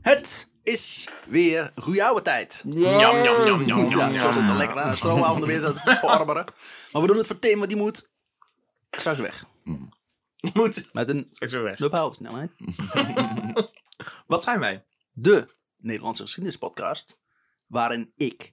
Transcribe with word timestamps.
Het 0.00 0.48
is 0.62 1.08
weer 1.24 1.72
goeie 1.76 2.04
oude 2.04 2.22
tijd. 2.22 2.62
Njam, 2.64 2.90
njam, 3.22 3.44
njam, 3.44 3.62
njam, 3.64 3.78
Ja, 3.78 3.84
njam, 3.86 4.12
zoals 4.12 4.34
het 4.34 4.56
lekker 4.56 4.78
aan 4.80 4.90
de 4.90 4.96
stroomavond 4.96 5.44
weer 5.44 5.60
dat 5.60 5.80
verarmeren. 5.80 6.44
Maar 6.92 7.02
we 7.02 7.08
doen 7.08 7.16
het 7.16 7.26
voor 7.26 7.38
Tim, 7.38 7.58
want 7.58 7.70
die 7.70 7.78
moet 7.80 8.10
straks 8.90 9.18
weg. 9.18 9.44
Moet. 10.52 10.88
Met 10.92 11.08
een 11.08 11.28
Ik 11.38 11.48
zo 11.48 11.62
weg. 11.62 11.78
bepaalde 11.78 12.14
snelheid. 12.14 12.50
Wat 14.26 14.42
zijn 14.44 14.60
wij? 14.60 14.84
De 15.12 15.54
Nederlandse 15.76 16.22
geschiedenispodcast. 16.22 17.18
Waarin 17.66 18.12
ik, 18.16 18.52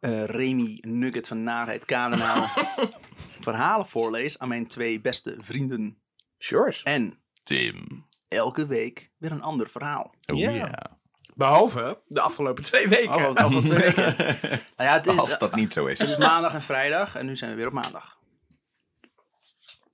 eh, 0.00 0.24
Remy 0.24 0.78
Nugget 0.86 1.28
van 1.28 1.42
Naarheid 1.42 1.84
Kadenaal, 1.84 2.46
verhalen 3.46 3.86
voorlees 3.86 4.38
aan 4.38 4.48
mijn 4.48 4.66
twee 4.66 5.00
beste 5.00 5.36
vrienden. 5.38 6.02
Sure. 6.38 6.80
En 6.84 7.22
Tim. 7.42 8.06
Elke 8.30 8.66
week 8.66 9.10
weer 9.18 9.32
een 9.32 9.42
ander 9.42 9.68
verhaal. 9.70 10.14
Oh 10.32 10.38
Ja. 10.38 10.98
Behalve 11.34 12.02
de 12.06 12.20
afgelopen 12.20 12.62
twee 12.64 12.88
weken. 12.88 13.14
Oh, 13.14 13.32
wat- 13.32 13.52
wat 13.52 13.64
twee 13.66 13.78
weken. 13.78 14.16
Nou 14.76 14.88
ja, 14.88 14.92
het 14.92 15.06
is, 15.06 15.16
Als 15.18 15.38
dat 15.38 15.54
niet 15.54 15.72
zo 15.72 15.86
is. 15.86 15.98
Het 15.98 16.08
is 16.08 16.16
maandag 16.16 16.54
en 16.54 16.62
vrijdag 16.62 17.14
en 17.14 17.26
nu 17.26 17.36
zijn 17.36 17.50
we 17.50 17.56
weer 17.56 17.66
op 17.66 17.72
maandag. 17.72 18.18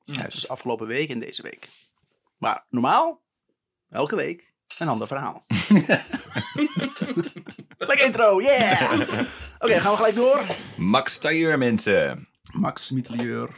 Ja, 0.05 0.23
dus 0.23 0.49
afgelopen 0.49 0.87
week 0.87 1.11
en 1.11 1.19
deze 1.19 1.43
week. 1.43 1.69
Maar 2.39 2.67
normaal, 2.71 3.23
elke 3.89 4.17
week 4.17 4.53
een 4.79 4.89
ander 4.89 5.07
verhaal. 5.07 5.45
Lekker 7.79 8.07
intro, 8.07 8.41
yeah! 8.41 8.93
Oké, 9.59 9.81
gaan 9.81 9.91
we 9.91 9.97
gelijk 9.97 10.15
door. 10.15 10.41
Max 10.77 11.19
Tailleur, 11.19 11.59
mensen. 11.59 12.29
Max 12.53 12.91
Mitrailleur. 12.91 13.57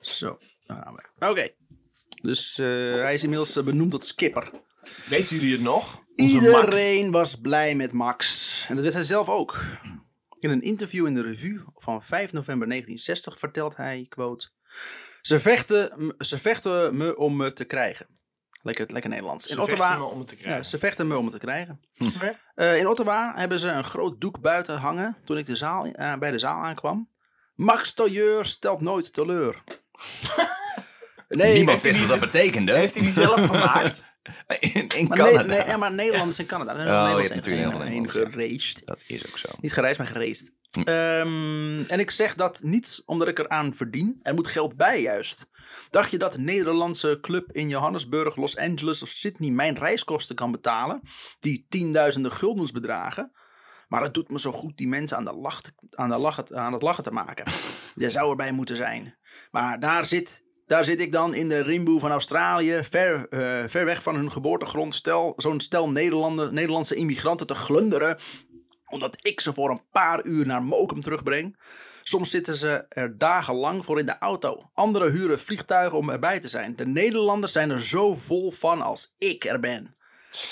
Zo, 0.00 0.38
daar 0.64 0.82
gaan 0.82 0.94
we. 0.94 1.28
Oké, 1.28 1.48
dus 2.22 2.58
eh, 2.58 2.66
hij 2.94 3.14
is 3.14 3.22
inmiddels 3.22 3.56
eh, 3.56 3.64
benoemd 3.64 3.90
tot 3.90 4.04
skipper. 4.04 4.50
Weten 5.06 5.36
jullie 5.36 5.52
het 5.52 5.62
nog? 5.62 6.04
Onze 6.16 6.34
Max. 6.34 6.46
Iedereen 6.46 7.10
was 7.10 7.34
blij 7.34 7.74
met 7.74 7.92
Max. 7.92 8.64
En 8.68 8.74
dat 8.74 8.82
werd 8.82 8.94
hij 8.94 9.04
zelf 9.04 9.28
ook. 9.28 9.60
In 10.38 10.50
een 10.50 10.62
interview 10.62 11.06
in 11.06 11.14
de 11.14 11.22
revue 11.22 11.62
van 11.76 12.02
5 12.02 12.32
november 12.32 12.68
1960 12.68 13.38
vertelt 13.38 13.76
hij, 13.76 14.06
quote... 14.08 14.48
Ze 15.20 15.40
vechten, 15.40 16.14
ze 16.18 16.38
vechten 16.38 16.96
me 16.96 17.16
om 17.16 17.36
me 17.36 17.52
te 17.52 17.64
krijgen. 17.64 18.06
Lekker, 18.62 18.92
lekker 18.92 19.10
Nederlands. 19.10 19.46
Ze 19.46 19.52
in 19.54 19.60
Ottawa, 19.60 19.86
vechten 19.86 19.98
me 19.98 20.04
om 20.12 20.18
het 20.18 20.28
te 20.28 20.36
krijgen. 20.36 20.62
Ja, 20.62 20.68
ze 20.68 20.78
vechten 20.78 21.08
me 21.08 21.16
om 21.16 21.24
het 21.24 21.32
te 21.32 21.40
krijgen. 21.40 21.80
Oké. 22.16 22.38
Eh, 22.54 22.76
in 22.76 22.88
Ottawa 22.88 23.32
hebben 23.36 23.58
ze 23.58 23.68
een 23.68 23.84
groot 23.84 24.20
doek 24.20 24.40
buiten 24.40 24.78
hangen 24.78 25.16
toen 25.24 25.38
ik 25.38 25.46
de 25.46 25.56
zaal, 25.56 25.90
bij 26.18 26.30
de 26.30 26.38
zaal 26.38 26.62
aankwam. 26.62 27.10
Max 27.54 27.92
Tailleur 27.92 28.46
stelt 28.46 28.80
nooit 28.80 29.12
teleur. 29.12 29.62
nee, 31.38 31.54
Niemand 31.56 31.82
wist 31.82 32.00
wat 32.00 32.08
dat 32.08 32.20
betekende. 32.20 32.72
Heeft 32.72 32.94
hij 32.94 33.02
die 33.02 33.12
zelf 33.12 33.46
gemaakt? 33.46 34.04
In, 34.60 34.88
in 34.88 35.06
maar, 35.06 35.18
Canada. 35.18 35.42
nee, 35.42 35.64
nee, 35.64 35.76
maar 35.76 35.92
Nederlanders 35.94 36.38
in 36.38 36.46
Canada. 36.46 36.70
Oh, 36.72 36.78
Nederlanders 36.78 37.28
hebt 37.28 37.34
natuurlijk 37.46 37.78
heen- 37.78 37.86
heen 37.86 38.10
gereisd. 38.10 38.86
Dat 38.86 39.04
is 39.06 39.26
ook 39.28 39.38
zo. 39.38 39.48
Niet 39.60 39.72
gereisd, 39.72 39.98
maar 39.98 40.06
gereisd. 40.08 40.52
Ehm, 40.84 41.82
en 41.88 41.98
ik 42.00 42.10
zeg 42.10 42.34
dat 42.34 42.62
niet 42.62 43.02
omdat 43.04 43.28
ik 43.28 43.38
eraan 43.38 43.74
verdien. 43.74 44.18
Er 44.22 44.34
moet 44.34 44.46
geld 44.46 44.76
bij, 44.76 45.00
juist. 45.02 45.46
Dacht 45.90 46.10
je 46.10 46.18
dat 46.18 46.34
een 46.34 46.44
Nederlandse 46.44 47.18
club 47.20 47.52
in 47.52 47.68
Johannesburg, 47.68 48.36
Los 48.36 48.56
Angeles 48.56 49.02
of 49.02 49.08
Sydney 49.08 49.50
mijn 49.50 49.78
reiskosten 49.78 50.36
kan 50.36 50.50
betalen? 50.52 51.00
Die 51.40 51.66
tienduizenden 51.68 52.32
guldens 52.32 52.70
bedragen? 52.70 53.32
Maar 53.88 54.02
het 54.02 54.14
doet 54.14 54.30
me 54.30 54.40
zo 54.40 54.52
goed 54.52 54.76
die 54.76 54.88
mensen 54.88 55.16
aan, 55.16 55.24
de 55.24 55.34
lach 55.34 55.60
aan, 55.90 56.08
de 56.08 56.18
lachen, 56.18 56.56
aan 56.56 56.72
het 56.72 56.82
lachen 56.82 57.04
te 57.04 57.10
maken. 57.10 57.44
Je 57.94 58.10
zou 58.10 58.30
erbij 58.30 58.52
moeten 58.52 58.76
zijn. 58.76 59.16
Maar 59.50 59.80
daar 59.80 60.06
zit, 60.06 60.44
daar 60.70 60.84
zit 60.84 61.00
ik 61.00 61.12
dan 61.12 61.34
in 61.34 61.48
de 61.48 61.62
rimboe 61.62 62.00
van 62.00 62.10
Australië, 62.10 62.80
ver, 62.82 63.28
eh, 63.28 63.62
ver 63.66 63.84
weg 63.84 64.02
van 64.02 64.14
hun 64.14 64.32
geboortegrond, 64.32 64.94
stel, 64.94 65.32
zo'n 65.36 65.60
stel 65.60 65.90
Nederlandse 65.90 66.94
immigranten 66.94 67.46
te 67.46 67.54
glunderen 67.54 68.18
omdat 68.84 69.16
ik 69.26 69.40
ze 69.40 69.52
voor 69.52 69.70
een 69.70 69.80
paar 69.92 70.24
uur 70.24 70.46
naar 70.46 70.62
Mokum 70.62 71.00
terugbreng. 71.00 71.56
Soms 72.00 72.30
zitten 72.30 72.56
ze 72.56 72.84
er 72.88 73.18
dagenlang 73.18 73.84
voor 73.84 73.98
in 73.98 74.06
de 74.06 74.18
auto. 74.18 74.62
Anderen 74.74 75.12
huren 75.12 75.40
vliegtuigen 75.40 75.98
om 75.98 76.10
erbij 76.10 76.40
te 76.40 76.48
zijn. 76.48 76.76
De 76.76 76.86
Nederlanders 76.86 77.52
zijn 77.52 77.70
er 77.70 77.82
zo 77.82 78.14
vol 78.14 78.50
van 78.50 78.82
als 78.82 79.14
ik 79.18 79.44
er 79.44 79.60
ben. 79.60 79.96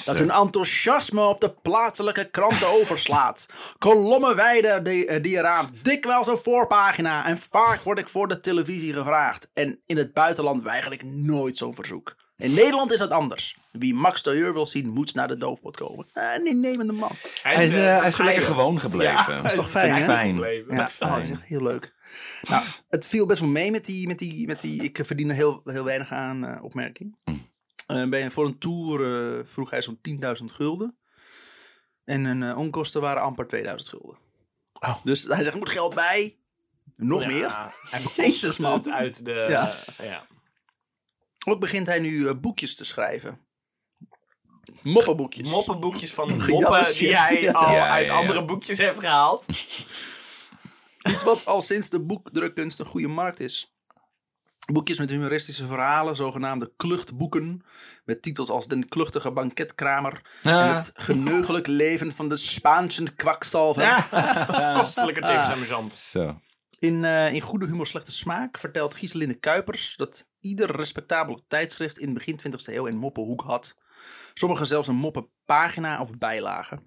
Dat 0.05 0.19
hun 0.19 0.31
enthousiasme 0.31 1.21
op 1.21 1.41
de 1.41 1.55
plaatselijke 1.55 2.31
kranten 2.31 2.69
overslaat. 2.69 3.47
Kolommen 3.79 4.37
wijden 4.37 4.85
die, 4.85 5.07
eh, 5.07 5.23
die 5.23 5.37
eraan. 5.37 5.75
Dikwijls 5.83 6.27
een 6.27 6.39
voorpagina. 6.39 7.27
En 7.27 7.39
vaak 7.39 7.81
word 7.81 7.99
ik 7.99 8.09
voor 8.09 8.29
de 8.29 8.41
televisie 8.41 8.93
gevraagd. 8.93 9.51
En 9.55 9.81
in 9.87 9.97
het 9.97 10.13
buitenland 10.13 10.63
weiger 10.63 10.93
ik 10.93 11.03
nooit 11.03 11.57
zo'n 11.57 11.75
verzoek. 11.75 12.17
In 12.37 12.55
Nederland 12.55 12.93
is 12.93 12.99
dat 12.99 13.11
anders. 13.11 13.57
Wie 13.71 13.95
Max 13.95 14.23
Tailleur 14.23 14.53
wil 14.53 14.67
zien, 14.67 14.89
moet 14.89 15.15
naar 15.15 15.29
de 15.29 15.37
doofpot 15.37 15.77
komen. 15.77 16.07
Eh, 16.13 16.23
Een 16.35 16.47
innemende 16.47 16.93
man. 16.93 17.11
Hij 17.43 17.55
is, 17.55 17.59
hij 17.59 17.65
is 17.67 17.73
zo 17.73 18.01
bescheiden. 18.01 18.25
lekker 18.25 18.43
gewoon 18.43 18.81
gebleven. 18.81 19.13
Ja, 19.35 19.37
dat 19.43 19.45
is 19.45 19.55
toch 19.55 19.71
fijn. 19.71 19.95
Ja, 20.69 20.89
oh, 20.99 21.11
dat 21.15 21.23
is 21.23 21.31
echt 21.31 21.45
heel 21.45 21.63
leuk. 21.63 21.93
Nou, 22.43 22.63
het 22.89 23.09
viel 23.09 23.27
best 23.27 23.41
wel 23.41 23.49
mee 23.51 23.71
met 23.71 23.85
die, 23.85 24.07
met 24.07 24.19
die, 24.19 24.47
met 24.47 24.61
die 24.61 24.83
ik 24.83 24.99
verdien 25.03 25.29
er 25.29 25.35
heel, 25.35 25.61
heel 25.65 25.85
weinig 25.85 26.11
aan 26.13 26.47
eh, 26.47 26.65
opmerking. 26.65 27.17
Eh, 27.25 27.35
bij, 28.11 28.31
voor 28.31 28.47
een 28.47 28.59
tour 28.59 29.17
eh, 29.39 29.45
vroeg 29.45 29.71
hij 29.71 29.83
zo'n 29.83 29.99
10.000 30.41 30.45
gulden. 30.45 30.99
En 32.05 32.25
hun 32.25 32.43
eh, 32.43 32.59
onkosten 32.59 33.01
waren 33.01 33.23
amper 33.23 33.47
2000 33.47 33.91
gulden. 33.91 34.19
Oh. 34.81 35.05
Dus 35.05 35.25
hij 35.25 35.37
zegt, 35.37 35.53
er 35.53 35.59
moet 35.59 35.69
geld 35.69 35.95
bij. 35.95 36.39
Nog 36.95 37.21
Ja, 37.23 37.27
meer. 37.29 37.51
Hij 37.91 38.03
Jezus, 38.27 38.57
man. 38.57 38.93
uit 38.93 39.25
de... 39.25 39.47
Ja. 39.49 39.75
eh, 39.97 40.07
ja. 40.07 40.27
Ook 41.47 41.61
begint 41.61 41.87
hij 41.87 41.99
nu 41.99 42.29
eh, 42.29 42.35
boekjes 42.41 42.75
te 42.75 42.85
schrijven. 42.85 43.41
Moppenboekjes. 44.83 45.51
Moppenboekjes 45.51 46.13
van 46.15 46.29
moppen 46.47 46.93
die 46.95 47.17
hij 47.17 47.53
al 47.53 47.75
Ja, 47.75 47.89
uit 47.89 48.09
andere 48.09 48.45
boekjes 48.45 48.79
heeft 48.79 48.99
gehaald. 48.99 49.45
Iets 51.09 51.23
wat 51.25 51.47
al 51.47 51.61
sinds 51.61 51.89
de 51.91 52.01
boekdrukkunst 52.01 52.79
een 52.79 52.87
goede 52.87 53.09
markt 53.09 53.41
is. 53.41 53.69
Boekjes 54.73 54.99
met 54.99 55.11
humoristische 55.11 55.67
verhalen, 55.67 56.17
zogenaamde 56.17 56.73
kluchtboeken. 56.77 57.63
Met 58.05 58.23
titels 58.23 58.51
als 58.51 58.67
Den 58.67 58.89
kluchtige 58.89 59.33
banketkramer. 59.33 60.21
En 60.43 60.53
Ah. 60.55 60.75
het 60.75 60.93
geneugelijk 60.95 61.67
leven 61.67 62.13
van 62.13 62.29
de 62.29 62.37
Spaanse 62.37 63.15
kwakzalver. 63.15 64.09
Kostelijke 64.79 65.21
tips, 65.21 65.49
amusant. 65.57 65.93
Zo. 65.95 66.41
In, 66.79 67.05
eh, 67.05 67.33
in 67.33 67.41
Goede 67.41 67.67
Humor 67.67 67.87
Slechte 67.87 68.11
Smaak 68.11 68.59
vertelt 68.59 68.95
Gieselinde 68.95 69.35
Kuipers 69.35 69.97
dat 69.97 70.27
ieder 70.41 70.77
respectabel 70.77 71.41
tijdschrift 71.49 71.99
in 71.99 72.15
begin 72.15 72.37
20e 72.37 72.75
eeuw 72.75 72.87
een 72.87 72.97
moppenhoek 72.97 73.41
had. 73.43 73.77
Sommigen 74.35 74.67
zelfs 74.67 74.89
een 74.89 74.95
moppenpagina 74.95 76.01
of 76.01 76.19
bijlage. 76.19 76.75
Net 76.75 76.85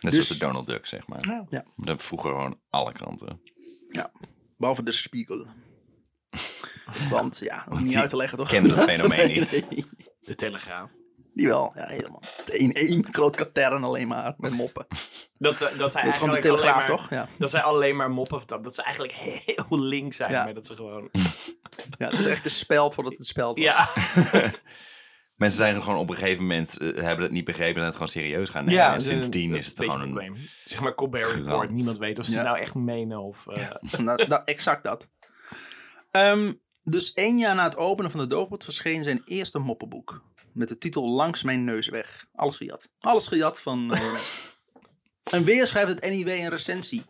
Dus- 0.00 0.12
zoals 0.12 0.28
de 0.28 0.38
Donald 0.38 0.66
Duck, 0.66 0.86
zeg 0.86 1.06
maar. 1.06 1.26
Ja. 1.28 1.46
Ja, 1.48 1.64
Dat 1.76 2.02
vroeger 2.02 2.30
gewoon 2.30 2.60
alle 2.70 2.92
kranten. 2.92 3.40
ja. 3.88 4.12
behalve 4.58 4.82
de 4.82 4.92
Spiegel. 4.92 5.46
Want 7.10 7.38
ja, 7.38 7.66
om 7.70 7.82
niet 7.82 7.96
uit 7.96 8.08
te 8.08 8.16
leggen 8.16 8.38
toch? 8.38 8.48
kennen 8.48 8.76
dat 8.76 8.82
fenomeen 8.90 9.28
niet. 9.28 9.64
Nee. 9.70 9.84
De 10.20 10.34
Telegraaf. 10.34 10.90
Die 11.34 11.46
wel, 11.46 11.72
ja, 11.74 11.86
helemaal. 11.86 12.22
Eén, 12.44 12.72
één 12.72 13.06
groot 13.10 13.36
katern 13.36 13.84
alleen 13.84 14.08
maar, 14.08 14.34
met 14.36 14.52
moppen. 14.52 14.86
Dat, 15.38 15.56
ze, 15.56 15.74
dat, 15.78 15.92
zij 15.92 16.02
Dat 16.02 16.12
is 16.12 16.18
gewoon 16.18 16.34
de 16.34 16.40
eigenlijk 16.40 16.42
Telegraaf, 16.42 16.74
alleen 16.74 16.88
maar- 16.88 17.08
toch? 17.08 17.10
Ja. 17.10 17.28
Dat 17.38 17.50
zij 17.50 17.60
alleen 17.62 17.96
maar 17.96 18.10
moppen. 18.10 18.42
Dat 18.62 18.74
ze 18.74 18.82
eigenlijk 18.82 19.14
heel 19.16 19.78
links 19.80 20.16
zijn. 20.16 20.30
Ja. 20.30 20.44
Maar 20.44 20.54
dat 20.54 20.66
ze 20.66 20.74
gewoon... 20.74 21.08
ja. 21.98 22.08
Het 22.10 22.18
is 22.18 22.26
echt 22.26 22.42
de 22.42 22.48
speld 22.48 22.94
voordat 22.94 23.16
het 23.16 23.26
speld 23.26 23.58
was. 23.58 23.76
Ja, 23.76 24.52
Mensen 25.36 25.58
zijn 25.58 25.74
er 25.74 25.82
gewoon 25.82 25.98
op 25.98 26.10
een 26.10 26.16
gegeven 26.16 26.42
moment, 26.42 26.76
eh, 26.78 27.02
hebben 27.02 27.24
het 27.24 27.32
niet 27.32 27.44
begrepen 27.44 27.78
en 27.80 27.84
het 27.84 27.92
gewoon 27.92 28.08
serieus 28.08 28.48
gaan 28.48 28.64
nemen. 28.64 28.80
ja 28.80 28.92
en 28.92 29.00
sindsdien 29.00 29.54
is 29.54 29.66
het 29.66 29.78
een 29.78 29.84
gewoon 29.84 30.00
een... 30.00 30.06
probleem. 30.10 30.34
Zeg 30.64 30.80
maar 30.80 30.94
Colbert 30.94 31.26
Report. 31.32 31.70
Niemand 31.70 31.98
weet 31.98 32.18
of 32.18 32.24
ze 32.24 32.30
Ja. 32.30 32.36
het 32.38 32.46
nou 32.46 32.58
echt 32.58 32.74
menen 32.74 33.18
of... 33.18 33.46
eh, 33.46 33.70
Nou, 33.98 34.26
dat, 34.26 34.42
exact 34.44 34.82
dat. 34.84 35.08
Ehm, 36.16 36.52
dus 36.84 37.12
één 37.12 37.38
jaar 37.38 37.54
na 37.54 37.64
het 37.64 37.76
openen 37.76 38.10
van 38.10 38.20
de 38.20 38.26
doofpot 38.26 38.64
verscheen 38.64 39.04
zijn 39.04 39.22
eerste 39.24 39.58
moppenboek. 39.58 40.22
Met 40.52 40.68
de 40.68 40.78
titel 40.78 41.08
Langs 41.08 41.42
mijn 41.42 41.64
neus 41.64 41.88
weg. 41.88 42.26
Alles 42.34 42.56
gejat. 42.56 42.88
Alles 43.00 43.26
gejat 43.26 43.60
van... 43.60 43.94
eh, 43.94 44.18
en 45.36 45.44
weer 45.44 45.66
schrijft 45.66 45.90
het 45.90 46.10
NIW 46.10 46.28
een 46.28 46.48
recensie. 46.48 47.04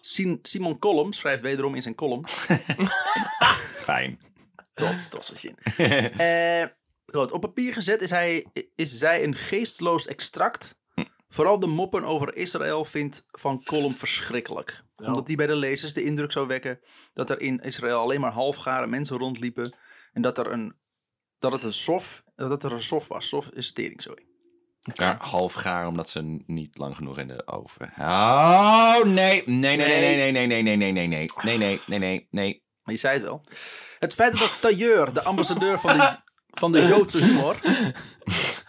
Sim- 0.00 0.38
Simon 0.42 0.78
Kolm 0.78 1.12
schrijft 1.12 1.42
wederom 1.42 1.74
in 1.74 1.82
zijn 1.82 1.94
column. 1.94 2.26
Fijn. 3.84 4.20
Tot, 4.74 5.24
zijn 5.24 5.38
zin. 5.38 5.56
Eh, 6.10 6.66
goed, 7.06 7.32
op 7.32 7.40
papier 7.40 7.72
gezet 7.72 8.02
is, 8.02 8.10
hij, 8.10 8.46
is 8.74 8.98
zij 8.98 9.24
een 9.24 9.34
geestloos 9.34 10.06
extract. 10.06 10.74
Vooral 11.28 11.58
de 11.58 11.66
moppen 11.66 12.04
over 12.04 12.36
Israël 12.36 12.84
vindt 12.84 13.26
Van 13.30 13.62
Kolm 13.62 13.94
verschrikkelijk. 13.94 14.82
Omdat 14.96 15.26
die 15.26 15.36
bij 15.36 15.46
de 15.46 15.56
lezers 15.56 15.92
de 15.92 16.02
indruk 16.02 16.32
zou 16.32 16.46
wekken 16.46 16.80
dat 17.12 17.30
er 17.30 17.40
in 17.40 17.58
Israël 17.58 17.98
alleen 17.98 18.20
maar 18.20 18.32
halfgare 18.32 18.86
mensen 18.86 19.18
rondliepen. 19.18 19.74
En 20.12 20.22
dat, 20.22 20.38
er 20.38 20.52
een, 20.52 20.76
dat 21.38 21.52
het 21.52 21.62
een 21.62 21.72
sof, 21.72 22.22
dat 22.34 22.64
er 22.64 22.72
een 22.72 22.82
sof 22.82 23.08
was. 23.08 23.28
Sof 23.28 23.48
is 23.48 23.72
tering, 23.72 24.02
sorry. 24.02 24.26
Maar 24.96 25.18
half 25.20 25.52
gaar 25.52 25.86
omdat 25.86 26.10
ze 26.10 26.42
niet 26.46 26.78
lang 26.78 26.96
genoeg 26.96 27.18
in 27.18 27.28
de 27.28 27.46
oven. 27.46 27.92
Oh, 27.98 29.02
nee. 29.04 29.42
Nee, 29.46 29.76
nee, 29.76 29.76
nee, 29.76 30.16
nee, 30.16 30.32
nee, 30.32 30.46
nee, 30.46 30.62
nee, 30.62 30.76
nee, 30.76 30.92
nee, 30.92 30.92
nee, 30.92 31.28
nee, 31.42 31.58
nee, 31.58 31.80
nee, 31.86 31.98
nee, 31.98 32.28
nee, 32.30 32.62
je 32.82 32.96
zei 32.96 33.14
het 33.14 33.22
wel. 33.22 33.40
Het 33.98 34.14
feit 34.14 34.38
dat 34.38 34.60
Tailleur, 34.60 35.12
de 35.12 35.22
ambassadeur 35.22 35.80
van 35.80 35.96
de, 35.96 36.16
van 36.46 36.72
de 36.72 36.86
Joodse 36.86 37.24
humor 37.24 37.56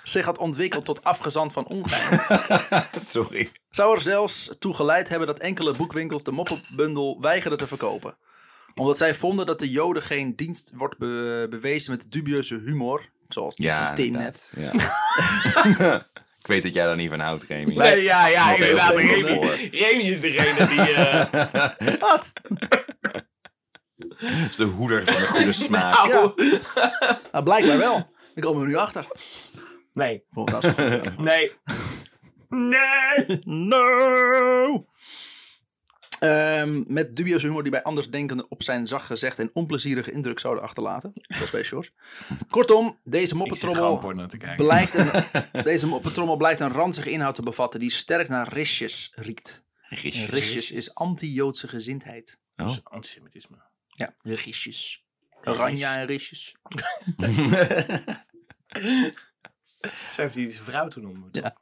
zich 0.09 0.25
had 0.25 0.37
ontwikkeld 0.37 0.85
tot 0.85 1.03
afgezand 1.03 1.53
van 1.53 1.65
ongein, 1.67 2.19
Sorry. 2.99 3.51
zou 3.69 3.95
er 3.95 4.01
zelfs 4.01 4.49
toe 4.59 4.73
geleid 4.73 5.09
hebben 5.09 5.27
dat 5.27 5.39
enkele 5.39 5.73
boekwinkels 5.73 6.23
de 6.23 6.31
moppenbundel 6.31 7.17
weigerden 7.21 7.57
te 7.59 7.67
verkopen. 7.67 8.17
Omdat 8.75 8.97
zij 8.97 9.15
vonden 9.15 9.45
dat 9.45 9.59
de 9.59 9.69
Joden 9.69 10.03
geen 10.03 10.35
dienst 10.35 10.71
wordt 10.75 10.97
be- 10.97 11.47
bewezen 11.49 11.91
met 11.91 12.05
dubieuze 12.11 12.55
humor, 12.65 13.09
zoals 13.27 13.55
die 13.55 13.65
Ja, 13.65 13.85
van 13.85 13.95
Tim 13.95 14.11
net. 14.11 14.53
Ja. 14.55 14.71
ik 16.39 16.47
weet 16.47 16.63
dat 16.63 16.73
jij 16.73 16.85
daar 16.85 16.95
niet 16.95 17.09
van 17.09 17.19
houdt, 17.19 17.43
Remy. 17.43 17.75
Nee, 17.75 18.01
ja, 18.03 18.27
ja, 18.27 18.51
inderdaad. 18.53 18.95
Remy, 18.95 20.03
is 20.09 20.21
degene 20.21 20.67
die... 20.67 20.93
eh 20.93 21.99
Wat? 22.09 22.31
Dat 23.97 24.21
is 24.49 24.55
de 24.55 24.63
hoeder 24.63 25.03
van 25.03 25.21
de 25.21 25.27
goede 25.27 25.51
smaak. 25.51 26.07
nou, 26.07 26.33
Nou, 27.31 27.43
blijkbaar 27.43 27.77
wel. 27.77 28.07
Ik 28.35 28.43
kom 28.43 28.61
er 28.61 28.67
nu 28.67 28.75
achter. 28.75 29.07
Nee. 29.93 30.23
Goed. 30.29 30.51
Nee. 31.17 31.51
Nee. 32.49 33.39
No! 33.45 34.85
Ehm, 36.19 36.93
met 36.93 37.15
dubieuze 37.15 37.45
humor 37.45 37.63
die 37.63 37.71
bij 37.71 37.83
andersdenkenden 37.83 38.45
op 38.49 38.63
zijn 38.63 38.87
zacht 38.87 39.05
gezegd 39.05 39.39
en 39.39 39.49
onplezierige 39.53 40.11
indruk 40.11 40.39
zouden 40.39 40.63
achterlaten. 40.63 41.11
Dat 41.13 41.41
is 41.41 41.49
bij 41.49 41.63
Shores. 41.63 41.91
Kortom, 42.49 42.97
deze 43.03 43.35
moppetrommel 43.35 44.13
blijkt 44.55 44.93
een, 44.93 45.11
deze 45.63 45.87
moppetrommel 45.87 46.37
blijkt 46.37 46.59
een 46.59 46.71
ranzige 46.71 47.09
inhoud 47.09 47.35
te 47.35 47.43
bevatten 47.43 47.79
die 47.79 47.91
sterk 47.91 48.27
naar 48.27 48.53
risjes 48.53 49.11
riekt. 49.15 49.63
Riesjes. 49.81 50.25
Risjes 50.25 50.71
is 50.71 50.93
anti-Joodse 50.93 51.67
gezindheid. 51.67 52.39
Oh. 52.55 52.77
Antisemitisme. 52.83 53.57
Ja, 53.87 54.13
risjes. 54.21 55.03
Oranje 55.43 55.85
en 55.85 56.05
risjes. 56.05 56.55
Zij 59.81 60.23
heeft 60.23 60.33
die 60.33 60.49
zijn 60.49 60.63
vrouw 60.63 60.87
toen 60.87 61.05
ontmoet. 61.05 61.35
Ja. 61.35 61.55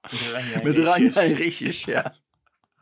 Met 0.64 0.80
oranje 0.80 1.14
en 1.22 1.34
risjes. 1.34 1.84
ja. 1.84 2.16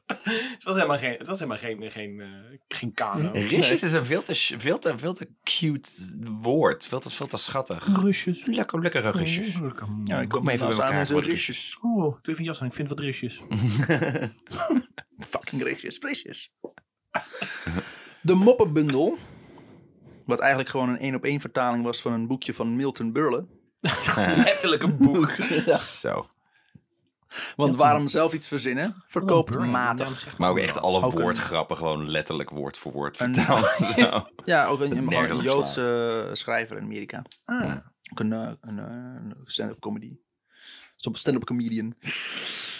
Het 0.55 0.63
was 0.63 0.75
helemaal 0.75 0.97
geen, 0.97 1.15
het 1.17 1.27
was 1.27 1.39
helemaal 1.39 1.61
geen, 1.61 1.91
geen, 1.91 2.19
eh, 2.19 2.57
geen 2.67 2.93
kano. 2.93 3.31
Risjes 3.31 3.83
is 3.83 3.91
een 3.91 4.05
veel 4.05 4.21
te, 4.21 4.35
veel, 4.57 4.79
te, 4.79 4.97
veel 4.97 5.13
te 5.13 5.29
cute 5.43 5.89
woord. 6.41 6.87
Veel 6.87 6.99
te, 6.99 7.09
veel 7.09 7.27
te 7.27 7.37
schattig. 7.37 7.87
Rusjes. 8.01 8.45
Lekker, 8.45 8.81
lekkere 8.81 9.11
risjes. 9.11 9.59
Ja, 10.03 10.21
ik 10.21 10.29
kom 10.29 10.43
me 10.43 10.51
even 10.51 10.67
bij 10.67 10.77
elkaar 10.77 11.07
voor 11.07 11.21
de 11.21 11.27
risjes. 11.27 11.77
Oh, 11.81 12.17
doe 12.21 12.33
even 12.33 12.43
jas 12.43 12.61
aan. 12.61 12.67
Ik 12.67 12.73
vind 12.73 12.89
wat 12.89 12.99
risjes. 12.99 13.41
Fucking 15.29 15.63
risjes, 15.63 15.97
frisjes. 15.97 16.51
De 18.21 18.33
moppenbundel, 18.33 19.17
wat 20.25 20.39
eigenlijk 20.39 20.69
gewoon 20.69 20.89
een 20.89 20.99
één 20.99 21.15
op 21.15 21.23
één 21.23 21.39
vertaling 21.41 21.83
was 21.83 22.01
van 22.01 22.11
een 22.11 22.27
boekje 22.27 22.53
van 22.53 22.75
Milton 22.75 23.11
Berle. 23.11 23.47
Letterlijk 24.45 24.83
een 24.83 24.97
boek. 24.97 25.31
Zo. 26.01 26.29
Want 27.55 27.75
waarom 27.75 28.07
zelf 28.07 28.33
iets 28.33 28.47
verzinnen, 28.47 29.03
verkoopt 29.07 29.57
matig. 29.57 30.37
Maar 30.37 30.49
ook 30.49 30.57
echt 30.57 30.81
alle 30.81 31.01
Ook 31.03 31.13
een- 31.13 31.21
woordgrappen 31.21 31.77
gewoon 31.77 32.09
letterlijk 32.09 32.49
woord 32.49 32.77
voor 32.77 32.91
woord 32.91 33.17
vertaald. 33.17 33.67
Zo. 33.97 34.27
Ja, 34.43 34.65
ook 34.65 34.79
een, 34.79 34.97
een, 34.97 35.05
Nergens 35.05 35.31
een 35.31 35.37
op 35.37 35.51
Joodse 35.51 36.29
schrijver 36.33 36.77
in 36.77 36.83
Amerika. 36.83 37.21
Ah. 37.45 37.75
Ook 38.11 38.19
een, 38.19 38.33
eh, 38.33 38.51
een, 38.61 38.79
eh, 38.79 38.85
een 38.85 39.35
stand-up 39.45 39.79
comedy. 39.79 40.17
Zo'n 40.95 41.15
stand-up 41.15 41.43
comedian. 41.43 41.93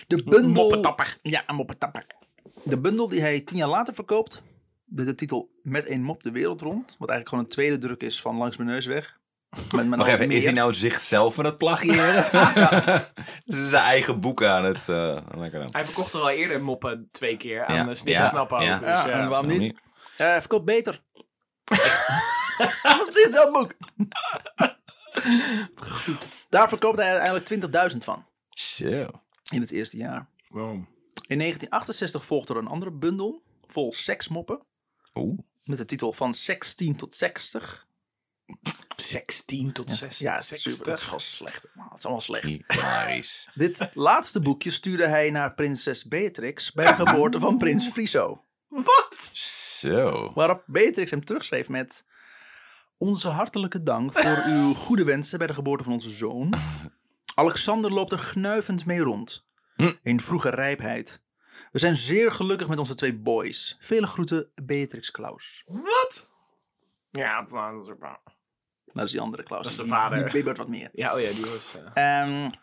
De 0.08 0.24
bundel... 0.24 0.50
Moppetapper. 0.64 1.18
Ja, 1.22 1.44
een 1.48 1.56
moppetapper. 1.56 2.06
De 2.64 2.80
bundel 2.80 3.10
die 3.10 3.22
hij 3.22 3.42
tien 3.42 3.58
jaar 3.58 3.68
later 3.68 3.94
verkoopt, 3.94 4.42
met 4.86 5.06
de 5.06 5.16
titel 5.16 5.50
Met 5.64 5.90
een 5.90 6.04
mop 6.04 6.24
de 6.24 6.32
wereld 6.32 6.62
rond. 6.62 6.86
Wat 6.86 7.10
eigenlijk 7.10 7.30
gewoon 7.30 7.44
een 7.44 7.50
tweede 7.50 7.78
druk 7.78 8.02
is 8.02 8.22
van 8.22 8.36
Langs 8.38 8.58
mijn 8.58 8.70
neus 8.70 8.86
weg. 8.86 9.20
Met, 9.72 10.08
even, 10.08 10.28
meer. 10.28 10.38
is 10.38 10.44
hij 10.44 10.54
nou 10.54 10.74
zichzelf 10.74 11.40
aan 11.40 11.46
het 11.46 11.58
plagiëren? 11.58 12.24
Ze 13.46 13.64
is 13.64 13.70
zijn 13.70 13.84
eigen 13.84 14.20
boek 14.20 14.44
aan 14.44 14.64
het... 14.66 14.90
eh 14.90 15.18
lekker 15.36 15.60
dan. 15.60 15.68
Hij 15.72 15.84
verkocht 15.86 16.14
er 16.14 16.20
al 16.20 16.30
eerder 16.30 16.62
moppen 16.64 17.08
twee 17.12 17.38
keer 17.38 17.66
aan 17.66 17.76
Ja. 17.76 17.84
de 17.84 17.96
Snippersnappen 17.96 18.62
Ja. 18.62 18.66
Ja. 18.66 18.80
Dus, 18.80 18.88
Ja, 18.88 18.94
ja, 18.94 19.04
en 19.04 19.10
waarom 19.10 19.30
waarom 19.30 19.48
niet? 19.60 19.80
Eh 20.18 20.32
verkoopt 20.40 20.66
beter. 20.66 21.02
Precies 23.04 23.32
dat 23.32 23.52
boek. 23.52 23.74
Daar 26.50 26.70
verkoopt 26.70 26.98
hij 26.98 27.20
uiteindelijk 27.20 27.92
20.000 27.94 27.98
van. 27.98 28.26
Zo. 28.50 29.08
In 29.52 29.62
het 29.62 29.72
eerste 29.72 29.98
jaar. 29.98 30.26
Wow. 30.50 30.74
In 31.28 31.38
1968 31.38 32.26
volgde 32.26 32.54
er 32.54 32.60
een 32.60 32.68
andere 32.68 32.92
bundel. 32.92 33.42
Vol 33.66 33.94
seksmoppen. 33.94 34.64
Oeh. 35.16 35.40
Met 35.64 35.78
de 35.78 35.86
titel 35.86 36.14
Van 36.14 36.34
16 36.34 36.96
tot 36.96 37.16
60. 37.16 37.86
16 38.96 39.72
tot 39.72 39.92
6. 39.92 40.18
Ja, 40.18 40.40
super. 40.42 40.86
Dat 40.86 40.98
is 40.98 41.04
gewoon 41.04 41.20
slecht. 41.20 41.68
Man, 41.74 41.88
Het 41.90 41.98
is 41.98 42.04
allemaal 42.04 42.22
slecht. 42.22 42.46
Hilarisch. 42.68 43.48
Dit 43.54 43.90
laatste 43.94 44.42
boekje 44.42 44.72
stuurde 44.72 45.08
hij 45.08 45.30
naar 45.30 45.54
prinses 45.54 46.06
Beatrix 46.06 46.72
bij 46.72 46.86
de 46.86 47.06
geboorte 47.06 47.40
van 47.40 47.58
prins 47.58 47.88
Friso. 47.88 48.44
Wat? 48.68 49.20
Zo. 49.80 50.32
Waarop 50.34 50.64
Beatrix 50.66 51.12
hem 51.12 51.26
terugschreef 51.26 51.70
met... 51.70 52.04
Onze 52.98 53.30
hartelijke 53.30 53.84
dank 53.84 54.20
voor 54.20 54.44
uw 54.54 54.74
goede 54.74 55.04
wensen 55.04 55.38
bij 55.38 55.48
de 55.48 55.54
geboorte 55.54 55.84
van 55.84 55.94
onze 55.94 56.12
zoon. 56.12 56.54
Alexander 57.36 57.92
loopt 57.92 58.12
er 58.12 58.20
gnuivend 58.20 58.86
mee 58.86 59.00
rond. 59.00 59.46
In 60.02 60.20
vroege 60.20 60.50
rijpheid. 60.50 61.22
We 61.72 61.80
zijn 61.80 61.96
zeer 61.96 62.32
gelukkig 62.32 62.68
met 62.68 62.78
onze 62.78 62.96
twee 62.96 63.16
boys. 63.18 63.78
Vele 63.80 64.08
groeten, 64.08 64.50
Beatrix 64.64 65.12
Klaus. 65.12 65.64
Wat? 65.66 66.30
Ja, 67.12 67.40
dat 67.40 67.48
is 67.48 67.88
wel. 67.88 67.96
Nou, 68.00 68.18
dat 68.96 69.06
is 69.06 69.12
die 69.12 69.22
andere 69.22 69.44
Klaus. 69.44 69.62
Dat 69.64 69.72
is 69.72 69.78
de 69.78 69.84
Die- 69.84 69.92
vader. 69.92 70.24
Die 70.24 70.32
bibbert 70.32 70.58
wat 70.58 70.68
meer. 70.68 70.90
Ja, 70.94 71.14
oh 71.14 71.20
ja, 71.22 71.32
die 71.32 71.46
was... 71.46 71.78
En, 71.94 72.54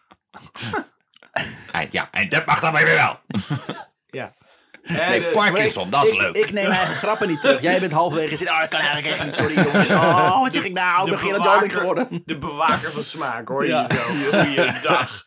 ja, 1.90 2.08
en 2.10 2.28
dat 2.28 2.46
mag 2.46 2.60
dan 2.60 2.72
weer 2.72 2.84
wel. 2.84 3.20
ja. 4.20 4.34
Nee, 4.82 5.20
de- 5.20 5.30
Parkinson, 5.34 5.90
dat 5.90 6.04
is 6.06 6.10
ik, 6.12 6.18
leuk. 6.18 6.36
ik 6.36 6.52
neem 6.52 6.70
eigen 6.70 6.96
grappen 6.96 7.28
niet 7.28 7.40
terug. 7.40 7.62
Jij 7.62 7.80
bent 7.80 7.92
halverwege 7.92 8.36
zin. 8.36 8.48
Oh, 8.50 8.60
dat 8.60 8.68
kan 8.68 8.80
eigenlijk 8.80 9.14
echt 9.14 9.24
niet. 9.24 9.34
Sorry 9.34 9.54
jongens. 9.72 9.90
Oh, 9.90 10.40
wat 10.40 10.52
zeg 10.52 10.64
ik 10.64 10.72
nou? 10.72 11.12
Ik 11.12 11.18
ben 11.20 11.42
Joling 11.42 11.72
geworden. 11.72 12.22
de 12.24 12.38
bewaker 12.38 12.92
van 12.92 13.02
smaak, 13.02 13.48
hoor 13.48 13.62
je 13.64 13.70
Ja. 13.70 13.82
jezelf. 13.86 14.28
Goeiedag. 14.28 15.24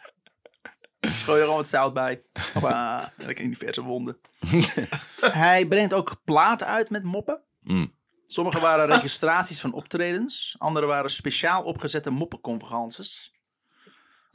Gooi 1.26 1.38
er 1.40 1.44
gewoon 1.44 1.56
wat 1.56 1.68
zout 1.68 1.94
bij. 1.94 2.24
Hoppa, 2.54 3.14
lekker 3.18 3.44
in 3.44 3.50
diverse 3.50 3.82
wonden. 3.82 4.20
Hij 5.20 5.68
brengt 5.68 5.94
ook 5.94 6.22
platen 6.24 6.68
uit 6.68 6.90
met 6.90 7.04
moppen. 7.04 7.42
Mm. 7.62 7.94
Sommige 8.28 8.60
waren 8.60 8.88
registraties 8.88 9.60
van 9.60 9.74
optredens. 9.74 10.56
Andere 10.58 10.86
waren 10.86 11.10
speciaal 11.10 11.62
opgezette 11.62 12.10
moppenconferences. 12.10 13.34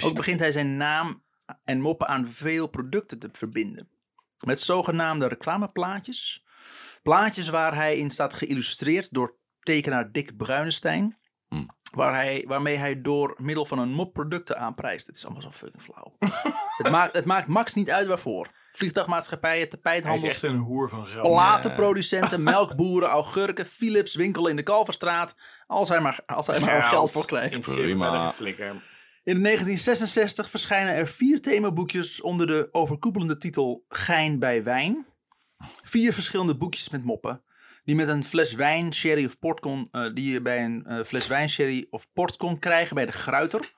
Ook 0.05 0.15
begint 0.15 0.41
hij 0.41 0.53
zijn 0.53 0.77
naam 0.77 1.23
en 1.63 1.81
moppen 1.81 2.09
aan 2.09 2.29
veel 2.29 2.67
producten 2.67 3.19
te 3.19 3.29
verbinden. 3.33 3.89
Met 4.47 4.61
zogenaamde 4.61 5.27
reclameplaatjes. 5.27 6.45
Plaatjes 7.03 7.49
waar 7.49 7.75
hij 7.75 7.97
in 7.97 8.11
staat 8.11 8.35
geïllustreerd 8.35 9.13
door 9.13 9.37
tekenaar 9.61 10.13
Dick 10.13 10.37
Bruinestein. 10.37 11.19
Waar 11.91 12.15
hij, 12.15 12.45
waarmee 12.49 12.77
hij 12.77 13.01
door 13.01 13.35
middel 13.37 13.67
van 13.67 13.79
een 13.79 13.93
mop 13.93 14.13
producten 14.13 14.59
aanprijst. 14.59 15.07
Het 15.07 15.17
is 15.17 15.25
allemaal 15.25 15.43
zo 15.43 15.51
fucking 15.51 15.83
flauw. 15.83 16.17
het, 16.83 16.91
maakt, 16.91 17.15
het 17.15 17.25
maakt 17.25 17.49
Max 17.49 17.75
niet 17.75 17.91
uit 17.91 18.07
waarvoor. 18.07 18.51
Vliegtuigmaatschappijen, 18.73 19.57
Hij 19.57 19.67
is 19.67 19.71
tapijthandels, 19.71 20.23
echt 20.33 20.43
een 20.43 20.57
hoer 20.57 20.89
van 20.89 21.07
geld. 21.07 21.27
platenproducenten, 21.27 22.43
melkboeren, 22.43 23.09
augurken, 23.09 23.67
Philips, 23.67 24.15
winkel 24.15 24.47
in 24.47 24.57
de 24.57 24.63
Kalverstraat. 24.63 25.35
Als 25.67 25.89
hij 25.89 26.01
maar, 26.01 26.21
als 26.27 26.47
hij 26.47 26.61
maar 26.61 26.83
geld 26.83 27.11
voor 27.11 27.27
krijgt. 27.27 27.55
In 27.55 27.75
Prima. 27.75 28.11
verder 28.11 28.31
flikker. 28.31 28.67
In 29.25 29.43
1966 29.43 30.51
verschijnen 30.51 30.95
er 30.95 31.07
vier 31.07 31.41
themaboekjes 31.41 32.21
onder 32.21 32.47
de 32.47 32.69
overkoepelende 32.73 33.37
titel 33.37 33.85
Gein 33.89 34.39
bij 34.39 34.63
Wijn. 34.63 35.07
Vier 35.83 36.13
verschillende 36.13 36.57
boekjes 36.57 36.89
met 36.89 37.05
moppen. 37.05 37.43
Die 37.85 37.97
met 37.97 38.09
een 38.09 38.25
fles 38.25 38.53
wijn, 38.55 38.95
sherry 38.95 39.25
of 39.25 39.39
port 39.39 39.61
kon, 39.61 39.89
eh, 39.91 40.05
die 40.15 40.33
je 40.33 40.43
bij 40.43 40.65
een 40.65 40.85
eh, 40.87 41.05
fles 41.05 41.27
wijn, 41.27 41.51
sherry 41.51 41.87
of 41.91 42.07
port 42.13 42.37
kon 42.37 42.59
krijgen 42.59 42.95
bij 42.95 43.07
de 43.07 43.13
gruiter. 43.13 43.73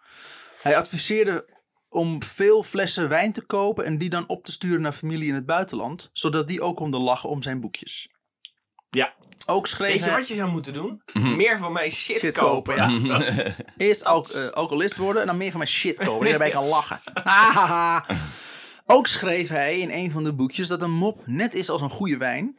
Hij 0.62 0.76
adviseerde 0.76 1.51
om 1.92 2.22
veel 2.22 2.62
flessen 2.62 3.08
wijn 3.08 3.32
te 3.32 3.42
kopen 3.42 3.84
en 3.84 3.98
die 3.98 4.08
dan 4.08 4.28
op 4.28 4.44
te 4.44 4.52
sturen 4.52 4.80
naar 4.80 4.92
familie 4.92 5.28
in 5.28 5.34
het 5.34 5.46
buitenland, 5.46 6.10
zodat 6.12 6.46
die 6.46 6.60
ook 6.60 6.76
konden 6.76 7.00
lachen 7.00 7.28
om 7.28 7.42
zijn 7.42 7.60
boekjes. 7.60 8.08
Ja. 8.90 9.14
Ook 9.46 9.66
schreef 9.66 9.90
Weet 9.92 9.98
je 9.98 10.04
hij 10.10 10.18
wat 10.18 10.28
je 10.28 10.34
zou 10.34 10.50
moeten 10.50 10.72
doen? 10.72 11.02
Meer 11.12 11.58
van 11.58 11.72
mij 11.72 11.90
shit, 11.90 12.18
Shit 12.18 12.38
kopen. 12.38 12.76
kopen, 12.76 13.04
Ja. 13.04 13.54
eerst 13.76 14.04
alk 14.04 14.26
eh, 14.28 14.46
alcoholist 14.46 14.96
worden 14.96 15.20
en 15.22 15.26
dan 15.28 15.36
meer 15.36 15.50
van 15.50 15.58
mijn 15.58 15.70
shit 15.70 15.98
kopen. 15.98 16.28
Daarbij 16.28 16.50
kan 16.50 16.64
lachen. 16.68 17.00
Hahaha. 17.24 18.06
Ook 18.86 19.06
schreef 19.06 19.48
hij 19.48 19.78
in 19.78 19.90
een 19.90 20.10
van 20.10 20.24
de 20.24 20.34
boekjes 20.34 20.68
dat 20.68 20.82
een 20.82 20.90
mop 20.90 21.22
net 21.26 21.54
is 21.54 21.70
als 21.70 21.80
een 21.82 21.90
goede 21.90 22.16
wijn. 22.16 22.56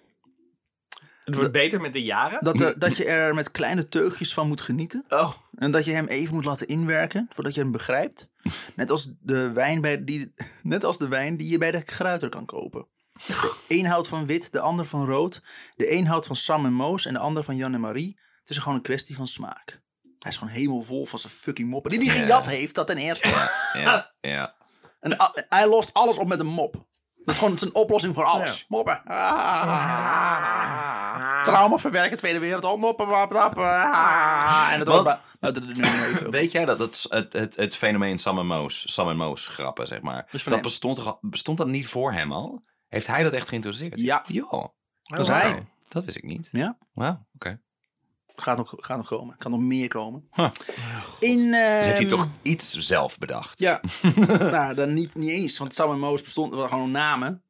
Het 1.25 1.35
wordt 1.35 1.51
beter 1.51 1.81
met 1.81 1.93
de 1.93 2.03
jaren. 2.03 2.43
Dat, 2.43 2.59
er- 2.59 2.79
dat 2.79 2.97
je 2.97 3.05
er 3.05 3.33
met 3.33 3.51
kleine 3.51 3.87
teugjes 3.87 4.33
van 4.33 4.47
moet 4.47 4.61
genieten. 4.61 5.05
Oh. 5.09 5.33
En 5.55 5.71
dat 5.71 5.85
je 5.85 5.91
hem 5.93 6.07
even 6.07 6.33
moet 6.35 6.45
laten 6.45 6.67
inwerken 6.67 7.27
voordat 7.33 7.53
je 7.53 7.61
hem 7.61 7.71
begrijpt. 7.71 8.29
Net 8.75 8.89
als 8.91 9.09
de 9.19 9.51
wijn, 9.51 9.81
bij 9.81 10.03
die, 10.03 10.33
net 10.63 10.83
als 10.83 10.97
de 10.97 11.07
wijn 11.07 11.37
die 11.37 11.49
je 11.49 11.57
bij 11.57 11.71
de 11.71 11.81
gruiter 11.85 12.29
kan 12.29 12.45
kopen. 12.45 12.87
De 13.27 13.55
een 13.67 13.85
houdt 13.85 14.07
van 14.07 14.25
wit, 14.25 14.51
de 14.51 14.59
ander 14.59 14.85
van 14.85 15.05
rood. 15.05 15.41
De 15.75 15.91
een 15.91 16.05
houdt 16.07 16.25
van 16.27 16.35
Sam 16.35 16.65
en 16.65 16.73
Moos 16.73 17.05
en 17.05 17.13
de 17.13 17.19
ander 17.19 17.43
van 17.43 17.55
Jan 17.55 17.73
en 17.73 17.79
Marie. 17.79 18.19
Het 18.39 18.49
is 18.49 18.57
gewoon 18.57 18.75
een 18.77 18.83
kwestie 18.83 19.15
van 19.15 19.27
smaak. 19.27 19.81
Hij 20.19 20.31
is 20.31 20.37
gewoon 20.37 20.53
helemaal 20.53 20.81
vol 20.81 21.05
van 21.05 21.19
zijn 21.19 21.33
fucking 21.33 21.69
moppen. 21.69 21.91
Die 21.91 22.11
hij 22.11 22.19
gejat 22.19 22.47
heeft, 22.47 22.75
dat 22.75 22.87
ten 22.87 22.97
eerste. 22.97 23.27
Ja, 23.73 24.13
ja. 24.21 24.55
En 24.99 25.21
a- 25.21 25.33
hij 25.49 25.67
lost 25.67 25.93
alles 25.93 26.17
op 26.17 26.27
met 26.27 26.39
een 26.39 26.45
mop. 26.47 26.85
Dat 27.23 27.33
is 27.35 27.41
gewoon 27.41 27.57
zijn 27.57 27.75
oplossing 27.75 28.13
voor 28.13 28.23
alles. 28.23 28.59
Ja. 28.59 28.65
Moppen. 28.67 29.01
Ah. 30.25 31.43
Trauma 31.43 31.77
verwerken, 31.77 32.17
Tweede 32.17 32.39
Wereldoorlog. 32.39 32.79
Moppen, 32.79 33.07
wap, 33.07 33.31
wap. 33.31 33.57
Ah. 33.57 34.69
En 34.73 34.79
het 34.79 34.87
Want- 34.87 35.19
nummer. 35.39 36.29
Weet 36.31 36.51
jij 36.51 36.65
dat 36.65 36.79
het, 36.79 37.05
het, 37.09 37.33
het, 37.33 37.55
het 37.55 37.75
fenomeen 37.75 38.17
Sam 38.17 38.39
en 38.39 38.45
Moos, 38.45 38.93
Sam 38.93 39.09
en 39.09 39.17
Moos 39.17 39.47
grappen, 39.47 39.87
zeg 39.87 40.01
maar, 40.01 40.25
dat 40.45 40.61
bestond, 40.61 41.17
bestond 41.21 41.57
dat 41.57 41.67
niet 41.67 41.87
voor 41.87 42.11
hem 42.13 42.31
al? 42.31 42.63
Heeft 42.87 43.07
hij 43.07 43.23
dat 43.23 43.33
echt 43.33 43.49
geïntroduceerd? 43.49 43.99
Ja. 43.99 44.23
Joh. 44.27 44.65
Dat 45.03 45.19
is 45.19 45.27
wauw. 45.27 45.39
hij. 45.41 45.67
Dat 45.89 46.05
wist 46.05 46.17
ik 46.17 46.23
niet. 46.23 46.49
Ja, 46.51 46.77
Wauw, 46.93 47.25
oké. 47.35 47.61
Gaat 48.35 48.57
nog, 48.57 48.73
gaat 48.77 48.97
nog 48.97 49.07
komen. 49.07 49.37
Kan 49.37 49.51
nog 49.51 49.59
meer 49.59 49.87
komen. 49.87 50.27
Huh. 50.35 50.49
In, 51.19 51.37
Dus 51.37 51.85
heeft 51.85 51.85
hij 51.85 51.95
ehm, 51.97 52.07
toch 52.07 52.27
iets 52.41 52.71
zelf 52.71 53.17
bedacht? 53.17 53.59
Ja, 53.59 53.81
nou, 54.39 54.73
dan 54.73 54.93
niet, 54.93 55.15
niet 55.15 55.29
eens. 55.29 55.57
Want 55.57 55.73
Sam 55.73 55.91
en 55.91 55.99
Moos 55.99 56.21
bestond 56.21 56.53
waren 56.53 56.69
gewoon 56.69 56.91
namen. 56.91 57.43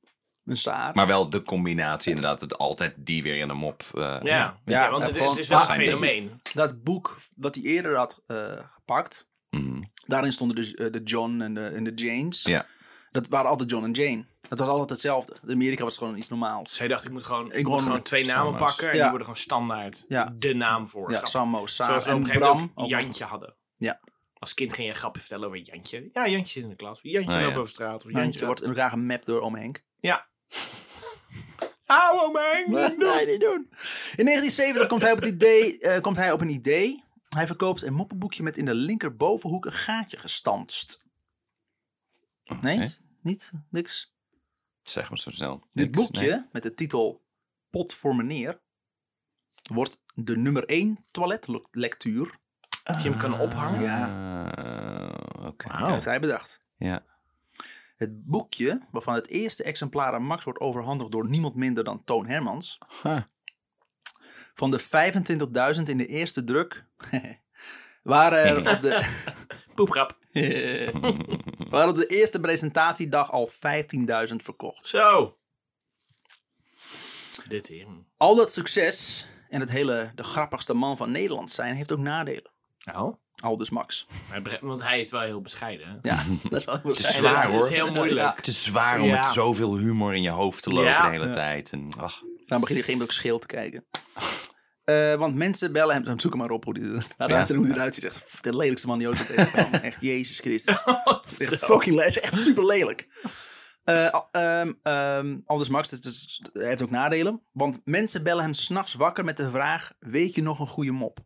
Een 0.45 0.55
saar. 0.57 0.91
Maar 0.95 1.07
wel 1.07 1.29
de 1.29 1.41
combinatie 1.41 2.09
inderdaad, 2.15 2.41
het 2.41 2.57
altijd 2.57 2.93
die 2.97 3.23
weer 3.23 3.35
in 3.37 3.47
de 3.47 3.53
mop. 3.53 3.83
eh, 3.93 4.01
Ja, 4.01 4.19
Ja, 4.21 4.59
ja, 4.65 4.91
want 4.91 5.07
het, 5.07 5.19
het 5.19 5.37
is 5.37 5.47
wel 5.47 5.57
dat 5.59 5.67
een 5.67 5.73
zijn 5.75 5.87
fenomeen. 5.87 6.41
Dat 6.53 6.83
boek 6.83 7.17
wat 7.35 7.55
hij 7.55 7.63
eerder 7.63 7.95
had 7.97 8.21
eh, 8.25 8.37
gepakt. 8.73 9.27
Mhm. 9.49 9.81
Daarin 10.05 10.31
stonden 10.33 10.55
dus 10.55 10.73
eh, 10.73 10.91
de 10.91 11.01
John 11.03 11.41
en 11.41 11.53
de, 11.53 11.65
en 11.65 11.83
de 11.83 11.91
Janes. 11.95 12.43
Ja. 12.43 12.65
Dat 13.11 13.27
waren 13.27 13.49
altijd 13.49 13.69
John 13.69 13.85
en 13.85 13.91
Jane. 13.91 14.25
Dat 14.57 14.67
was 14.67 14.75
altijd 14.75 14.89
hetzelfde. 14.89 15.35
In 15.43 15.51
Amerika 15.51 15.83
was 15.83 15.93
het 15.95 16.03
gewoon 16.03 16.17
iets 16.19 16.27
normaals. 16.29 16.69
Dus 16.69 16.79
hij 16.79 16.87
dacht, 16.87 17.05
ik 17.05 17.11
moet 17.11 17.23
gewoon, 17.23 17.45
ik 17.45 17.53
Ik 17.53 17.67
moet 17.67 17.81
gewoon- 17.81 18.01
twee 18.01 18.25
namen 18.25 18.55
pakken. 18.57 18.87
En 18.89 18.95
Ja. 18.95 18.99
die 19.01 19.09
worden 19.09 19.27
gewoon 19.27 19.41
standaard 19.41 20.05
Ja. 20.07 20.35
de 20.37 20.53
naam 20.53 20.87
voor. 20.87 21.11
Ja, 21.11 21.17
grap. 21.17 21.27
Sam, 21.29 21.67
Saar 21.67 22.05
en 22.07 22.23
Bram. 22.23 22.71
ook 22.75 22.89
Jantje 22.89 23.23
hadden. 23.23 23.55
Ja. 23.77 23.99
Als 24.33 24.53
kind 24.53 24.73
ging 24.73 24.87
je 24.87 24.93
een 24.93 24.99
grapje 24.99 25.19
vertellen 25.21 25.45
over 25.47 25.59
Jantje. 25.59 26.09
Ja, 26.11 26.27
Jantje 26.27 26.51
zit 26.53 26.63
in 26.63 26.69
de 26.69 26.75
klas. 26.75 26.99
Jantje 27.01 27.31
Oh, 27.35 27.39
loopt 27.41 27.51
ja. 27.53 27.57
over 27.59 27.69
straat. 27.71 27.95
Of 27.95 28.03
Jantje 28.03 28.21
Jantje 28.21 28.45
wordt 28.45 28.61
in 28.61 28.67
elkaar 28.69 28.89
gemapt 28.89 29.25
door 29.25 29.41
Oom 29.41 29.55
Henk. 29.55 29.83
Ja. 29.99 30.27
Auw, 31.85 32.31
man. 32.31 32.63
Nee, 32.97 33.25
niet 33.27 33.39
doen. 33.41 33.67
In 34.15 34.25
1970 34.25 34.87
komt 34.87 35.01
hij 35.01 35.11
op, 35.11 35.17
het 35.17 35.27
idee, 35.27 35.79
eh, 35.79 36.01
komt 36.01 36.17
hij 36.17 36.31
op 36.31 36.41
een 36.41 36.49
idee. 36.49 37.03
Hij 37.27 37.47
verkoopt 37.47 37.81
een 37.81 37.93
moppenboekje 37.93 38.43
met 38.43 38.57
in 38.57 38.65
de 38.65 38.73
linkerbovenhoek 38.73 39.65
een 39.65 39.71
gaatje 39.73 40.17
gestanst. 40.17 40.99
Nee, 42.61 42.77
niet? 43.21 43.51
Niks? 43.69 44.12
Zeg 44.83 45.09
maar 45.09 45.19
zo 45.19 45.29
snel. 45.31 45.59
Dit 45.71 45.85
Niks, 45.85 45.97
boekje 45.97 46.29
nee. 46.29 46.45
met 46.51 46.63
de 46.63 46.73
titel 46.73 47.21
Pot 47.69 47.93
voor 47.95 48.15
meneer 48.15 48.61
wordt 49.63 50.01
de 50.15 50.37
nummer 50.37 50.65
1 50.65 51.05
toiletlectuur. 51.11 52.37
Of 52.83 53.03
je 53.03 53.09
hem 53.09 53.19
kan 53.19 53.39
ophangen. 53.39 53.81
Ja, 53.81 54.55
Eh, 54.55 55.45
Oké. 55.45 55.85
Heeft 55.85 56.05
hij 56.05 56.19
bedacht. 56.19 56.61
Ja. 56.77 57.05
Het 57.95 58.25
boekje, 58.25 58.87
waarvan 58.91 59.13
het 59.15 59.27
eerste 59.27 59.63
exemplaar 59.63 60.13
aan 60.13 60.23
Max 60.25 60.43
wordt 60.43 60.59
overhandigd 60.59 61.11
door 61.11 61.29
niemand 61.29 61.55
minder 61.55 61.83
dan 61.83 62.03
Toon 62.03 62.27
Hermans. 62.27 62.77
Huh. 63.03 63.21
Van 64.53 64.71
de 64.71 64.79
25.000 65.77 65.89
in 65.89 65.97
de 65.97 66.05
eerste 66.07 66.43
druk 66.43 66.85
waren 68.03 68.43
er 68.43 68.73
op 68.73 68.79
de, 68.79 69.23
Poepgrap. 69.75 70.17
waren 71.69 71.89
op 71.89 71.95
de 71.95 72.05
eerste 72.07 72.39
presentatiedag 72.39 73.31
al 73.31 73.49
15.000 73.49 74.35
verkocht. 74.35 74.85
Zo. 74.85 75.33
Dit 77.47 77.67
hier. 77.67 77.87
Al 78.17 78.35
dat 78.35 78.51
succes 78.51 79.25
en 79.49 79.59
het 79.59 79.69
hele 79.69 80.11
de 80.15 80.23
grappigste 80.23 80.73
man 80.73 80.97
van 80.97 81.11
Nederland 81.11 81.49
zijn 81.51 81.75
heeft 81.75 81.91
ook 81.91 81.99
nadelen. 81.99 82.51
Nou. 82.83 83.15
Al 83.43 83.55
dus 83.55 83.69
Max. 83.69 84.05
Want 84.61 84.83
hij 84.83 84.99
is 84.99 85.11
wel 85.11 85.21
heel 85.21 85.41
bescheiden. 85.41 85.87
hè? 85.87 85.93
Ja, 86.09 86.23
dat 86.49 86.59
is 86.59 86.65
wel 86.65 86.79
heel 86.81 86.91
is 86.91 87.03
En 87.05 87.13
zwaar, 87.13 87.33
dat 87.33 87.43
is- 87.43 87.49
hoor. 87.49 87.61
is 87.63 87.69
heel 87.69 87.91
moeilijk. 87.91 88.35
Het 88.37 88.47
is 88.47 88.63
zwaar 88.63 88.99
om 88.99 89.07
Ja. 89.07 89.15
met 89.15 89.25
zoveel 89.25 89.77
humor 89.77 90.15
in 90.15 90.21
je 90.21 90.29
hoofd 90.29 90.63
te 90.63 90.69
lopen 90.69 90.89
Ja. 90.89 91.05
de 91.05 91.09
hele 91.09 91.29
tijd. 91.33 91.71
En, 91.71 91.87
ach. 91.99 92.21
Dan 92.45 92.59
begin 92.59 92.75
je 92.75 92.83
geen 92.83 93.01
ook 93.01 93.11
scheel 93.11 93.39
te 93.39 93.47
kijken. 93.47 93.85
Eh, 94.83 95.15
want 95.15 95.35
mensen 95.35 95.71
bellen 95.71 96.03
hem, 96.03 96.19
zoek 96.19 96.31
hem 96.31 96.41
maar 96.41 96.49
op 96.51 96.63
hoe 96.63 96.73
die, 96.73 96.83
uitzending 97.17 97.57
hoe 97.57 97.65
die 97.65 97.73
eruit 97.75 97.93
ziet. 97.95 98.03
Echt 98.03 98.43
de 98.43 98.55
lelijkste 98.55 98.87
man 98.87 98.97
die 98.97 99.07
ooit 99.07 99.27
tegengekomen. 99.27 99.81
Echt, 99.83 100.01
Jezus 100.01 100.39
Christus. 100.39 100.77
Het 100.85 101.39
is 101.39 101.51
echt 101.51 101.65
fucking 101.65 101.95
le- 101.95 102.01
het 102.03 102.15
is 102.15 102.19
echt 102.21 102.37
super 102.37 102.65
lelijk. 102.65 103.07
Aldus 105.45 105.69
Max, 105.69 105.91
het 105.91 106.05
is, 106.05 106.41
hij 106.53 106.67
heeft 106.67 106.81
ook 106.81 106.89
nadelen. 106.89 107.41
Want 107.53 107.81
mensen 107.85 108.23
bellen 108.23 108.43
hem 108.43 108.53
s'nachts 108.53 108.93
wakker 108.93 109.23
met 109.25 109.37
de 109.37 109.49
vraag: 109.49 109.91
Weet 109.99 110.35
je 110.35 110.41
nog 110.41 110.59
een 110.59 110.67
goede 110.67 110.91
mop? 110.91 111.15
Dat 111.15 111.25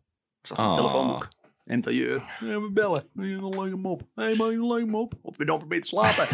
is 0.50 0.50
een 0.50 0.64
Oh. 0.64 0.74
telefoonboek. 0.74 1.28
En 1.68 1.80
tailleur. 1.80 2.22
Ja, 2.40 2.60
we 2.60 2.70
bellen. 2.72 3.08
Wil 3.12 3.26
je 3.26 3.36
nog 3.36 3.52
een 3.52 3.60
leuke 3.60 3.76
mop? 3.76 4.00
Hé, 4.14 4.22
hey, 4.22 4.34
maak 4.36 4.48
je 4.48 4.54
een 4.54 4.66
leuke 4.66 4.86
mop? 4.90 5.12
Of 5.22 5.36
we 5.36 5.44
dan 5.44 5.58
probeer 5.58 5.80
te 5.80 5.86
slapen. 5.86 6.26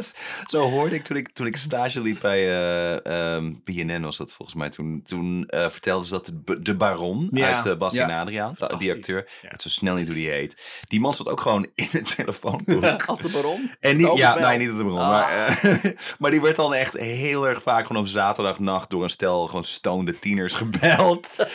Zo 0.50 0.60
hoorde 0.60 0.94
ik 0.94 1.02
toen 1.02 1.16
ik, 1.16 1.32
toen 1.32 1.46
ik 1.46 1.56
stage 1.56 2.00
liep 2.00 2.18
bij 2.20 2.38
eh, 2.38 3.34
ehm, 3.34 3.54
BNN 3.64 4.02
was 4.02 4.16
dat 4.16 4.32
volgens 4.32 4.56
mij. 4.58 4.68
Toen, 4.70 5.00
toen 5.02 5.44
eh, 5.46 5.68
vertelden 5.68 6.04
ze 6.04 6.10
dat 6.10 6.32
de, 6.44 6.62
de 6.62 6.76
Baron 6.76 7.28
Ja. 7.30 7.52
uit 7.52 7.66
uh, 7.66 7.76
Bastien 7.76 8.08
Ja. 8.08 8.20
Adriaan, 8.20 8.54
die 8.78 8.92
acteur, 8.92 9.28
weet 9.42 9.62
zo 9.62 9.68
snel 9.68 9.94
niet 9.94 10.06
hoe 10.06 10.14
die 10.16 10.30
heet. 10.30 10.80
Die 10.88 11.00
man 11.00 11.14
zat 11.14 11.28
ook 11.28 11.40
gewoon 11.40 11.66
in 11.74 11.88
het 11.90 12.16
telefoonboek. 12.16 13.02
Als 13.06 13.20
de 13.20 13.28
baron. 13.28 13.70
En 13.80 13.96
die, 13.96 14.16
ja, 14.16 14.38
nee, 14.38 14.58
niet 14.58 14.70
op 14.70 14.76
de 14.76 14.84
bron. 14.84 14.98
Ah. 14.98 15.08
Maar, 15.08 15.58
eh, 15.62 15.92
maar 16.18 16.30
die 16.30 16.40
werd 16.40 16.56
dan 16.56 16.74
echt 16.74 16.96
heel 16.96 17.48
erg 17.48 17.62
vaak 17.62 17.86
gewoon 17.86 18.02
op 18.02 18.08
zaterdagnacht 18.08 18.90
door 18.90 19.02
een 19.02 19.10
stel 19.10 19.46
gewoon 19.46 19.64
stonede 19.64 20.18
tieners 20.18 20.54
gebeld. 20.54 21.46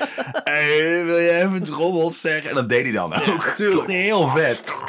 hey, 0.43 1.05
wil 1.05 1.17
je 1.17 1.31
even 1.31 1.63
trommels 1.63 2.21
zeggen? 2.21 2.49
En 2.49 2.55
dat 2.55 2.69
deed 2.69 2.83
hij 2.83 2.91
dan 2.91 3.13
ook. 3.33 3.43
tuurlijk. 3.43 3.89
Heel 4.07 4.27
vet. 4.27 4.81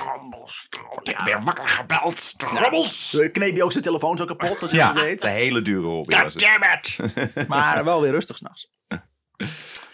Ik 1.02 1.22
ben 1.24 1.44
wakker 1.44 1.68
gebeld. 1.68 2.38
Trommels. 2.38 3.10
Zo 3.10 3.28
kneep 3.32 3.56
je 3.56 3.64
ook 3.64 3.72
zijn 3.72 3.84
telefoon 3.84 4.16
zo 4.16 4.24
kapot, 4.24 4.58
zoals 4.58 4.72
je 4.72 4.78
Ja, 4.78 4.92
het 4.92 5.02
weet. 5.02 5.20
de 5.20 5.28
hele 5.30 5.62
dure 5.62 5.86
hobby 5.86 6.16
het. 6.16 6.38
Damn 6.38 6.62
it. 6.62 6.98
Maar 7.48 7.84
wel 7.84 8.00
weer 8.00 8.10
rustig 8.10 8.36
s'nachts. 8.36 8.70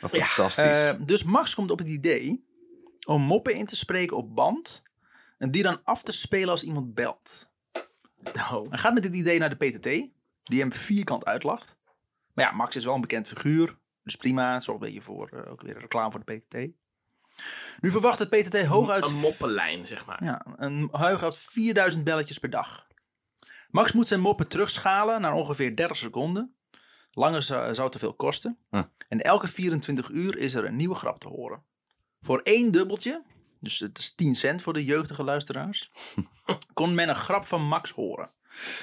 Fantastisch. 0.00 0.64
Eh, 0.78 0.94
dus 1.04 1.22
Max 1.22 1.54
komt 1.54 1.70
op 1.70 1.78
het 1.78 1.88
idee 1.88 2.44
om 3.06 3.22
moppen 3.22 3.54
in 3.54 3.66
te 3.66 3.76
spreken 3.76 4.16
op 4.16 4.34
band. 4.34 4.82
En 5.38 5.50
die 5.50 5.62
dan 5.62 5.80
af 5.84 6.02
te 6.02 6.12
spelen 6.12 6.48
als 6.48 6.62
iemand 6.62 6.94
belt. 6.94 7.48
Nou, 8.32 8.66
Hij 8.68 8.78
gaat 8.78 8.94
met 8.94 9.02
dit 9.02 9.14
idee 9.14 9.38
naar 9.38 9.56
de 9.58 9.66
PTT, 9.66 9.84
die 10.42 10.60
hem 10.60 10.72
vierkant 10.72 11.24
uitlacht. 11.24 11.76
Maar 12.34 12.44
ja, 12.44 12.50
Max 12.52 12.76
is 12.76 12.84
wel 12.84 12.94
een 12.94 13.00
bekend 13.00 13.28
figuur. 13.28 13.78
Dus 14.04 14.16
prima, 14.16 14.60
zorgt 14.60 14.80
een 14.82 14.86
beetje 14.88 15.02
voor 15.02 15.28
eh, 15.28 15.50
ook 15.52 15.62
weer 15.62 15.78
reclame 15.78 16.10
voor 16.10 16.22
de 16.24 16.36
PTT. 16.38 16.70
Nu 17.80 17.90
verwacht 17.90 18.18
het 18.18 18.28
PTT 18.28 18.64
hooguit, 18.64 19.04
een 19.04 19.14
moppenlijn, 19.14 19.86
zeg 19.86 20.06
maar. 20.06 20.24
ja, 20.24 20.46
een 20.56 20.88
hooguit 20.92 21.36
4000 21.36 22.04
belletjes 22.04 22.38
per 22.38 22.50
dag. 22.50 22.86
Max 23.70 23.92
moet 23.92 24.08
zijn 24.08 24.20
moppen 24.20 24.48
terugschalen 24.48 25.20
naar 25.20 25.32
ongeveer 25.32 25.76
30 25.76 25.96
seconden. 25.96 26.54
Langer 27.12 27.42
zou, 27.42 27.90
te 27.90 27.98
veel 27.98 28.14
kosten. 28.14 28.58
Huh. 28.70 28.82
En 29.08 29.20
elke 29.20 29.48
24 29.48 30.08
uur 30.08 30.38
is 30.38 30.54
er 30.54 30.64
een 30.64 30.76
nieuwe 30.76 30.94
grap 30.94 31.18
te 31.18 31.28
horen. 31.28 31.64
Voor 32.20 32.40
één 32.40 32.72
dubbeltje, 32.72 33.24
dus 33.58 33.78
het 33.78 33.98
is 33.98 34.14
10 34.14 34.34
cent 34.34 34.62
voor 34.62 34.72
de 34.72 34.84
jeugdige 34.84 35.24
luisteraars, 35.24 35.90
kon 36.72 36.94
men 36.94 37.08
een 37.08 37.14
grap 37.14 37.44
van 37.44 37.66
Max 37.66 37.90
horen. 37.90 38.30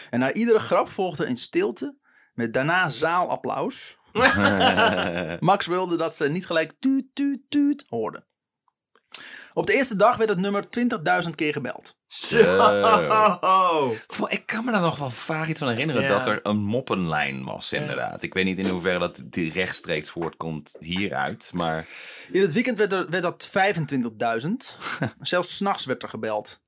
En 0.10 0.20
na 0.20 0.34
iedere 0.34 0.60
grap 0.60 0.89
volgde 0.89 1.25
een 1.25 1.38
stilte 1.38 1.98
met 2.34 2.53
daarna 2.53 2.89
zaalapplaus. 2.89 3.98
Max 5.39 5.65
wilde 5.65 5.98
dat 5.98 6.15
ze 6.15 6.29
niet 6.29 6.46
gelijk 6.46 6.74
tuut, 6.79 7.05
tuut, 7.13 7.39
tuut 7.50 7.86
hoorden. 7.88 8.25
Op 9.53 9.67
de 9.67 9.73
eerste 9.73 9.95
dag 9.95 10.17
werd 10.17 10.29
het 10.29 10.39
nummer 10.39 10.63
20.000 11.23 11.29
keer 11.35 11.53
gebeld. 11.53 11.95
Zo. 12.07 12.37
Ik 14.27 14.45
kan 14.45 14.65
me 14.65 14.71
daar 14.71 14.81
nog 14.81 14.97
wel 14.97 15.09
vaag 15.09 15.47
iets 15.49 15.59
van 15.59 15.69
herinneren 15.69 16.01
Ja. 16.01 16.07
dat 16.07 16.25
er 16.25 16.39
een 16.43 16.57
moppenlijn 16.57 17.43
was, 17.43 17.73
inderdaad. 17.73 18.23
Ik 18.23 18.33
weet 18.33 18.45
niet 18.45 18.59
in 18.59 18.67
hoeverre 18.67 18.99
dat 18.99 19.23
die 19.25 19.51
rechtstreeks 19.51 20.09
voortkomt 20.09 20.75
hieruit, 20.79 21.51
maar 21.53 21.87
In 22.31 22.41
het 22.41 22.53
weekend 22.53 22.77
werd, 22.77 22.93
er, 22.93 23.09
werd 23.09 23.23
dat 23.23 23.51
25.000. 24.41 24.49
Zelfs 25.19 25.55
s'nachts 25.57 25.85
werd 25.85 26.03
er 26.03 26.09
gebeld. 26.09 26.61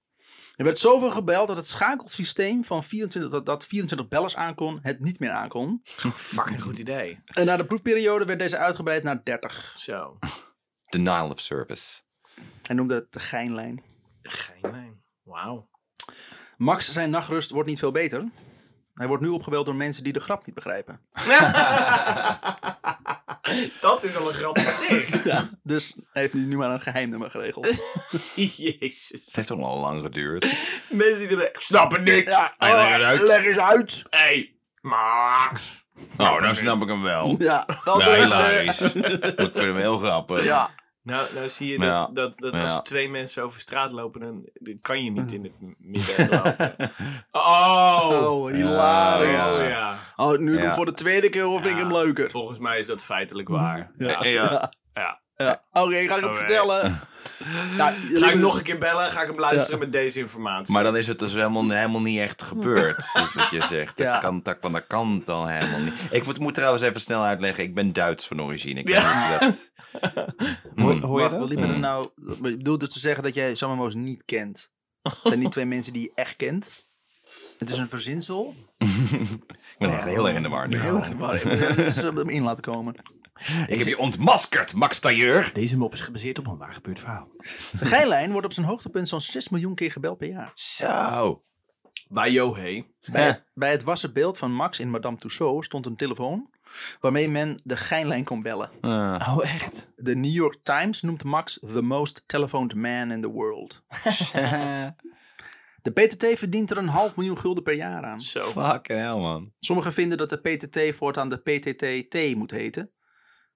Er 0.55 0.63
werd 0.65 0.77
zoveel 0.77 1.09
gebeld 1.11 1.47
dat 1.47 1.57
het 1.57 1.67
schakelsysteem 1.67 2.63
van 2.63 2.83
24, 2.83 3.31
dat, 3.31 3.45
dat 3.45 3.65
24 3.65 4.07
bellers 4.07 4.35
aankon, 4.35 4.79
het 4.81 4.99
niet 5.01 5.19
meer 5.19 5.31
aankon. 5.31 5.79
Fucking 6.15 6.61
goed 6.61 6.77
idee. 6.77 7.19
En 7.25 7.45
na 7.45 7.57
de 7.57 7.65
proefperiode 7.65 8.25
werd 8.25 8.39
deze 8.39 8.57
uitgebreid 8.57 9.03
naar 9.03 9.23
30. 9.23 9.73
Zo. 9.77 10.17
denial 10.89 11.29
of 11.29 11.39
service. 11.39 12.01
Hij 12.63 12.75
noemde 12.75 12.95
het 12.95 13.13
de 13.13 13.19
geinlijn. 13.19 13.81
Geen 14.21 14.71
lijn. 14.71 15.01
Wauw. 15.23 15.65
Max, 16.57 16.91
zijn 16.91 17.09
nachtrust 17.09 17.51
wordt 17.51 17.69
niet 17.69 17.79
veel 17.79 17.91
beter. 17.91 18.31
Hij 18.93 19.07
wordt 19.07 19.23
nu 19.23 19.29
opgebeld 19.29 19.65
door 19.65 19.75
mensen 19.75 20.03
die 20.03 20.13
de 20.13 20.19
grap 20.19 20.45
niet 20.45 20.55
begrijpen. 20.55 20.99
Dat 23.81 24.03
is 24.03 24.15
al 24.15 24.27
een 24.27 24.33
grap 24.33 24.57
op 24.57 24.63
zich. 24.63 25.23
Ja, 25.33 25.49
dus 25.63 25.95
heeft 26.11 26.33
hij 26.33 26.41
nu 26.41 26.57
maar 26.57 26.69
een 26.69 26.81
geheimnummer 26.81 27.29
geregeld. 27.31 27.65
Jezus. 28.35 29.09
Het 29.25 29.35
heeft 29.35 29.47
toch 29.47 29.57
nog 29.57 29.79
lang 29.81 30.01
geduurd. 30.01 30.41
Mensen 30.89 31.27
die 31.27 31.37
er... 31.37 31.49
Ik 31.49 31.59
snap 31.59 31.91
het 31.91 32.03
niet. 32.03 32.29
Ja, 32.29 32.53
Hij 32.57 32.73
legt 32.75 32.91
het 32.93 33.03
uit. 33.03 33.21
leg 33.21 33.45
eens 33.45 33.57
uit. 33.57 34.01
Hey, 34.09 34.55
Max. 34.81 35.83
Oh, 36.17 36.41
dan 36.41 36.55
snap 36.55 36.81
ik 36.81 36.87
hem 36.87 37.01
wel. 37.01 37.35
Ja, 37.39 37.65
dat 37.83 37.99
is 37.99 38.05
hilarisch. 38.05 38.81
Ik 38.81 39.37
vind 39.37 39.53
hem 39.55 39.75
heel 39.75 39.97
grappig. 39.97 40.43
Ja, 40.43 40.69
Nou, 41.03 41.33
nou 41.35 41.49
zie 41.49 41.71
je 41.71 41.79
dat, 41.79 41.87
Ja. 41.89 42.09
dat, 42.13 42.33
dat 42.39 42.53
Ja. 42.53 42.63
als 42.63 42.79
twee 42.83 43.09
mensen 43.09 43.43
over 43.43 43.59
straat 43.59 43.91
lopen, 43.91 44.19
dan 44.21 44.45
kan 44.81 45.03
je 45.03 45.11
niet 45.11 45.31
in 45.31 45.43
het 45.43 45.53
midden 45.93 46.29
lopen. 46.29 46.75
Oh! 47.31 48.09
Oh, 48.23 48.51
hilarisch. 48.51 49.51
Oh, 49.51 49.67
ja. 49.67 49.95
Oh, 50.15 50.37
nu 50.37 50.61
Ja. 50.61 50.73
voor 50.73 50.85
de 50.85 50.93
tweede 50.93 51.29
keer 51.29 51.45
of 51.47 51.61
vind 51.61 51.77
ik 51.77 51.77
Ja, 51.83 51.87
hem 51.87 51.93
leuker. 51.93 52.29
Volgens 52.29 52.59
mij 52.59 52.79
is 52.79 52.87
dat 52.87 53.03
feitelijk 53.03 53.47
waar. 53.49 53.91
Ja. 53.97 54.71
Ja. 54.93 55.21
Ja. 55.43 55.63
Oké, 55.71 56.07
ga 56.07 56.15
ik 56.15 56.23
hem 56.23 56.35
vertellen. 56.35 56.81
Nou, 57.77 57.93
Ga 57.93 58.29
ik 58.31 58.39
nog 58.39 58.57
een 58.57 58.63
keer 58.63 58.77
bellen? 58.77 59.11
Ga 59.11 59.21
ik 59.21 59.27
hem 59.27 59.39
luisteren 59.39 59.79
met 59.79 59.91
deze 59.91 60.19
informatie? 60.19 60.73
Maar 60.73 60.83
dan 60.83 60.97
is 60.97 61.07
het 61.07 61.19
dus 61.19 61.33
helemaal, 61.33 61.69
helemaal 61.69 62.01
niet 62.01 62.19
echt 62.19 62.43
gebeurd. 62.43 62.97
is 62.97 63.33
wat 63.33 63.49
je 63.51 63.61
zegt. 63.75 63.97
Dat, 63.97 64.05
Ja. 64.05 64.17
kan, 64.19 64.39
dat, 64.43 64.59
kan- 64.59 64.71
dat 64.71 64.87
kan 64.87 65.21
dan 65.23 65.47
helemaal 65.47 65.79
niet. 65.79 66.07
Ik 66.11 66.25
moet, 66.25 66.39
moet 66.39 66.53
trouwens 66.53 66.83
even 66.83 67.01
snel 67.01 67.23
uitleggen. 67.23 67.63
Ik 67.63 67.75
ben 67.75 67.93
Duits 67.93 68.27
van 68.27 68.41
origine. 68.41 68.79
Ik 68.79 68.87
Ja. 68.87 69.29
weet 69.29 69.39
niet 69.41 69.49
of 69.49 69.71
dat... 70.13 70.31
Hoor, 70.83 70.99
hoor 71.01 71.21
je 71.23 71.29
dat? 71.29 71.51
er 71.69 71.79
nou? 71.79 72.07
Je 72.41 72.57
bedoelt 72.57 72.79
dus 72.79 72.89
te 72.89 72.99
zeggen 72.99 73.23
dat 73.23 73.35
jij 73.35 73.55
Samomo's 73.55 73.93
niet 73.93 74.25
kent? 74.25 74.71
Het 75.01 75.17
zijn 75.23 75.39
niet 75.39 75.51
twee 75.51 75.65
mensen 75.65 75.93
die 75.93 76.01
je 76.01 76.11
echt 76.15 76.35
kent. 76.35 76.85
Het 77.59 77.69
is 77.69 77.77
een 77.77 77.89
verzinsel. 77.89 78.55
Ik 78.77 79.75
ben 79.79 79.89
echt 79.93 80.03
heel 80.05 80.27
erg 80.27 80.35
in 80.35 80.43
de 80.43 80.49
war. 80.49 80.67
Heel 80.67 80.95
erg 80.97 81.09
waar. 81.17 81.35
Ik 81.35 81.43
moet 81.43 81.77
even 81.77 82.15
hem 82.15 82.29
in 82.29 82.43
laten 82.43 82.63
komen. 82.63 82.95
Ik 83.67 83.77
heb 83.77 83.87
je 83.87 83.97
ontmaskerd, 83.97 84.73
Max 84.73 84.99
Tailleur. 84.99 85.49
Deze 85.53 85.77
mop 85.77 85.93
is 85.93 86.01
gebaseerd 86.01 86.39
op 86.39 86.47
een 86.47 86.57
waar 86.57 86.73
gebeurd 86.73 86.99
verhaal. 86.99 87.27
De 87.79 87.85
Geilijn 87.85 88.31
wordt 88.31 88.45
op 88.45 88.53
zijn 88.53 88.65
hoogtepunt 88.65 89.07
zo'n 89.07 89.21
6 89.21 89.49
miljoen 89.49 89.75
keer 89.75 89.91
gebeld 89.91 90.17
per 90.17 90.27
jaar. 90.27 90.51
Zo. 90.53 91.43
Wajo, 92.07 92.55
hé. 92.55 92.83
Bij, 93.11 93.43
bij 93.53 93.71
het 93.71 93.83
wassen 93.83 94.13
beeld 94.13 94.37
van 94.37 94.53
Max 94.53 94.79
in 94.79 94.89
Madame 94.89 95.17
Tussauds 95.17 95.65
stond 95.65 95.85
een 95.85 95.95
telefoon 95.95 96.49
waarmee 96.99 97.27
men 97.27 97.61
de 97.63 97.77
Geinlijn 97.77 98.23
kon 98.23 98.41
bellen. 98.41 98.69
Eh, 98.81 99.27
Oh, 99.35 99.53
echt? 99.53 99.91
De 99.95 100.15
New 100.15 100.33
York 100.33 100.57
Times 100.63 101.01
noemt 101.01 101.23
Max 101.23 101.59
the 101.59 101.81
most 101.81 102.23
telephoned 102.25 102.73
man 102.75 103.11
in 103.11 103.21
the 103.21 103.31
world. 103.31 103.83
De 105.81 105.91
PTT 105.91 106.39
verdient 106.39 106.71
er 106.71 106.77
een 106.77 106.87
half 106.87 107.15
miljoen 107.15 107.37
gulden 107.37 107.63
per 107.63 107.73
jaar 107.73 108.03
aan. 108.03 108.21
Zo. 108.21 108.41
fucking 108.41 108.99
hell, 108.99 109.15
man. 109.17 109.51
Sommigen 109.59 109.93
vinden 109.93 110.17
dat 110.17 110.29
de 110.29 110.37
PTT 110.37 110.95
voortaan 110.95 111.29
de 111.29 111.37
PTT-T 111.37 112.35
moet 112.35 112.51
heten. 112.51 112.91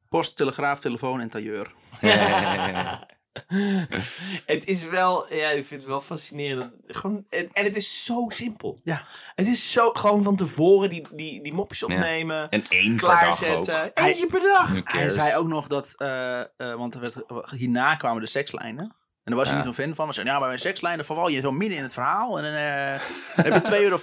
Post, 0.10 0.36
telegraaf, 0.36 0.80
telefoon 0.80 1.22
en 1.22 1.30
tailleur. 1.30 1.72
Het 4.46 4.66
is 4.68 4.84
wel, 4.86 5.34
ja, 5.34 5.50
ik 5.50 5.66
vind 5.66 5.82
het 5.82 5.90
wel 5.90 6.02
fascinerend. 6.02 6.76
Gewoon, 6.88 7.26
en, 7.30 7.50
en 7.52 7.64
het 7.64 7.76
is 7.76 8.06
zo 8.06 8.26
simpel. 8.30 8.80
Ja. 8.84 9.04
Het 9.36 9.48
is 9.48 9.72
zo 9.72 9.90
gewoon 9.94 10.24
van 10.24 10.36
tevoren 10.36 10.90
die, 10.90 11.08
die, 11.12 11.42
die 11.42 11.54
mopjes 11.54 11.84
opnemen. 11.84 12.50
En 12.50 12.62
één 12.70 12.96
per 12.96 13.08
dag 13.08 13.14
ook. 13.14 13.20
klaarzetten. 13.20 13.92
Eentje 13.94 14.26
per 14.26 14.40
dag. 14.42 14.70
Hij 14.84 15.10
zei 15.10 15.36
ook 15.36 15.48
nog 15.48 15.68
dat, 15.68 15.94
eh, 15.98 16.40
eh, 16.40 16.48
want 16.58 16.94
er 16.96 17.02
werd, 17.02 17.16
hierna 17.52 17.96
kwamen 17.96 18.22
de 18.22 18.28
sekslijnen. 18.28 18.84
En 19.24 19.34
daar 19.34 19.36
was 19.36 19.48
hij 19.48 19.58
Ja. 19.58 19.66
niet 19.66 19.76
zo'n 19.76 19.86
fan 19.86 19.96
van. 19.96 20.06
Hij 20.06 20.14
zei, 20.14 20.28
ja, 20.28 20.40
maar 20.40 20.50
bij 20.50 20.58
sekslijnen 20.58 21.06
verval 21.06 21.28
je 21.28 21.42
zo 21.42 21.52
midden 21.52 21.78
in 21.78 21.84
het 21.84 21.94
verhaal. 21.94 22.38
En 22.40 22.44
dan 22.44 22.54
eh, 22.54 23.02
dan 23.36 23.54
heb 23.54 23.66
je 23.66 23.72
2,50 23.72 23.82
euro, 23.82 24.00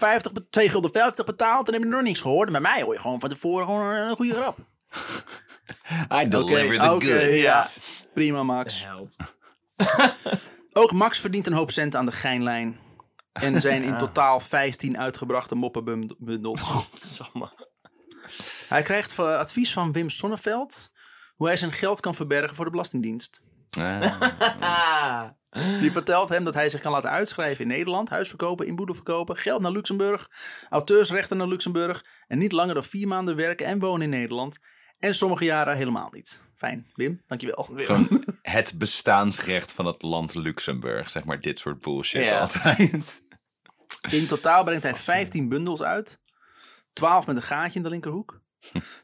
2 0.50 0.68
gulden 0.70 0.90
50 0.90 1.25
betaald. 1.25 1.58
En 1.66 1.73
dan 1.73 1.75
heb 1.75 1.82
je 1.90 1.96
nog 1.96 2.02
niks 2.06 2.20
gehoord. 2.20 2.46
En 2.46 2.52
bij 2.52 2.62
mij 2.62 2.82
hoor 2.82 2.94
je 2.94 3.00
gewoon 3.00 3.20
van 3.20 3.28
tevoren 3.28 3.66
gewoon 3.66 3.84
een 3.94 4.16
goede 4.16 4.34
grap. 4.34 4.56
I 6.21 6.28
deliver 6.28 6.78
the 6.78 6.92
oké, 6.92 7.06
goods. 7.06 7.42
ja. 7.42 7.66
Prima, 8.14 8.42
Max. 8.42 8.85
Held. 8.85 9.16
Ook 10.73 10.92
Max 10.92 11.21
verdient 11.21 11.47
een 11.47 11.52
hoop 11.52 11.71
cent 11.71 11.94
aan 11.94 12.06
de 12.06 12.12
Geinlijn. 12.12 12.78
En 13.33 13.61
zijn 13.61 13.83
in 13.83 13.99
totaal 13.99 14.40
15 14.40 14.99
uitgebrachte 14.99 15.54
moppenbundels. 15.54 16.61
Godsamme. 16.61 17.52
Hij 18.68 18.83
krijgt 18.83 19.18
advies 19.18 19.73
van 19.73 19.92
Wim 19.92 20.11
Sonneveld 20.11 20.92
hoe 21.37 21.47
hij 21.47 21.56
zijn 21.56 21.73
geld 21.73 22.00
kan 22.00 22.14
verbergen 22.14 22.56
voor 22.56 22.64
de 22.64 22.71
Belastingdienst. 22.71 23.42
Ah. 23.78 25.28
Die 25.80 25.92
vertelt 25.92 26.28
hem 26.28 26.44
dat 26.44 26.54
hij 26.54 26.68
zich 26.68 26.80
kan 26.80 26.92
laten 26.92 27.11
uitschrijven 27.11 27.64
in 27.64 27.71
Nederland, 27.71 28.09
huis 28.09 28.28
verkopen, 28.28 28.66
inboedel 28.66 28.94
verkopen, 28.94 29.37
geld 29.37 29.62
naar 29.62 29.71
Luxemburg, 29.71 30.28
auteursrechten 30.71 31.37
naar 31.37 31.47
Luxemburg 31.47 32.04
en 32.26 32.38
niet 32.38 32.52
langer 32.52 32.75
dan 32.75 32.84
vier 32.84 33.08
maanden 33.08 33.36
werken 33.36 33.67
en 33.67 33.78
wonen 33.78 34.02
in 34.02 34.10
Nederland. 34.10 34.58
En 34.99 35.15
sommige 35.15 35.45
jaren 35.45 35.76
helemaal 35.76 36.09
niet. 36.13 36.43
Fijn, 36.54 36.87
Wim, 36.95 37.23
dankjewel. 37.26 37.65
Gewoon 37.65 38.25
het 38.43 38.75
bestaansrecht 38.78 39.73
van 39.73 39.87
het 39.87 40.02
land 40.02 40.35
Luxemburg. 40.35 41.11
Zeg 41.11 41.25
maar 41.25 41.41
dit 41.41 41.59
soort 41.59 41.80
bullshit 41.80 42.30
Ja. 42.30 42.39
altijd. 42.39 43.23
In 44.11 44.26
totaal 44.26 44.65
brengt 44.65 44.83
hij 44.83 44.95
15 44.95 45.49
bundels 45.49 45.83
uit, 45.83 46.19
12 46.93 47.26
met 47.26 47.37
een 47.37 47.43
gaatje 47.43 47.76
in 47.76 47.83
de 47.83 47.89
linkerhoek. 47.89 48.43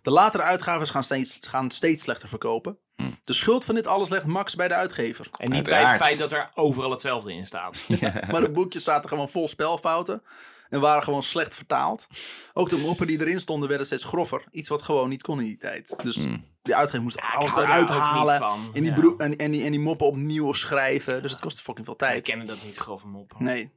De 0.03 0.11
latere 0.11 0.43
uitgaven 0.43 0.87
gaan 0.87 1.03
steeds, 1.03 1.39
gaan 1.41 1.71
steeds 1.71 2.03
slechter 2.03 2.29
verkopen. 2.29 2.79
De 3.21 3.33
schuld 3.33 3.65
van 3.65 3.75
dit 3.75 3.87
alles 3.87 4.09
legt 4.09 4.27
Max 4.27 4.55
bij 4.55 4.69
de 4.69 4.75
uitgever. 4.75 5.27
En 5.37 5.51
niet 5.51 5.65
bij 5.65 5.85
het 5.85 6.03
feit 6.03 6.19
dat 6.19 6.33
er 6.33 6.51
overal 6.55 6.91
hetzelfde 6.91 7.33
in 7.33 7.47
staat. 7.47 7.87
Maar 8.31 8.41
de 8.41 8.51
boekjes 8.51 8.85
zaten 8.85 9.09
gewoon 9.09 9.29
vol 9.29 9.49
spelfouten 9.49 10.23
en 10.69 10.81
waren 10.81 11.03
gewoon 11.03 11.23
slecht 11.23 11.55
vertaald. 11.55 12.07
Ook 12.53 12.69
de 12.69 12.77
moppen 12.77 13.07
die 13.07 13.21
erin 13.21 13.41
stonden 13.41 13.69
werden 13.69 13.87
steeds 13.87 14.05
groffer. 14.05 14.45
Iets 14.51 14.69
wat 14.69 14.83
gewoon 14.83 15.09
niet 15.09 15.23
kon 15.23 15.39
in 15.39 15.45
die 15.45 15.57
tijd. 15.57 15.97
Dus 16.03 16.17
die 16.63 16.75
uitgever 16.75 17.03
moest 17.03 17.21
alles 17.21 17.57
eruit 17.57 17.89
halen. 17.89 18.43
En, 18.73 18.83
die 18.83 19.17
en, 19.17 19.37
en, 19.37 19.51
die, 19.51 19.65
en 19.65 19.71
die 19.71 19.81
moppen 19.81 20.07
opnieuw 20.07 20.53
schrijven. 20.53 21.23
Dus 21.23 21.31
het 21.31 21.41
kostte 21.41 21.63
fucking 21.63 21.87
veel 21.87 21.97
tijd. 21.97 22.27
kennen 22.27 22.47
dat 22.47 22.63
niet, 22.65 22.77
grove 22.77 23.07
moppen. 23.07 23.45
Nee, 23.45 23.73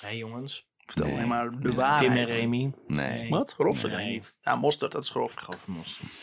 Hé 0.00 0.08
jongens. 0.08 0.68
vertel 0.84 1.06
Nee. 1.06 1.14
alleen 1.14 1.28
maar 1.28 1.50
de 1.50 1.58
Tim 1.58 1.70
en 1.70 1.74
waarheid. 1.76 2.34
Remy. 2.34 2.72
Nee. 2.86 3.30
Wat? 3.30 3.52
Grof? 3.52 3.82
Nee. 3.82 4.10
niet. 4.10 4.36
Ja, 4.40 4.56
mosterd, 4.56 4.92
dat 4.92 5.02
is 5.02 5.10
grof. 5.10 5.34
Grove 5.34 5.70
mosterd. 5.70 6.18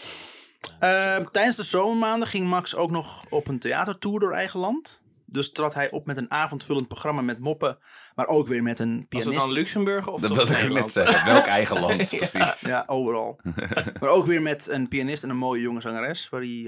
Ehm, 0.92 1.26
tijdens 1.32 1.56
de 1.56 1.64
zomermaanden 1.64 2.28
ging 2.28 2.48
Max 2.48 2.76
ook 2.76 2.92
nog 2.92 3.26
op 3.30 3.48
een 3.48 3.60
theatertour 3.60 4.20
door 4.20 4.34
eigen 4.34 4.60
land. 4.60 5.04
Dus 5.28 5.52
trad 5.52 5.74
hij 5.74 5.92
op 5.92 6.06
met 6.06 6.18
een 6.18 6.32
avondvullend 6.32 6.88
programma 6.88 7.22
met 7.22 7.40
moppen, 7.40 7.78
maar 8.16 8.28
ook 8.28 8.48
weer 8.48 8.64
met 8.64 8.80
een 8.80 8.96
Was 8.98 9.06
pianist. 9.08 9.32
het 9.36 9.40
dan 9.40 9.52
Luxemburg 9.54 10.08
of 10.08 10.22
Dat 10.22 10.30
toch 10.30 10.38
wilde 10.38 10.52
ik 10.52 10.58
net 10.58 10.68
Nederland? 10.68 10.92
zeggen. 10.92 11.26
Welk 11.34 11.46
eigen 11.60 11.80
land, 11.80 12.16
precies. 12.18 12.62
Ja, 12.62 12.84
overal. 12.88 13.40
maar 14.00 14.10
ook 14.10 14.26
weer 14.26 14.42
met 14.42 14.68
een 14.68 14.88
pianist 14.88 15.24
en 15.24 15.30
een 15.30 15.38
mooie 15.38 15.62
jonge 15.62 15.82
zangeres. 15.82 16.30
Waar 16.30 16.42
hij... 16.42 16.64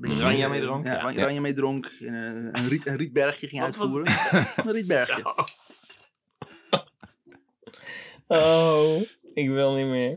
eh, 0.00 0.18
Ranja 0.18 0.48
mee 0.48 0.60
dronk? 0.60 0.84
Ja, 0.86 0.92
Ja. 0.92 1.00
Ranja 1.00 1.22
Ranja 1.24 1.40
mee 1.40 1.52
dronk. 1.52 1.86
En, 2.00 2.14
eh, 2.14 2.62
een, 2.62 2.68
riet, 2.68 2.86
een 2.86 2.96
rietbergje 2.96 3.46
ging 3.48 3.62
Wat 3.62 3.76
was 3.76 3.96
uitvoeren. 3.96 4.12
een 4.66 4.72
rietbergje. 4.72 5.22
Zo. 5.22 5.44
Oh, 8.26 9.00
ik 9.34 9.48
wil 9.50 9.74
niet 9.74 9.86
meer. 9.86 10.16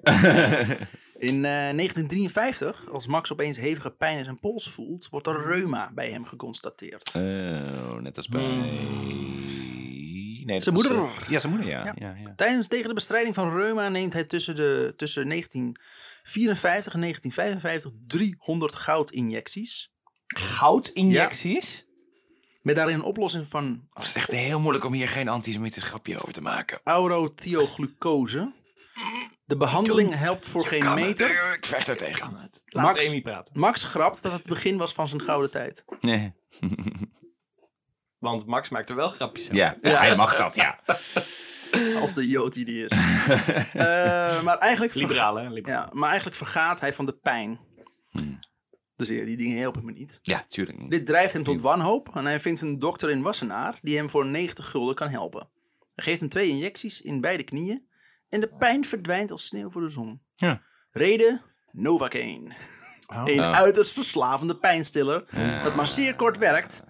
In 1.21 1.35
eh, 1.45 1.51
1953, 1.51 2.91
als 2.91 3.07
Max 3.07 3.31
opeens 3.31 3.57
hevige 3.57 3.91
pijn 3.91 4.17
in 4.17 4.23
zijn 4.23 4.39
pols 4.39 4.69
voelt, 4.69 5.07
wordt 5.09 5.27
er 5.27 5.47
reuma 5.47 5.91
bij 5.93 6.09
hem 6.09 6.25
geconstateerd. 6.25 7.11
Oh, 7.15 7.95
net 7.99 8.17
als 8.17 8.27
bij... 8.27 8.41
Nee, 10.45 10.59
dat 10.59 10.63
Zijn 10.63 10.75
moeder. 10.75 10.97
eh, 10.97 11.29
Ja, 11.29 11.39
zijn 11.39 11.53
moeder, 11.53 11.69
ja. 11.71 11.85
Ja. 11.85 11.93
ja. 11.95 12.15
ja, 12.23 12.33
Tijdens 12.35 12.67
tegen 12.67 12.87
de 12.87 12.93
bestrijding 12.93 13.35
van 13.35 13.49
reuma 13.55 13.89
neemt 13.89 14.13
hij 14.13 14.23
tussen, 14.23 14.55
de, 14.55 14.93
tussen 14.95 15.27
1954 15.29 16.93
en 16.93 16.99
1955 16.99 17.91
300 18.07 18.75
goudinjecties. 18.75 19.91
Goudinjecties? 20.27 21.85
Met 22.61 22.75
daarin 22.75 22.95
een 22.95 23.03
oplossing 23.03 23.47
van 23.47 23.85
Het 23.89 24.03
is 24.05 24.15
echt 24.15 24.31
heel 24.31 24.59
moeilijk 24.59 24.85
om 24.85 24.93
hier 24.93 25.09
geen 25.09 25.27
antisemitisch 25.29 25.83
grapje 25.83 26.15
over 26.19 26.33
te 26.33 26.41
maken. 26.41 26.79
aurothioglucose. 26.83 28.53
De 29.45 29.57
behandeling 29.57 30.15
helpt 30.15 30.45
voor 30.47 30.65
geen 30.65 30.79
Kan 30.81 30.95
meter. 30.95 31.45
het? 31.47 31.55
Ik 31.57 31.65
vecht 31.65 31.87
er 31.87 31.97
tegen. 31.97 32.35
het. 32.35 32.61
Laat 32.65 32.83
Max- 32.83 33.05
Remy 33.05 33.21
praten. 33.21 33.59
Max 33.59 33.83
grapt 33.83 34.21
dat 34.23 34.31
het 34.31 34.45
begin 34.45 34.77
was 34.77 34.93
van 34.93 35.07
zijn 35.07 35.21
gouden 35.21 35.49
tijd. 35.49 35.83
Nee. 35.99 36.33
Want 38.19 38.45
Max 38.45 38.69
maakt 38.69 38.89
er 38.89 38.95
wel 38.95 39.07
grapjes 39.07 39.45
over. 39.45 39.57
Ja, 39.81 39.97
hij 39.99 40.15
mag 40.15 40.35
dat, 40.35 40.55
ja. 40.55 40.79
Als 41.99 42.13
de 42.13 42.27
jood 42.27 42.53
die 42.53 42.65
die 42.65 42.85
is. 42.85 42.91
Eh, 43.73 44.43
maar, 44.43 44.57
eigenlijk 44.57 44.93
Liberaal, 44.93 45.35
hè? 45.35 45.49
Liberaal. 45.49 45.81
ja, 45.83 45.89
maar 45.93 46.07
eigenlijk 46.07 46.37
vergaat 46.37 46.79
hij 46.79 46.93
van 46.93 47.05
de 47.05 47.13
pijn. 47.17 47.59
Dus 48.95 49.07
ja, 49.09 49.25
die 49.25 49.37
dingen 49.37 49.59
helpen 49.59 49.85
me 49.85 49.91
niet. 49.91 50.19
Ja, 50.21 50.43
tuurlijk 50.47 50.77
niet. 50.79 50.91
Dit 50.91 51.05
drijft 51.05 51.33
hem 51.33 51.43
tot 51.43 51.61
wanhoop 51.61 52.15
en 52.15 52.25
hij 52.25 52.39
vindt 52.39 52.61
een 52.61 52.79
dokter 52.79 53.09
in 53.09 53.21
Wassenaar 53.21 53.77
die 53.81 53.97
hem 53.97 54.09
voor 54.09 54.25
90 54.25 54.69
gulden 54.69 54.95
kan 54.95 55.09
helpen. 55.09 55.49
Hij 55.93 56.03
geeft 56.03 56.19
hem 56.19 56.29
twee 56.29 56.47
injecties 56.49 57.01
in 57.01 57.21
beide 57.21 57.43
knieën 57.43 57.87
en 58.31 58.39
de 58.39 58.47
pijn 58.47 58.85
verdwijnt 58.85 59.31
als 59.31 59.45
sneeuw 59.45 59.69
voor 59.69 59.81
de 59.81 59.89
zon. 59.89 60.21
Ja. 60.35 60.61
Reden? 60.91 61.41
Novocaine. 61.71 62.55
Oh. 63.07 63.23
Een 63.25 63.41
uiterst 63.41 63.93
verslavende 63.93 64.57
pijnstiller 64.57 65.25
dat 65.63 65.75
maar 65.75 65.87
zeer 65.87 66.15
kort 66.15 66.37
werkt. 66.37 66.83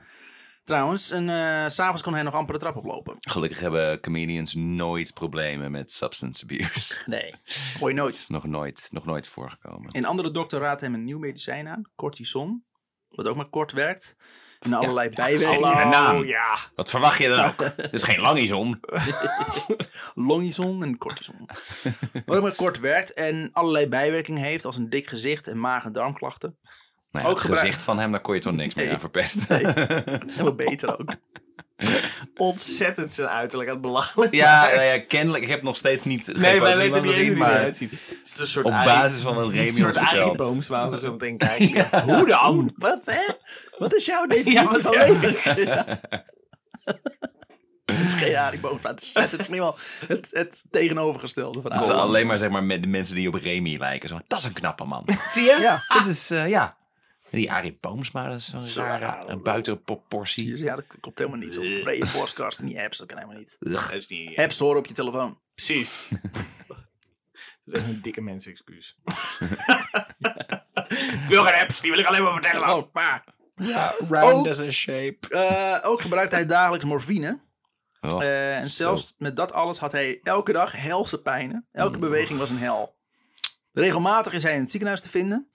Trouwens, 0.64 1.12
en 1.12 1.30
eh, 1.30 1.68
s 1.68 1.76
s'avonds 1.76 2.02
kon 2.02 2.14
hij 2.14 2.24
nog 2.24 2.34
amper 2.34 2.54
de 2.54 2.60
trap 2.60 2.76
oplopen. 2.76 3.16
Gelukkig 3.20 3.60
hebben 3.60 4.00
comedians 4.00 4.54
nooit 4.56 5.14
problemen 5.14 5.72
met 5.72 5.92
substance 5.92 6.44
abuse. 6.44 7.02
Nee, 7.06 7.34
nooit. 7.96 8.14
is 8.14 8.28
nog 8.28 8.46
nooit, 8.46 8.88
nog 8.92 9.06
nooit 9.06 9.28
voorgekomen. 9.28 9.96
Een 9.96 10.06
andere 10.06 10.32
dokter 10.32 10.60
raadt 10.60 10.82
hem 10.82 10.94
een 10.94 11.06
nieuw 11.06 11.20
medicijn 11.20 11.68
aan, 11.68 11.82
cortison. 11.96 12.66
Wat 13.12 13.28
ook 13.28 13.36
maar 13.36 13.50
kort 13.50 13.72
werkt. 13.72 14.16
En 14.60 14.74
allerlei 14.74 15.10
bijwerkingen. 15.10 15.70
Hallo. 15.74 15.90
naam. 15.90 16.18
Oh 16.20 16.26
ja. 16.26 16.58
Wat 16.76 16.90
verwacht 16.90 17.18
je 17.18 17.28
dan 17.30 17.46
ook? 17.46 17.60
Het 17.78 17.94
is 17.94 18.04
geen 18.04 18.20
langizon. 18.20 18.80
Longison 20.16 20.84
en 20.84 20.98
cortison. 20.98 21.50
Wat 22.26 22.38
ook 22.38 22.44
maar 22.44 22.56
kort 22.56 22.80
werkt 22.80 23.14
en 23.14 23.50
allerlei 23.54 23.88
bijwerkingen 23.88 24.44
heeft 24.44 24.66
als 24.66 24.76
een 24.76 24.90
dik 24.90 25.08
gezicht 25.08 25.48
en 25.48 25.60
maag- 25.60 25.86
en 25.86 25.92
darmklachten. 25.92 26.58
Nou 27.12 27.26
ja, 27.26 27.30
Ook 27.32 27.36
het 27.38 27.46
gebruik- 27.46 27.66
gezicht 27.66 27.84
van 27.84 28.00
hem, 28.00 28.12
daar 28.12 28.22
kon 28.22 28.36
je 28.36 28.42
toch 28.42 28.54
niks 28.54 28.76
meer 28.76 28.86
Nee. 28.86 28.94
aan 28.94 29.00
verpesten. 29.00 29.58
Helemaal 30.30 30.56
beter 30.68 31.00
ook. 31.00 31.16
Ontzettend 32.38 33.12
zijn 33.12 33.28
uiterlijk 33.28 33.70
aan 33.70 33.76
het 33.76 33.84
belachelijk. 33.86 34.34
Ja, 34.34 34.66
nou 34.68 34.82
ja, 34.82 35.00
kennelijk. 35.02 35.44
Ik 35.44 35.50
heb 35.50 35.62
nog 35.62 35.78
steeds 35.78 36.04
niet 36.04 36.38
Nee, 36.38 36.62
wij 36.62 36.78
weten 36.78 37.02
niet 37.02 37.14
gezien, 37.14 37.38
maar 37.38 37.52
eruit 37.56 37.78
ziet. 37.78 37.92
Het 37.92 38.20
is 38.24 38.38
een 38.40 38.48
soort 38.48 38.66
op 38.66 38.72
basis 38.72 39.22
van 39.22 39.36
wat 39.36 39.44
een 39.46 39.52
Remy 39.52 39.68
ons 39.68 39.78
soort 39.80 39.98
vertelt. 39.98 40.24
Arie-boomsma, 40.24 40.82
als 40.82 40.94
we 40.94 41.00
zo 41.00 41.12
meteen 41.18 41.38
kijken. 41.38 42.02
Hoe 42.02 42.28
dan? 42.28 42.74
Wat, 42.78 43.02
hè? 43.06 43.34
Wat 43.78 43.94
is 43.94 44.06
jouw 44.06 44.26
definitie 44.36 44.82
van 44.82 44.98
lelijk? 44.98 45.44
Het 47.86 48.00
is 48.00 48.14
geen. 48.14 48.36
Het 48.82 49.02
is, 49.02 49.14
het 49.14 50.06
het, 50.08 50.30
het 50.32 50.64
tegenovergestelde 50.70 51.62
van 51.62 51.72
Dat 51.72 51.72
Arie 51.72 51.86
zijn 51.86 51.98
Boomsma. 51.98 52.16
alleen 52.16 52.28
maar 52.28 52.38
zeg 52.40 52.50
maar 52.50 52.64
met 52.64 52.82
de 52.82 52.88
mensen 52.88 53.16
die 53.16 53.28
op 53.28 53.34
Remy 53.34 53.78
lijken. 53.78 54.10
Zo, 54.10 54.20
dat 54.28 54.40
is 54.40 54.46
een 54.46 54.54
knappe 54.54 54.84
man. 54.84 55.08
Zie 55.32 55.44
je? 55.44 55.58
Ja, 55.60 55.84
Dit 55.98 56.06
is, 56.08 56.32
eh, 56.32 56.48
ja. 56.50 56.78
Die 57.32 57.52
Arie 57.52 57.78
Boomsma, 57.82 58.28
dat 58.30 58.40
is 58.40 58.50
zo'n 58.50 58.64
Zo 58.64 58.82
rare, 58.82 59.28
een 59.30 59.42
buitenproportie. 59.42 60.58
ja, 60.58 60.76
dat 60.76 60.86
komt 61.00 61.18
helemaal 61.18 61.40
niet. 61.40 61.54
Zo'n 61.54 61.80
brede 61.84 62.08
podcast 62.12 62.60
en 62.60 62.66
die 62.66 62.82
apps, 62.82 62.98
dat 62.98 63.08
kan 63.08 63.18
helemaal 63.18 63.40
niet. 63.40 63.58
Dat 63.60 63.92
is 63.94 64.08
niet... 64.08 64.38
Apps 64.38 64.60
horen 64.60 64.78
op 64.80 64.88
je 64.88 64.94
telefoon. 64.94 65.40
Precies. 65.56 66.10
Dat 67.66 67.74
is 67.74 67.80
echt 67.80 67.90
een 67.96 68.02
dikke 68.02 68.22
mens-excuus. 68.22 68.96
ik 70.88 71.26
wil 71.30 71.44
geen 71.44 71.54
apps, 71.62 71.82
die 71.82 71.92
wil 71.92 72.00
ik 72.00 72.06
alleen 72.06 72.24
maar 72.24 72.32
vertellen. 72.34 72.70
Oh, 72.76 72.94
maar. 72.94 73.24
Round 74.10 74.34
Oh. 74.46 74.48
as 74.48 74.62
a 74.62 74.70
shape. 74.70 75.18
Eh, 75.30 75.90
ook 75.90 76.02
gebruikt 76.02 76.32
hij 76.32 76.46
dagelijks 76.46 76.86
morfine. 76.86 77.42
Oh, 78.02 78.24
Eh, 78.24 78.58
en 78.58 78.68
zo. 78.68 78.84
zelfs 78.84 79.16
met 79.18 79.36
dat 79.36 79.54
alles 79.54 79.78
had 79.78 79.92
hij 79.92 80.20
elke 80.24 80.52
dag 80.52 80.72
helse 80.72 81.22
pijnen. 81.22 81.68
Elke 81.72 81.96
Mm. 81.96 82.00
beweging 82.02 82.40
was 82.40 82.50
een 82.50 82.58
hel. 82.58 82.96
Regelmatig 83.72 84.34
is 84.34 84.44
hij 84.44 84.54
in 84.56 84.60
het 84.62 84.70
ziekenhuis 84.72 85.02
te 85.02 85.10
vinden. 85.10 85.50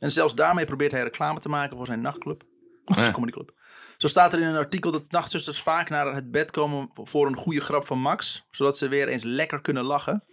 En 0.00 0.10
zelfs 0.10 0.34
daarmee 0.34 0.64
probeert 0.64 0.92
hij 0.92 1.02
reclame 1.02 1.40
te 1.40 1.48
maken 1.48 1.76
voor 1.76 1.86
zijn 1.86 2.00
nachtclub. 2.00 2.42
Eh. 2.90 3.12
comedyclub. 3.12 3.52
Zo 3.98 4.06
staat 4.06 4.32
er 4.32 4.40
in 4.40 4.46
een 4.46 4.56
artikel 4.56 4.90
dat 4.90 5.10
nachtzusters 5.10 5.62
vaak 5.62 5.88
naar 5.88 6.14
het 6.14 6.30
bed 6.30 6.50
komen 6.50 6.90
voor 6.94 7.26
een 7.26 7.36
goede 7.36 7.60
grap 7.60 7.86
van 7.86 7.98
Max. 7.98 8.46
Zodat 8.50 8.78
ze 8.78 8.88
weer 8.88 9.08
eens 9.08 9.22
lekker 9.22 9.60
kunnen 9.60 9.84
lachen. 9.84 10.24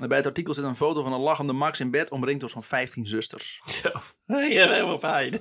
En 0.00 0.08
bij 0.08 0.16
het 0.16 0.26
artikel 0.26 0.54
zit 0.54 0.64
een 0.64 0.76
foto 0.76 1.02
van 1.02 1.12
een 1.12 1.20
lachende 1.20 1.52
Max 1.52 1.80
in 1.80 1.90
bed, 1.90 2.10
omringd 2.10 2.40
door 2.40 2.50
zo'n 2.50 2.62
15 2.62 3.06
zusters. 3.06 3.60
Zo. 3.82 3.90
Je 4.26 4.58
hebt 4.58 4.72
helemaal 4.72 4.98
pijn. 4.98 5.32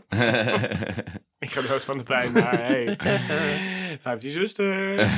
Ik 1.39 1.51
ga 1.51 1.62
dood 1.62 1.84
van 1.84 1.97
de 1.97 2.04
pijn, 2.04 2.32
maar 2.32 2.58
hey. 2.58 2.97
15 4.01 4.32
zusters. 4.32 5.13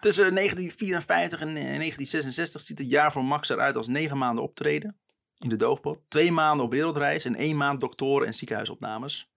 Tussen 0.00 0.34
1954 0.34 1.40
en 1.40 1.48
eh, 1.48 1.54
1966 1.54 2.60
ziet 2.60 2.78
het 2.78 2.90
jaar 2.90 3.12
voor 3.12 3.24
Max 3.24 3.48
eruit 3.48 3.76
als 3.76 3.86
negen 3.86 4.18
maanden 4.18 4.42
optreden 4.42 4.96
in 5.38 5.48
de 5.48 5.56
doofpot. 5.56 5.98
Twee 6.08 6.32
maanden 6.32 6.64
op 6.66 6.72
wereldreis 6.72 7.24
en 7.24 7.34
één 7.34 7.56
maand 7.56 7.80
doktoren 7.80 8.26
en 8.26 8.34
ziekenhuisopnames. 8.34 9.30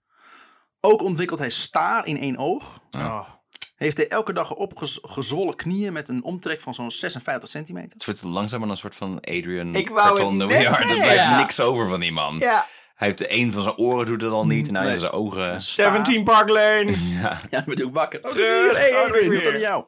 Ook 0.81 1.01
ontwikkelt 1.01 1.39
hij 1.39 1.49
staar 1.49 2.05
in 2.05 2.17
één 2.17 2.37
oog. 2.37 2.79
Oh. 2.91 3.27
Heeft 3.75 3.97
hij 3.97 4.07
elke 4.07 4.33
dag 4.33 4.55
opgezwollen 4.55 5.55
knieën 5.55 5.93
met 5.93 6.07
een 6.07 6.23
omtrek 6.23 6.61
van 6.61 6.73
zo'n 6.73 6.91
56 6.91 7.49
centimeter. 7.49 7.91
Het 7.91 8.05
wordt 8.05 8.23
langzaam 8.23 8.63
een 8.63 8.77
soort 8.77 8.95
van 8.95 9.19
Adrian 9.19 9.75
Ik 9.75 9.85
Carton 9.93 10.37
de. 10.37 10.43
Er 10.43 10.47
blijft 10.47 11.13
ja. 11.13 11.37
niks 11.37 11.59
over 11.59 11.87
van 11.87 11.99
die 11.99 12.11
man. 12.11 12.37
Ja. 12.37 12.67
Hij 12.95 13.07
heeft 13.07 13.19
de 13.19 13.33
een 13.33 13.53
van 13.53 13.63
zijn 13.63 13.77
oren 13.77 14.05
doet 14.05 14.21
het 14.21 14.31
al 14.31 14.45
niet. 14.45 14.67
En 14.67 14.73
hij 14.73 14.81
Nee. 14.83 14.89
heeft 14.91 15.01
zijn 15.01 15.13
ogen. 15.13 15.61
17 15.61 16.23
Park 16.23 16.49
Lane. 16.49 16.95
Ja, 17.21 17.39
dan 17.49 17.63
wordt 17.65 17.79
hij 17.79 17.87
ook 17.87 17.93
wakker. 17.93 18.19
Terug. 18.21 18.77
Hey, 18.77 18.95
Adrian, 18.95 19.43
kan 19.43 19.51
het 19.51 19.61
jou? 19.61 19.85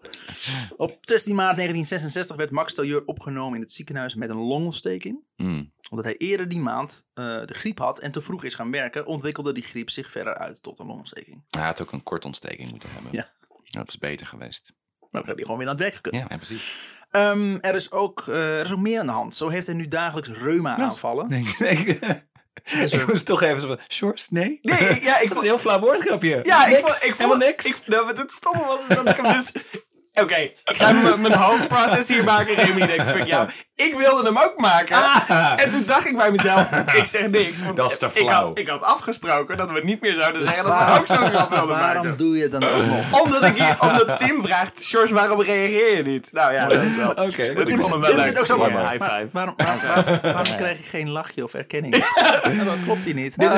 Op 0.78 0.98
16 1.02 1.36
maart 1.36 1.56
1966 1.56 2.36
werd 2.36 2.52
Max 2.52 2.74
Tailleur 2.74 3.06
opgenomen 3.06 3.56
in 3.56 3.62
het 3.62 3.72
ziekenhuis 3.72 4.16
met 4.16 4.30
een 4.30 4.36
longontsteking. 4.38 5.24
Mm. 5.36 5.72
Omdat 5.92 6.06
hij 6.06 6.18
eerder 6.18 6.50
die 6.50 6.60
maand 6.60 7.06
eh, 7.14 7.26
de 7.26 7.54
griep 7.54 7.78
had 7.78 8.00
en 8.00 8.12
te 8.12 8.22
vroeg 8.22 8.44
is 8.44 8.54
gaan 8.54 8.72
werken, 8.72 9.06
ontwikkelde 9.06 9.54
die 9.54 9.64
griep 9.64 9.90
zich 9.90 10.12
verder 10.12 10.38
uit 10.38 10.64
tot 10.64 10.80
een 10.80 10.86
longontsteking. 10.86 11.44
Hij 11.48 11.66
had 11.66 11.82
ook 11.82 11.92
een 11.92 12.04
kortontsteking 12.04 12.70
moeten 12.70 12.90
hebben. 12.92 13.12
Ja. 13.12 13.28
Dat 13.70 13.88
is 13.88 13.98
beter 13.98 14.28
geweest. 14.28 14.74
Nou, 15.00 15.10
dan 15.10 15.26
had 15.26 15.36
hij 15.36 15.44
gewoon 15.44 15.58
weer 15.58 15.68
aan 15.68 15.74
het 15.74 15.84
werk 15.84 15.96
gekund. 15.96 16.16
Ja, 16.16 16.26
ja 16.30 16.36
precies. 16.36 16.96
Ehm, 17.12 17.58
er, 17.60 17.76
is 17.76 17.92
ook, 17.92 18.28
eh, 18.28 18.60
er 18.60 18.66
is 18.66 18.72
ook 18.72 18.80
meer 18.80 19.00
aan 19.00 19.06
de 19.06 19.12
hand. 19.12 19.36
Zo 19.36 19.50
heeft 19.50 19.66
hij 19.66 19.76
nu 19.76 19.88
dagelijks 19.88 20.30
reuma-aanvallen. 20.30 21.30
Nee, 21.30 21.56
nee. 21.60 22.00
Ik 22.64 23.08
moest 23.08 23.26
toch 23.26 23.42
even 23.42 23.62
zo 23.62 23.68
van, 23.68 23.80
Shorts, 23.88 24.30
nee? 24.30 24.60
Nee, 24.62 25.02
ja, 25.02 25.20
ik 25.20 25.28
vond... 25.32 25.42
een 25.42 25.48
heel 25.48 25.58
flauw 25.58 25.80
woordgrapje. 25.80 26.40
Ja, 26.44 26.66
ik 26.66 26.72
niks. 26.72 26.82
vond... 26.82 27.04
Ik 27.04 27.16
vond 27.16 27.38
niks. 27.38 27.66
Ik, 27.66 27.88
nou, 27.88 28.06
wat 28.06 28.18
het 28.18 28.32
stomme 28.32 28.66
was, 28.66 28.82
is 28.82 28.96
dat 28.96 29.10
ik 29.10 29.16
hem 29.16 29.34
dus... 29.34 29.52
Oké, 30.24 30.36
ik 30.36 30.62
ga 30.64 30.92
mijn 30.92 31.34
hoofdproces 31.34 32.08
hier 32.08 32.24
maken. 32.24 32.56
Remy 32.56 32.86
denkt, 32.86 33.08
fuck 33.08 33.26
jou. 33.26 33.50
Ik 33.82 33.96
wilde 33.98 34.24
hem 34.24 34.38
ook 34.38 34.54
maken. 34.58 34.96
Ah. 34.96 35.54
En 35.56 35.70
toen 35.70 35.84
dacht 35.86 36.06
ik 36.06 36.18
bij 36.18 36.32
mezelf, 36.32 36.72
ik 37.02 37.06
zeg 37.06 37.28
niks. 37.30 37.64
Want 37.64 37.78
Dat 37.78 37.92
is 37.92 37.98
te 37.98 38.10
ik 38.14 38.30
had, 38.30 38.58
ik 38.58 38.68
had 38.68 38.82
afgesproken 38.84 39.58
dat 39.58 39.72
we 39.72 39.82
niet 39.84 40.02
meer 40.02 40.16
zouden 40.16 40.42
zeggen 40.42 40.64
dat 40.66 40.78
we 40.78 41.00
ook 41.00 41.08
zo'n 41.08 41.18
grap 41.30 41.50
wilden 41.50 41.68
Waarom 41.78 42.04
maken. 42.04 42.18
doe 42.18 42.36
je 42.36 42.42
het 42.42 42.52
dan 42.52 42.64
alsnog? 42.64 43.22
Omdat, 43.22 43.44
ik 43.44 43.58
hier, 43.58 43.76
omdat 43.82 44.18
Tim 44.18 44.42
vraagt, 44.42 44.86
George, 44.86 45.14
waarom 45.14 45.42
reageer 45.42 45.96
je 45.98 46.04
niet? 46.04 46.30
Nou 46.34 46.54
ja, 46.54 46.66
dat 46.68 46.84
wel. 46.98 47.10
Oké. 47.10 47.54
Dat 47.54 47.66
Tim, 47.68 47.76
ik 47.76 47.78
vond 47.82 47.92
hem 47.92 48.00
wel 48.00 48.10
Tim 48.10 48.16
leuk. 48.18 48.26
zit 48.26 48.40
ook 48.40 48.46
zo 48.46 48.56
Ja, 48.58 48.62
van, 48.70 48.80
high 48.90 48.98
maar- 49.00 49.10
five. 49.20 49.30
Waarom, 49.32 49.54
waarom, 49.58 49.82
waarom, 49.82 50.20
waarom 50.22 50.56
krijg 50.56 50.78
je 50.78 50.84
geen 50.84 51.10
lachje 51.10 51.44
of 51.44 51.54
erkenning? 51.54 51.96
Ja, 51.96 52.64
dat 52.64 52.76
klopt 52.84 53.04
hier 53.04 53.14
niet. 53.14 53.36
Ik 53.42 53.50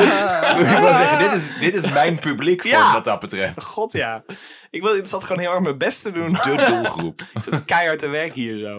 wil 0.79 0.93
zeggen, 0.93 1.17
dit 1.19 1.31
is, 1.31 1.49
dit 1.59 1.73
is 1.73 1.91
mijn 1.91 2.19
publiek 2.19 2.61
voor 2.61 2.71
Ja. 2.71 2.93
wat 2.93 3.05
dat 3.05 3.19
betreft. 3.19 3.63
God 3.63 3.91
ja. 3.91 4.23
Ik, 4.69 4.81
wil, 4.81 4.95
ik 4.95 5.05
zat 5.05 5.23
gewoon 5.23 5.39
heel 5.41 5.51
erg 5.51 5.59
mijn 5.61 5.77
best 5.77 6.01
te 6.01 6.11
doen. 6.11 6.33
De 6.33 6.63
doelgroep. 6.67 7.21
Ik 7.33 7.43
zat 7.43 7.65
keihard 7.65 7.99
te 7.99 8.07
werken 8.07 8.41
hier 8.41 8.57
zo. 8.57 8.75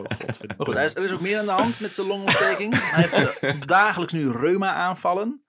Maar 0.57 0.67
goed, 0.67 0.77
is, 0.77 0.95
er 0.95 1.05
is 1.05 1.13
ook 1.13 1.21
meer 1.21 1.34
aan 1.39 1.45
de 1.45 1.51
hand 1.51 1.81
met 1.81 1.95
zijn 1.95 2.07
longontsteking. 2.07 2.75
Hij 2.91 3.03
heeft 3.03 3.39
eh, 3.39 3.61
dagelijks 3.61 4.13
nu 4.13 4.31
reuma-aanvallen. 4.31 5.45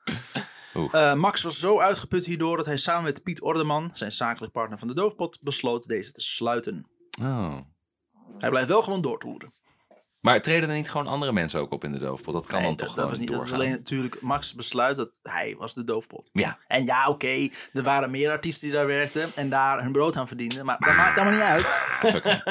Eh, 0.91 1.13
Max 1.13 1.41
was 1.41 1.60
zo 1.60 1.80
uitgeput 1.80 2.26
hierdoor 2.26 2.58
dat 2.58 2.65
hij 2.65 2.78
samen 2.78 3.04
met 3.04 3.24
Piet 3.24 3.41
Ordeman, 3.41 3.89
zijn 3.93 4.12
zakelijk 4.12 4.54
partner 4.54 4.80
van 4.80 4.88
de 4.88 4.93
Doofpot, 4.93 5.39
besloot 5.41 5.88
deze 5.88 6.12
te 6.12 6.21
sluiten. 6.21 6.89
Oh. 7.21 7.58
Hij 8.38 8.50
blijft 8.50 8.69
wel 8.69 8.82
gewoon 8.82 9.02
doortoeren. 9.02 9.54
Maar 10.25 10.41
treden 10.41 10.69
er 10.69 10.75
niet 10.75 10.89
gewoon 10.89 11.07
andere 11.07 11.31
mensen 11.33 11.59
ook 11.59 11.71
op 11.71 11.83
in 11.83 11.91
de 11.91 11.99
doofpot? 11.99 12.33
Dat 12.33 12.47
kan 12.47 12.59
Nee, 12.61 12.67
dan 12.67 12.77
dat, 12.77 12.88
toch 12.88 12.95
dat 12.95 13.03
gewoon 13.05 13.09
was 13.09 13.19
niet, 13.19 13.27
dat 13.27 13.38
is 13.43 13.49
doorgaan? 13.49 13.65
alleen 13.67 13.77
natuurlijk 13.77 14.21
Max 14.21 14.53
besluit 14.55 14.97
dat 14.97 15.19
hij 15.23 15.55
was 15.57 15.73
de 15.73 15.83
Doofpot. 15.83 16.29
Ja. 16.33 16.57
En 16.67 16.83
ja, 16.83 17.07
oké, 17.09 17.49
er 17.73 17.83
waren 17.83 18.11
meer 18.11 18.31
artiesten 18.31 18.67
die 18.67 18.77
daar 18.77 18.88
werkten 18.88 19.29
en 19.35 19.49
daar 19.49 19.81
hun 19.83 19.91
brood 19.91 20.15
aan 20.17 20.27
verdienden. 20.27 20.65
Maar 20.65 20.77
dat 20.79 20.95
maakt 20.95 21.17
allemaal 21.17 21.33
niet 21.33 21.43
uit. 21.43 21.63
Fuck. 22.11 22.23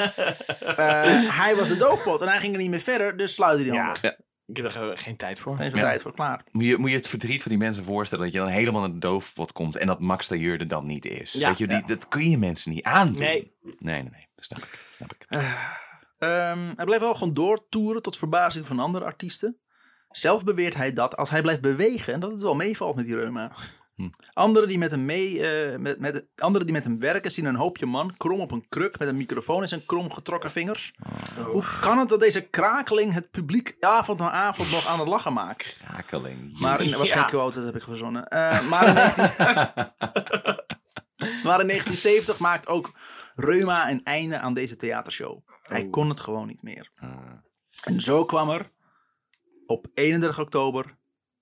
Eh, 0.75 1.39
hij 1.41 1.55
was 1.55 1.67
de 1.67 1.77
doofpot 1.77 2.21
en 2.21 2.27
hij 2.27 2.39
ging 2.39 2.53
er 2.53 2.59
niet 2.61 2.69
meer 2.69 2.79
verder, 2.79 3.17
dus 3.17 3.33
sluitte 3.33 3.61
hij 3.61 3.71
die 3.71 3.79
Ja. 3.79 3.85
handen. 3.85 4.17
Ik 4.47 4.57
heb 4.57 4.65
er 4.65 4.97
geen 4.97 5.15
tijd 5.17 5.39
voor. 5.39 5.57
Geen 5.57 5.71
tijd 5.71 6.01
voor, 6.01 6.11
klaar. 6.11 6.41
Moet 6.51 6.65
je, 6.65 6.77
moet 6.77 6.89
je 6.89 6.95
het 6.95 7.07
verdriet 7.07 7.41
van 7.41 7.51
die 7.51 7.59
mensen 7.59 7.83
voorstellen 7.83 8.23
dat 8.23 8.33
je 8.33 8.39
dan 8.39 8.47
helemaal 8.47 8.81
naar 8.81 8.91
de 8.91 8.97
doofpot 8.99 9.51
komt 9.51 9.75
en 9.77 9.87
dat 9.87 9.99
Max 9.99 10.27
Tailleur 10.27 10.59
er 10.59 10.67
dan 10.67 10.85
niet 10.85 11.05
is? 11.05 11.33
Ja. 11.33 11.47
Weet 11.47 11.57
je, 11.57 11.67
die, 11.67 11.83
dat 11.85 12.07
kun 12.07 12.29
je 12.29 12.37
mensen 12.37 12.71
niet 12.71 12.83
aandoen. 12.83 13.21
Nee. 13.21 13.53
Nee, 13.61 13.75
nee, 14.01 14.03
nee. 14.11 14.27
Snap 14.37 14.57
ik. 14.63 14.79
Snap 14.91 15.13
ik. 15.13 15.25
Ehm, 16.25 16.73
hij 16.75 16.85
blijft 16.85 17.03
wel 17.03 17.15
gewoon 17.15 17.33
doortoeren 17.33 18.01
tot 18.01 18.17
verbazing 18.17 18.65
van 18.65 18.79
andere 18.79 19.05
artiesten. 19.05 19.57
Zelf 20.09 20.43
beweert 20.43 20.75
hij 20.75 20.93
dat 20.93 21.17
als 21.17 21.29
hij 21.29 21.41
blijft 21.41 21.61
bewegen, 21.61 22.19
dat 22.19 22.31
het 22.31 22.41
wel 22.41 22.55
meevalt 22.55 22.95
met 22.95 23.05
die 23.05 23.15
reuma. 23.15 23.51
Anderen, 24.33 24.67
die 24.67 24.77
met 24.77 24.91
hem 24.91 25.05
mee, 25.05 25.47
eh, 25.47 25.77
met, 25.79 25.99
met, 25.99 26.25
anderen 26.35 26.67
die 26.67 26.75
met 26.75 26.83
hem 26.83 26.99
werken 26.99 27.31
zien 27.31 27.45
een 27.45 27.55
hoopje 27.55 27.85
man 27.85 28.17
krom 28.17 28.39
op 28.39 28.51
een 28.51 28.65
kruk 28.69 28.99
met 28.99 29.07
een 29.07 29.17
microfoon 29.17 29.61
in 29.61 29.67
zijn 29.67 29.85
krom 29.85 30.11
getrokken 30.11 30.51
vingers. 30.51 30.93
Hoe 31.45 31.63
kan 31.81 31.97
het 31.97 32.09
dat 32.09 32.19
deze 32.19 32.41
krakeling 32.41 33.13
het 33.13 33.31
publiek 33.31 33.75
avond 33.79 34.19
na 34.19 34.31
avond 34.31 34.71
nog 34.71 34.87
aan 34.87 34.99
het 34.99 35.07
lachen 35.07 35.33
maakt? 35.33 35.77
Krakeling. 35.87 36.59
Maar 36.59 36.81
in, 36.81 36.97
was 36.97 37.09
Ja. 37.09 37.15
geen 37.17 37.25
quote, 37.25 37.55
dat 37.55 37.65
heb 37.65 37.75
ik 37.75 37.83
verzonnen. 37.83 38.27
Eh, 38.27 38.69
maar, 38.69 38.87
in 38.87 38.93
19... 38.93 39.23
maar 41.47 41.59
in 41.59 41.67
1970 41.67 42.39
maakt 42.39 42.67
ook 42.67 42.91
Reuma 43.35 43.89
een 43.89 44.03
einde 44.03 44.39
aan 44.39 44.53
deze 44.53 44.75
theatershow. 44.75 45.39
Hij 45.67 45.89
kon 45.89 46.09
het 46.09 46.19
gewoon 46.19 46.47
niet 46.47 46.63
meer. 46.63 46.91
En 47.83 48.01
zo 48.01 48.25
kwam 48.25 48.49
er 48.49 48.69
op 49.65 49.87
31 49.93 50.39
oktober 50.39 50.83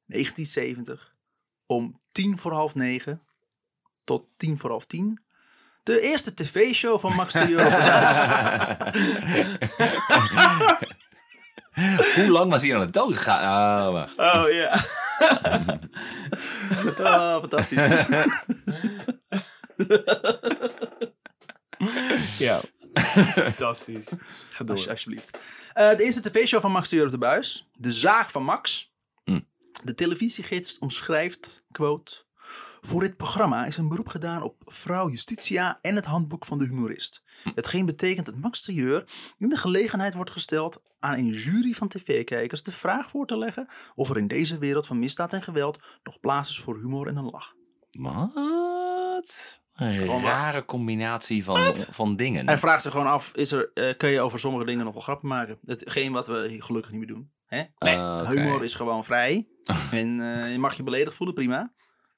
1970 0.05 1.15
om 1.65 1.95
tien 2.11 2.37
voor 2.37 2.51
half 2.51 2.75
negen 2.75 3.21
tot 4.03 4.25
tien 4.37 4.57
voor 4.57 4.69
half 4.69 4.85
tien 4.85 5.23
de 5.83 6.01
eerste 6.01 6.33
tv-show 6.33 6.99
van 6.99 7.15
Max 7.15 7.33
de. 7.33 7.45
Hoe 12.15 12.29
lang 12.29 12.51
was 12.51 12.61
hij 12.61 12.75
aan 12.75 12.81
het 12.81 12.93
doodgaan? 12.93 13.43
Oh, 13.87 13.91
wacht. 13.93 14.17
Oh 14.17 14.49
ja. 14.51 14.75
Oh, 16.99 17.39
fantastisch. 17.43 17.87
Ja. 22.37 22.61
Fantastisch. 22.93 24.11
Ga 24.49 24.63
door. 24.63 24.75
Als- 24.75 24.89
alsjeblieft. 24.89 25.37
Eh, 25.73 25.89
de 25.97 26.03
eerste 26.03 26.21
tv-show 26.21 26.61
van 26.61 26.71
Max 26.71 26.89
de 26.89 27.03
op 27.03 27.09
de 27.09 27.17
Buis. 27.17 27.69
De 27.73 27.91
Zaag 27.91 28.31
van 28.31 28.43
Max. 28.43 28.91
De 29.83 29.93
televisiegids 29.93 30.79
omschrijft, 30.79 31.63
quote... 31.71 32.23
Voor 32.81 32.99
dit 32.99 33.17
programma 33.17 33.65
is 33.65 33.77
een 33.77 33.89
beroep 33.89 34.07
gedaan 34.07 34.41
op 34.41 34.55
vrouw 34.65 35.09
Justitia 35.09 35.79
en 35.81 35.95
het 35.95 36.05
handboek 36.05 36.45
van 36.45 36.57
de 36.57 36.65
humorist. 36.65 37.23
Hetgeen 37.55 37.85
betekent 37.85 38.25
dat 38.25 38.35
Max 38.35 38.61
de 38.61 38.73
Jeur 38.73 39.03
in 39.37 39.49
de 39.49 39.57
gelegenheid 39.57 40.13
wordt 40.13 40.31
gesteld 40.31 40.81
aan 40.97 41.13
een 41.17 41.27
jury 41.27 41.71
van 41.73 41.87
tv-kijkers 41.87 42.63
de 42.63 42.71
vraag 42.71 43.09
voor 43.09 43.25
te 43.25 43.37
leggen 43.37 43.67
of 43.95 44.09
er 44.09 44.17
in 44.17 44.27
deze 44.27 44.57
wereld 44.57 44.87
van 44.87 44.99
misdaad 44.99 45.33
en 45.33 45.41
geweld 45.41 45.99
nog 46.03 46.19
plaats 46.19 46.49
is 46.49 46.59
voor 46.59 46.77
humor 46.77 47.07
en 47.07 47.15
een 47.15 47.29
lach. 47.29 47.53
Wat? 47.91 49.61
Een 49.73 50.21
rare 50.21 50.65
combinatie 50.65 51.43
van, 51.43 51.75
van 51.75 52.15
dingen. 52.15 52.45
Hij 52.47 52.57
vraagt 52.57 52.81
zich 52.81 52.91
gewoon 52.91 53.07
af, 53.07 53.31
is 53.35 53.51
er, 53.51 53.71
eh, 53.73 53.97
kun 53.97 54.09
je 54.09 54.21
over 54.21 54.39
sommige 54.39 54.65
dingen 54.65 54.85
nog 54.85 54.93
wel 54.93 55.01
grappen 55.01 55.27
maken? 55.27 55.57
Hetgeen 55.63 56.11
wat 56.11 56.27
we 56.27 56.55
gelukkig 56.59 56.91
niet 56.91 56.99
meer 56.99 57.15
doen. 57.15 57.31
Hè? 57.45 57.63
Ah, 57.77 58.19
oké. 58.21 58.31
Humor 58.31 58.63
is 58.63 58.75
gewoon 58.75 59.03
vrij. 59.03 59.47
en 59.91 60.19
eh, 60.19 60.51
je 60.51 60.59
mag 60.59 60.77
je 60.77 60.83
beledigd 60.83 61.15
voelen, 61.15 61.35
prima. 61.35 61.73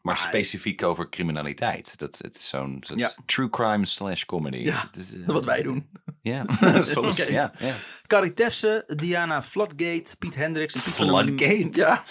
Maar 0.06 0.18
specifiek 0.18 0.84
over 0.84 1.10
criminaliteit. 1.10 1.98
Dat, 2.00 2.18
het 2.22 2.38
is 2.38 2.48
zo'n 2.50 2.84
Ja. 2.96 3.16
true 3.26 3.50
crime 3.50 3.86
slash 3.86 4.24
comedy. 4.26 4.58
Ja, 4.58 4.90
is, 4.98 5.14
eh, 5.16 5.26
Wat 5.26 5.46
wij 5.46 5.62
doen. 5.64 5.88
Ja. 6.22 6.46
Soms. 6.84 7.28
Ja, 7.28 7.54
ja. 7.58 7.74
Carrie 8.08 8.34
Tefse, 8.34 8.84
Diana 8.96 9.42
Floodgate, 9.42 10.16
Piet 10.20 10.36
Hendricks 10.36 10.74
en 10.74 10.82
Piet 10.82 10.94
van 10.94 11.06
der 11.08 11.16
Floodgate? 11.16 11.80
Ja, 11.80 12.04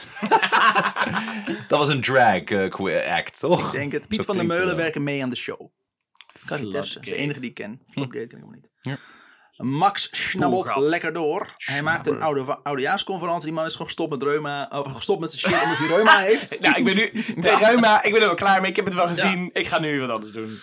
Dat 1.68 1.78
was 1.78 1.88
een 1.88 2.00
drag 2.00 2.44
qu- 2.44 3.04
act, 3.09 3.38
toch? 3.40 3.66
ik 3.66 3.72
denk 3.72 3.92
het. 3.92 4.09
Piet 4.09 4.18
Zo 4.18 4.24
van 4.24 4.37
der 4.37 4.46
Meulen 4.46 4.76
werken 4.76 5.02
mee 5.02 5.22
aan 5.22 5.30
de 5.30 5.37
show. 5.37 5.70
Carrie 6.46 6.68
Tefse, 6.68 6.78
is 6.88 6.92
de 6.94 7.00
Floodgate. 7.00 7.22
enige 7.22 7.40
die 7.40 7.48
ik 7.48 7.54
ken. 7.54 7.80
Floodgate 7.88 8.26
ken 8.26 8.38
ik 8.38 8.44
nog 8.44 8.54
niet. 8.54 8.70
Ja. 8.80 8.96
Max 9.56 10.08
schnabbelt 10.10 10.64
Poelgat. 10.64 10.88
lekker 10.88 11.12
door. 11.12 11.54
Hij 11.56 11.82
maakt 11.82 12.06
een 12.06 12.20
oude, 12.20 12.58
oudejaarsconferentie. 12.62 13.44
Die 13.44 13.52
man 13.54 13.64
is 13.64 13.72
gewoon 13.72 13.86
gestopt 13.86 14.10
met 14.10 14.22
reuma. 14.22 14.68
Of 14.72 14.92
gestopt 14.92 15.20
met 15.20 15.32
zijn 15.32 15.52
shit 15.52 15.62
omdat 15.62 15.78
hij 15.78 15.86
reuma 15.86 16.18
heeft. 16.30 16.60
Nou, 16.60 16.76
ik 16.76 16.84
ben 16.84 16.96
nu... 16.96 17.10
De 17.42 17.56
reuma, 17.56 18.02
ik 18.02 18.12
ben 18.12 18.20
er 18.20 18.26
wel 18.26 18.36
klaar 18.36 18.60
mee. 18.60 18.70
Ik 18.70 18.76
heb 18.76 18.84
het 18.84 18.94
wel 18.94 19.06
gezien. 19.06 19.50
Ik 19.52 19.66
ga 19.66 19.78
nu 19.78 20.00
wat 20.00 20.10
anders 20.10 20.32
doen. 20.32 20.58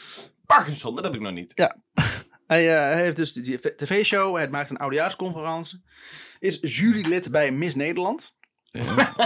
Parkinson, 0.46 0.96
dat 0.96 1.04
heb 1.04 1.14
ik 1.14 1.22
nog 1.22 1.32
niet. 1.34 1.52
Ja. 1.56 1.76
Hij, 2.48 2.76
eh, 2.76 2.82
hij 2.82 3.02
heeft 3.02 3.18
dus 3.18 3.34
die 3.34 3.76
tv-show. 3.76 4.36
Hij 4.36 4.50
maakt 4.50 4.70
een 4.70 4.78
oudejaarsconferentie. 4.78 5.84
Is 6.40 6.58
jurylid 6.62 7.32
bij 7.32 7.52
Miss 7.52 7.76
Nederland. 7.76 8.36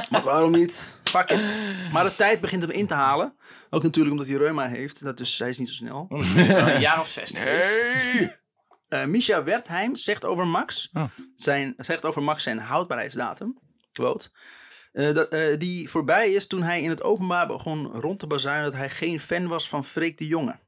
Maar 0.10 0.22
waarom 0.24 0.52
niet? 0.52 1.00
Fuck 1.04 1.30
it. 1.30 1.54
Maar 1.92 2.04
de 2.04 2.16
tijd 2.16 2.42
begint 2.42 2.62
hem 2.62 2.72
in 2.72 2.88
te 2.88 2.94
halen. 2.94 3.36
Ook 3.70 3.84
natuurlijk 3.84 4.12
omdat 4.12 4.28
hij 4.28 4.38
reuma 4.38 4.68
heeft. 4.68 5.04
Dat 5.04 5.18
dus, 5.18 5.40
hij 5.40 5.50
is 5.50 5.58
niet 5.58 5.68
zo 5.68 5.74
snel. 5.74 6.06
Een 6.10 6.80
jaar 6.80 7.00
of 7.00 7.08
60 7.08 7.44
is. 7.46 8.44
Eh 8.88 9.06
Misha 9.06 9.44
Wertheim 9.44 9.96
zegt 9.96 10.26
over 10.26 10.48
Max, 10.48 10.90
zijn, 11.36 11.74
zegt 11.78 12.06
over 12.06 12.24
Max 12.24 12.44
zijn 12.44 12.58
houdbaarheidsdatum. 12.60 13.60
Quote. 13.92 14.30
eh, 14.92 15.14
dat, 15.14 15.28
eh, 15.28 15.58
die 15.58 15.90
voorbij 15.90 16.32
is 16.32 16.48
toen 16.48 16.64
hij 16.64 16.82
in 16.82 16.90
het 16.90 17.04
openbaar 17.04 17.48
begon 17.48 17.86
rond 17.86 18.20
te 18.20 18.28
bazuinen 18.28 18.64
dat 18.64 18.80
hij 18.80 18.90
geen 18.90 19.20
fan 19.20 19.48
was 19.48 19.70
van 19.70 19.86
Freek 19.86 20.18
de 20.18 20.28
Jonge. 20.28 20.60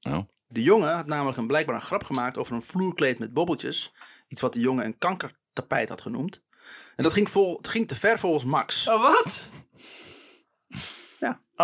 Oh. 0.00 0.18
De 0.46 0.62
jongen 0.62 0.94
had 0.94 1.06
namelijk 1.06 1.38
een, 1.38 1.46
blijkbaar 1.46 1.74
een 1.74 1.82
grap 1.82 2.04
gemaakt 2.04 2.38
over 2.38 2.54
een 2.54 2.62
vloerkleed 2.62 3.18
met 3.18 3.32
bobbeltjes. 3.32 3.92
Iets 4.28 4.40
wat 4.40 4.52
de 4.52 4.60
jongen 4.60 4.84
een 4.84 4.98
kankertapijt 4.98 5.88
had 5.88 6.00
genoemd. 6.00 6.42
En 6.96 7.02
dat 7.02 7.12
ging, 7.12 7.30
vol, 7.30 7.56
het 7.56 7.68
ging 7.68 7.88
te 7.88 7.94
ver 7.94 8.18
volgens 8.18 8.44
Max. 8.44 8.88
Oh, 8.88 9.02
wat? 9.02 9.50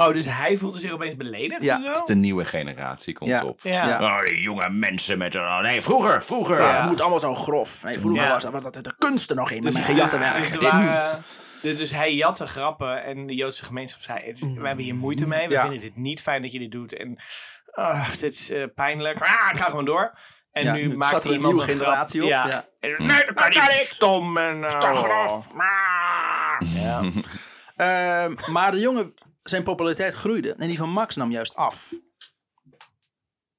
Oh, 0.06 0.12
dus 0.12 0.26
hij 0.26 0.56
voelde 0.56 0.78
zich 0.78 0.92
opeens 0.92 1.16
beledigd 1.16 1.62
Ja. 1.64 1.76
of 1.76 1.82
zo? 1.82 1.88
Het 1.88 1.96
is 1.96 2.04
de 2.04 2.14
nieuwe 2.14 2.44
generatie 2.44 3.14
komt 3.14 3.30
Ja. 3.30 3.44
op. 3.44 3.60
Ja. 3.62 3.88
Ja. 3.88 4.00
Oh, 4.16 4.22
die 4.22 4.40
jonge 4.40 4.70
mensen 4.70 5.18
met... 5.18 5.34
een- 5.34 5.62
Nee, 5.62 5.82
vroeger, 5.82 6.22
vroeger. 6.24 6.60
Ja, 6.60 6.76
het 6.80 6.88
moet 6.90 7.00
allemaal 7.00 7.20
zo 7.20 7.34
grof. 7.34 7.82
Nee, 7.84 7.98
vroeger 8.00 8.22
Ja. 8.24 8.32
was, 8.32 8.44
was 8.44 8.62
dat 8.62 8.74
de 8.84 8.94
kunsten 8.98 9.36
nog 9.36 9.50
in 9.50 9.62
met 9.62 9.72
mijn 9.72 9.84
Dus- 9.86 9.94
gejatte 9.94 10.18
dus 10.18 10.26
werk. 10.50 10.62
er 10.62 11.20
dus, 11.62 11.78
dus 11.78 11.92
hij 11.92 12.14
jatte 12.14 12.46
grappen 12.46 13.04
en 13.04 13.26
de 13.26 13.34
Joodse 13.34 13.64
gemeenschap 13.64 14.02
zei: 14.02 14.18
het 14.18 14.36
is- 14.36 14.54
We 14.54 14.66
hebben 14.66 14.84
hier 14.84 14.94
moeite 14.94 15.26
mee, 15.26 15.46
we 15.48 15.52
Ja. 15.54 15.60
vinden 15.60 15.80
dit 15.80 15.96
niet 15.96 16.22
fijn 16.22 16.42
dat 16.42 16.52
je 16.52 16.58
dit 16.58 16.70
doet. 16.70 16.96
En 16.96 17.16
ah, 17.74 18.10
dit 18.20 18.32
is 18.32 18.50
eh, 18.50 18.62
pijnlijk. 18.74 19.18
Ah, 19.20 19.48
ik 19.52 19.58
ga 19.58 19.64
gewoon 19.64 19.84
door. 19.84 20.12
En 20.52 20.64
Ja, 20.64 20.72
nu 20.72 20.86
nu 20.86 20.96
maakt 20.96 21.24
er 21.24 21.30
een 21.30 21.36
iemand 21.36 21.54
nieuwe 21.54 21.70
een 21.72 21.76
generatie 21.78 22.20
grap. 22.26 22.44
op, 22.44 22.50
Ja. 22.50 22.64
ja. 22.80 22.88
En- 22.96 23.06
Nee, 23.06 23.24
dat 23.24 23.34
kan 23.34 23.48
niet. 23.48 23.88
Stom 23.90 24.36
en 24.36 24.56
uh, 24.58 24.68
Te 24.68 24.86
grof. 24.94 25.48
Ja. 26.58 27.00
Ehm, 27.76 28.34
maar 28.52 28.70
de 28.70 28.78
jongen, 28.80 29.14
zijn 29.48 29.62
populariteit 29.62 30.14
groeide 30.14 30.52
en 30.52 30.68
die 30.68 30.76
van 30.78 30.90
Max 30.90 31.16
nam 31.16 31.30
juist 31.30 31.54
af. 31.54 31.92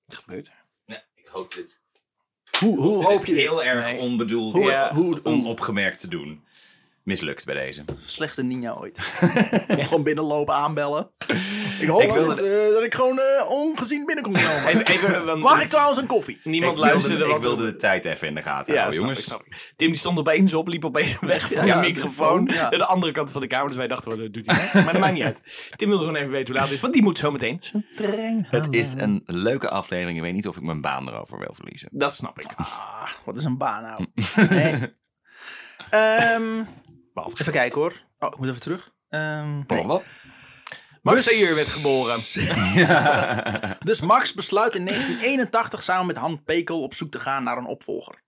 Wat 0.05 0.15
gebeurt 0.17 0.47
er? 0.47 0.65
Nee, 0.85 1.01
ik 1.15 1.27
hoop 1.27 1.53
dit. 1.53 1.81
Hoe, 2.59 2.77
hoe 2.79 3.03
hoop 3.03 3.25
je 3.25 3.33
heel 3.35 3.57
dit? 3.57 3.65
erg 3.65 3.85
Nee. 3.91 3.99
onbedoeld, 3.99 4.53
Hoe, 4.53 4.63
Ja. 4.63 4.93
hoe, 4.93 5.19
onopgemerkt 5.23 5.99
te 5.99 6.07
doen. 6.07 6.43
Mislukt 7.09 7.45
bij 7.45 7.55
deze. 7.55 7.83
slechtste 8.05 8.43
ninja 8.43 8.73
ooit. 8.73 8.99
gewoon 9.87 10.03
binnenlopen, 10.03 10.53
aanbellen. 10.55 11.11
Ik 11.79 11.87
hoop 11.87 12.01
Ik 12.01 12.07
dat, 12.07 12.17
wilde- 12.17 12.31
het, 12.31 12.67
eh, 12.67 12.73
dat 12.73 12.83
ik 12.83 12.93
gewoon 12.93 13.19
eh, 13.19 13.49
ongezien 13.49 14.05
binnenkom. 14.05 14.35
Even, 14.35 14.85
even, 14.85 15.25
want 15.25 15.41
Mag 15.43 15.61
ik 15.61 15.69
trouwens 15.69 15.99
een 15.99 16.07
koffie? 16.07 16.39
niemand 16.43 16.71
ik 16.71 16.77
wilde, 16.77 16.91
luisterde 16.91 17.25
ik 17.25 17.31
wat 17.31 17.43
wilde 17.43 17.65
er- 17.65 17.71
de 17.71 17.77
tijd 17.77 18.05
even 18.05 18.27
in 18.27 18.35
de 18.35 18.41
gaten 18.41 18.73
Ja, 18.73 18.79
houden, 18.79 18.99
snap 18.99 19.09
ik, 19.11 19.17
jongens. 19.25 19.47
snap 19.53 19.69
ik. 19.69 19.73
Tim 19.75 19.87
die 19.89 19.97
stond 19.99 20.17
opeens 20.17 20.53
op, 20.53 20.67
liep 20.67 20.85
opeens 20.85 21.19
weg 21.19 21.51
van 21.53 21.65
Ja, 21.65 21.81
de 21.81 21.87
microfoon. 21.87 22.45
ja. 22.45 22.61
Naar 22.61 22.69
de 22.79 22.85
andere 22.85 23.11
kant 23.11 23.31
van 23.31 23.41
de 23.41 23.47
kamer. 23.47 23.67
Dus 23.67 23.77
wij 23.77 23.87
dachten, 23.87 24.09
wat 24.19 24.33
doet 24.33 24.45
hij? 24.51 24.69
Maar 24.83 24.91
dat 24.93 25.01
maakt 25.01 25.13
niet 25.13 25.23
uit. 25.23 25.71
Tim 25.75 25.87
wilde 25.87 26.03
gewoon 26.03 26.19
even 26.19 26.31
weten 26.31 26.47
hoe 26.47 26.55
laat 26.55 26.65
het 26.65 26.73
is. 26.75 26.81
Want 26.81 26.93
die 26.93 27.03
moet 27.03 27.17
zo 27.17 27.31
meteen 27.31 27.57
zijn 27.61 27.85
trein 27.95 28.47
Het 28.49 28.67
is 28.73 28.93
een 28.93 29.23
leuke 29.25 29.69
aflevering. 29.69 30.17
Ik 30.17 30.23
weet 30.23 30.33
niet 30.33 30.47
of 30.47 30.55
ik 30.55 30.63
mijn 30.63 30.81
baan 30.81 31.07
erover 31.09 31.37
wil 31.39 31.53
verliezen. 31.53 31.89
Dat 31.91 32.13
snap 32.13 32.39
ik. 32.39 32.47
Ah, 32.55 33.07
wat 33.25 33.37
is 33.37 33.43
een 33.43 33.57
baan 33.57 33.81
nou? 33.83 34.05
Nee. 34.49 34.97
Ehm, 35.89 36.63
Behalve 37.23 37.41
even 37.41 37.53
kijken 37.53 37.81
hoor. 37.81 38.03
Oh, 38.19 38.29
ik 38.31 38.37
moet 38.37 38.47
even 38.47 38.59
terug. 38.59 38.91
Nee. 39.09 39.83
Wat? 39.85 40.03
Max 41.01 41.23
Seyer 41.23 41.55
werd 41.55 41.67
geboren. 41.67 42.19
Dus 43.89 44.01
Max 44.01 44.33
besluit 44.33 44.75
in 44.75 44.85
1981 44.85 45.83
samen 45.83 46.07
met 46.07 46.17
Han 46.17 46.43
Pekel 46.43 46.81
op 46.81 46.93
zoek 46.93 47.11
te 47.11 47.19
gaan 47.19 47.43
naar 47.43 47.57
een 47.57 47.65
opvolger. 47.65 48.23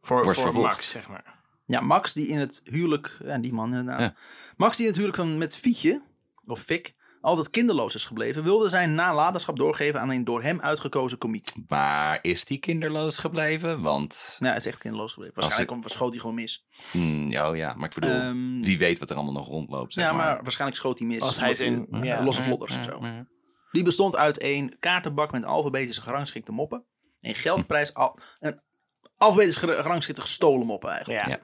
Voor, 0.00 0.22
Wordt 0.22 0.34
voor 0.34 0.42
vervolgd. 0.42 0.74
Max, 0.74 0.90
zeg 0.90 1.08
maar. 1.08 1.34
Ja, 1.66 1.80
Max 1.80 2.12
die 2.12 2.26
in 2.26 2.38
het 2.38 2.60
huwelijk, 2.64 3.18
ja, 3.22 3.38
die 3.38 3.52
man 3.52 3.74
inderdaad. 3.74 4.12
Max 4.56 4.76
die 4.76 4.86
in 4.86 4.92
het 4.92 5.00
huwelijk 5.00 5.16
van 5.16 5.38
met 5.38 5.56
Fietje, 5.56 6.02
of 6.46 6.60
Fik, 6.60 6.94
altijd 7.20 7.50
kinderloos 7.50 7.94
is 7.94 8.04
gebleven, 8.04 8.42
wilde 8.42 8.68
zijn 8.68 8.94
nalatenschap 8.94 9.56
doorgeven 9.58 10.00
aan 10.00 10.10
een 10.10 10.24
door 10.24 10.42
hem 10.42 10.60
uitgekozen 10.60 11.18
komiek. 11.18 11.48
Maar 11.66 12.18
is 12.22 12.44
die 12.44 12.58
kinderloos 12.58 13.18
gebleven? 13.18 13.80
Want, 13.82 14.36
Nou, 14.38 14.46
hij 14.52 14.56
is 14.56 14.66
echt 14.66 14.78
kinderloos 14.78 15.12
gebleven. 15.12 15.34
Waarschijnlijk 15.40 15.70
om- 15.84 15.88
schoot 15.88 16.10
hij 16.10 16.20
gewoon 16.20 16.34
mis. 16.34 16.64
mm, 16.92 17.36
oh 17.36 17.56
ja, 17.56 17.74
maar 17.74 17.88
ik 17.88 17.94
bedoel, 17.94 18.10
Ehm, 18.10 18.62
wie 18.62 18.78
weet 18.78 18.98
wat 18.98 19.10
er 19.10 19.16
allemaal 19.16 19.32
nog 19.34 19.46
rondloopt. 19.48 19.92
Zeg 19.92 20.04
ja, 20.04 20.12
maar. 20.12 20.24
maar 20.26 20.42
waarschijnlijk 20.42 20.80
schoot 20.80 20.98
hij 20.98 21.08
mis. 21.08 21.22
Als 21.22 21.40
hij 21.40 21.52
in- 21.52 21.86
hij- 21.90 22.02
ja. 22.02 22.24
Losse 22.24 22.42
vlodders 22.42 22.74
en 22.76 22.84
zo. 22.84 23.00
Die 23.70 23.82
bestond 23.84 24.16
uit 24.16 24.42
een 24.42 24.76
kaartenbak 24.80 25.32
met 25.32 25.44
alfabetische 25.44 26.00
gerangschikte 26.02 26.52
moppen. 26.52 26.84
Een 27.20 27.34
geldprijs, 27.34 27.94
al, 27.94 28.18
een 28.40 28.60
alfabetisch 29.16 29.56
ger- 29.56 29.82
gerangschikte 29.82 30.20
gestolen 30.20 30.66
moppen 30.66 30.90
eigenlijk. 30.90 31.26
Ja. 31.26 31.38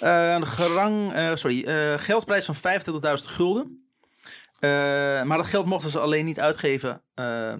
Ja. 0.00 0.28
Eh, 0.32 0.34
een 0.40 0.46
gerang, 0.46 1.12
eh, 1.12 1.34
sorry, 1.34 1.64
eh, 1.64 1.98
geldprijs 1.98 2.44
van 2.44 2.54
25.000 2.54 3.30
gulden. 3.30 3.79
Eh, 4.60 4.70
maar 5.22 5.36
dat 5.36 5.46
geld 5.46 5.66
mochten 5.66 5.90
ze 5.90 5.98
alleen 5.98 6.24
niet 6.24 6.40
uitgeven. 6.40 7.02
eh, 7.14 7.52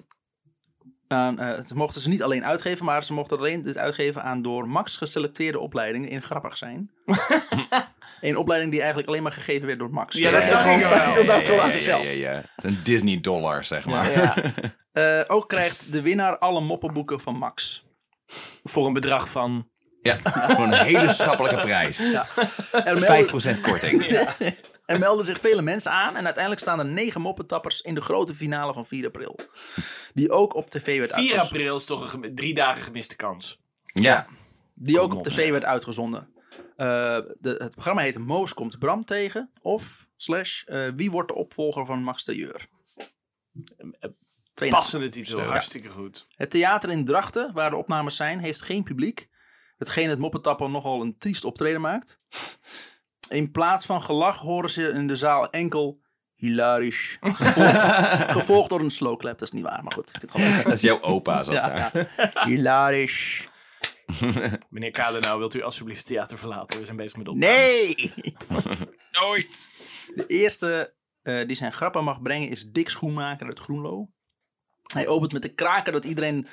aan, 1.09 1.39
eh, 1.39 1.57
het 1.57 1.75
mochten 1.75 2.01
ze 2.01 2.09
niet 2.09 2.23
alleen 2.23 2.45
uitgeven, 2.45 2.85
maar 2.85 3.05
ze 3.05 3.13
mochten 3.13 3.39
alleen 3.39 3.63
dit 3.63 3.79
uitgeven 3.79 4.23
aan 4.23 4.43
door 4.43 4.69
Max 4.69 4.97
geselecteerde 4.97 5.59
opleidingen 5.59 6.09
in 6.09 6.23
grappig 6.23 6.57
zijn. 6.57 6.91
een 8.21 8.37
opleiding 8.37 8.71
die 8.71 8.81
eigenlijk 8.81 9.09
alleen 9.11 9.23
maar 9.23 9.33
gegeven 9.33 9.67
werd 9.67 9.79
door 9.79 9.91
Max. 9.91 10.17
Ja, 10.17 10.31
dat 10.31 10.51
dacht 10.51 10.63
gewoon 10.63 10.81
ik 10.81 10.87
wel. 10.87 10.99
25.000 10.99 11.47
gulden 11.47 11.51
aan 11.51 11.57
Ja, 11.57 11.65
ja, 11.65 11.71
zichzelf. 11.71 12.05
Ja, 12.05 12.11
ja, 12.11 12.33
Het 12.55 12.65
is 12.65 12.71
een 12.71 12.81
Disney 12.85 13.21
dollar, 13.21 13.65
zeg 13.65 13.87
maar. 13.87 14.11
Ja. 14.11 14.35
Eh, 14.93 15.21
ook 15.27 15.49
krijgt 15.49 15.93
de 15.93 16.03
winnaar 16.03 16.39
alle 16.39 16.61
moppenboeken 16.61 17.21
van 17.21 17.37
Max. 17.37 17.85
Voor 18.65 18.87
een 18.87 18.93
bedrag 18.93 19.29
van... 19.29 19.71
Ja, 20.03 20.17
gewoon 20.23 20.73
een 20.73 20.85
hele 20.85 21.09
schappelijke 21.09 21.61
prijs. 21.61 21.99
Er 22.73 23.27
5% 23.27 23.61
korting. 23.61 24.05
Er 24.91 24.99
melden 24.99 25.25
zich 25.25 25.41
vele 25.41 25.63
mensen 25.63 25.93
aan 25.93 26.17
en 26.17 26.25
uiteindelijk 26.25 26.63
staan 26.63 26.79
er 26.79 26.85
negen 26.85 27.21
moppetappers 27.21 27.81
in 27.81 27.95
de 27.95 28.01
grote 28.01 28.35
finale 28.35 28.73
van 28.73 28.87
4 28.87 29.07
april. 29.07 29.39
Die 30.15 30.31
ook 30.31 30.55
op 30.55 30.71
tv 30.71 30.99
werd 30.99 31.11
4 31.11 31.19
uitgezonden. 31.19 31.47
april 31.47 31.77
is 31.77 31.85
toch 31.85 32.13
een 32.13 32.35
drie 32.35 32.55
dagen 32.55 32.83
gemiste 32.83 33.17
kans. 33.17 33.59
Ja, 33.85 34.27
Die 34.75 35.01
ook 35.01 35.13
op 35.13 35.19
op, 35.19 35.25
tv 35.25 35.51
werd 35.51 35.65
uitgezonden. 35.65 36.33
Eh, 36.77 36.87
de, 37.39 37.55
het 37.59 37.75
programma 37.75 38.03
heette 38.03 38.19
Moos 38.19 38.55
komt 38.55 38.79
Bram 38.79 39.05
tegen. 39.05 39.51
Of 39.63 40.07
slash 40.17 40.63
eh, 40.65 40.89
wie 40.95 41.11
wordt 41.11 41.29
de 41.29 41.35
opvolger 41.35 41.87
van 41.87 42.03
Max 42.03 42.25
Tailleur? 42.25 42.67
Passende 44.69 45.09
titel, 45.09 45.41
hartstikke 45.41 45.89
goed. 45.89 46.27
Het 46.37 46.51
theater 46.51 46.91
in 46.91 47.05
Drachten, 47.05 47.53
waar 47.53 47.71
de 47.71 47.77
opnames 47.77 48.17
zijn, 48.17 48.39
heeft 48.39 48.63
geen 48.63 48.83
publiek. 48.83 49.29
Hetgeen 49.79 50.09
het 50.09 50.19
moppetappen 50.19 50.71
nogal 50.71 51.03
een 51.03 51.19
triest 51.19 51.45
optreden 51.45 51.81
maakt. 51.81 52.21
In 53.31 53.51
plaats 53.51 53.87
van 53.87 54.03
gelach 54.03 54.39
horen 54.39 54.71
ze 54.71 54.89
in 54.89 55.07
de 55.07 55.17
zaal 55.17 55.51
enkel 55.51 56.01
hilarisch. 56.35 57.19
Gevolgd, 57.21 58.33
gevolgd 58.39 58.71
door 58.71 58.81
een 58.81 58.91
slowclap. 58.91 59.39
Dat 59.39 59.49
is 59.49 59.55
niet 59.55 59.65
waar, 59.65 59.83
maar 59.83 59.93
goed. 59.93 60.09
Ik 60.09 60.19
vind 60.19 60.33
het 60.33 60.43
gewoon 60.43 60.63
dat 60.63 60.73
is 60.73 60.81
jouw 60.81 61.01
opa 61.01 61.43
zat 61.43 61.55
ja, 61.55 61.69
daar. 61.69 62.13
ja. 62.17 62.47
Hilarisch. 62.47 63.49
Meneer 64.71 64.91
Kade, 64.91 65.21
nou 65.21 65.39
wilt 65.39 65.55
u 65.55 65.63
alsjeblieft 65.63 65.99
het 65.99 66.07
theater 66.07 66.39
verlaten? 66.39 66.79
We 66.79 66.85
zijn 66.85 66.97
bezig 66.97 67.19
met 67.19 67.29
op. 67.29 67.37
Nee! 67.37 68.13
Nooit. 69.21 69.71
De 70.15 70.27
eerste 70.27 70.95
eh, 71.23 71.47
die 71.47 71.57
zijn 71.57 71.73
grappen 71.73 72.05
mag 72.05 72.23
brengen 72.23 72.49
is 72.49 72.65
Dick 72.71 72.89
Schoenmaker 72.89 73.47
uit 73.47 73.59
Groenlo. 73.59 74.11
Hij 74.93 75.09
opent 75.09 75.33
met 75.33 75.43
de 75.43 75.55
kraker 75.55 75.93
dat 75.93 76.05
iedereen 76.05 76.47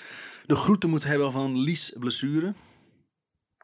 de 0.46 0.56
groeten 0.56 0.90
moet 0.90 1.04
hebben 1.04 1.32
van 1.32 1.60
Lies 1.60 1.96
Blessure. 2.00 2.54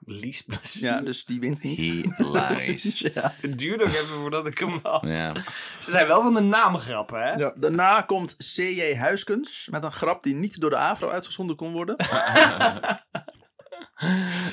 Lies 0.05 0.41
plus. 0.41 0.73
Ja, 0.73 1.01
dus 1.01 1.25
die 1.25 1.39
wint 1.39 1.63
niet. 1.63 1.79
Hilarisch. 2.17 2.99
Ja. 3.13 3.33
Het 3.41 3.57
duurde 3.57 3.83
ook 3.83 3.89
even 3.89 4.05
voordat 4.07 4.47
ik 4.47 4.57
hem 4.57 4.79
had. 4.83 5.01
Ja. 5.01 5.33
Ze 5.79 5.91
zijn 5.91 6.07
wel 6.07 6.21
van 6.21 6.33
de 6.33 6.39
naamgrappen, 6.39 7.21
hè? 7.21 7.33
Ja, 7.33 7.53
daarna 7.57 8.01
komt 8.01 8.35
C.J. 8.35 8.95
Huiskens 8.95 9.67
met 9.71 9.83
een 9.83 9.91
grap 9.91 10.23
die 10.23 10.35
niet 10.35 10.59
door 10.59 10.69
de 10.69 10.75
AVRO 10.75 11.09
uitgezonden 11.09 11.55
kon 11.55 11.71
worden. 11.71 11.95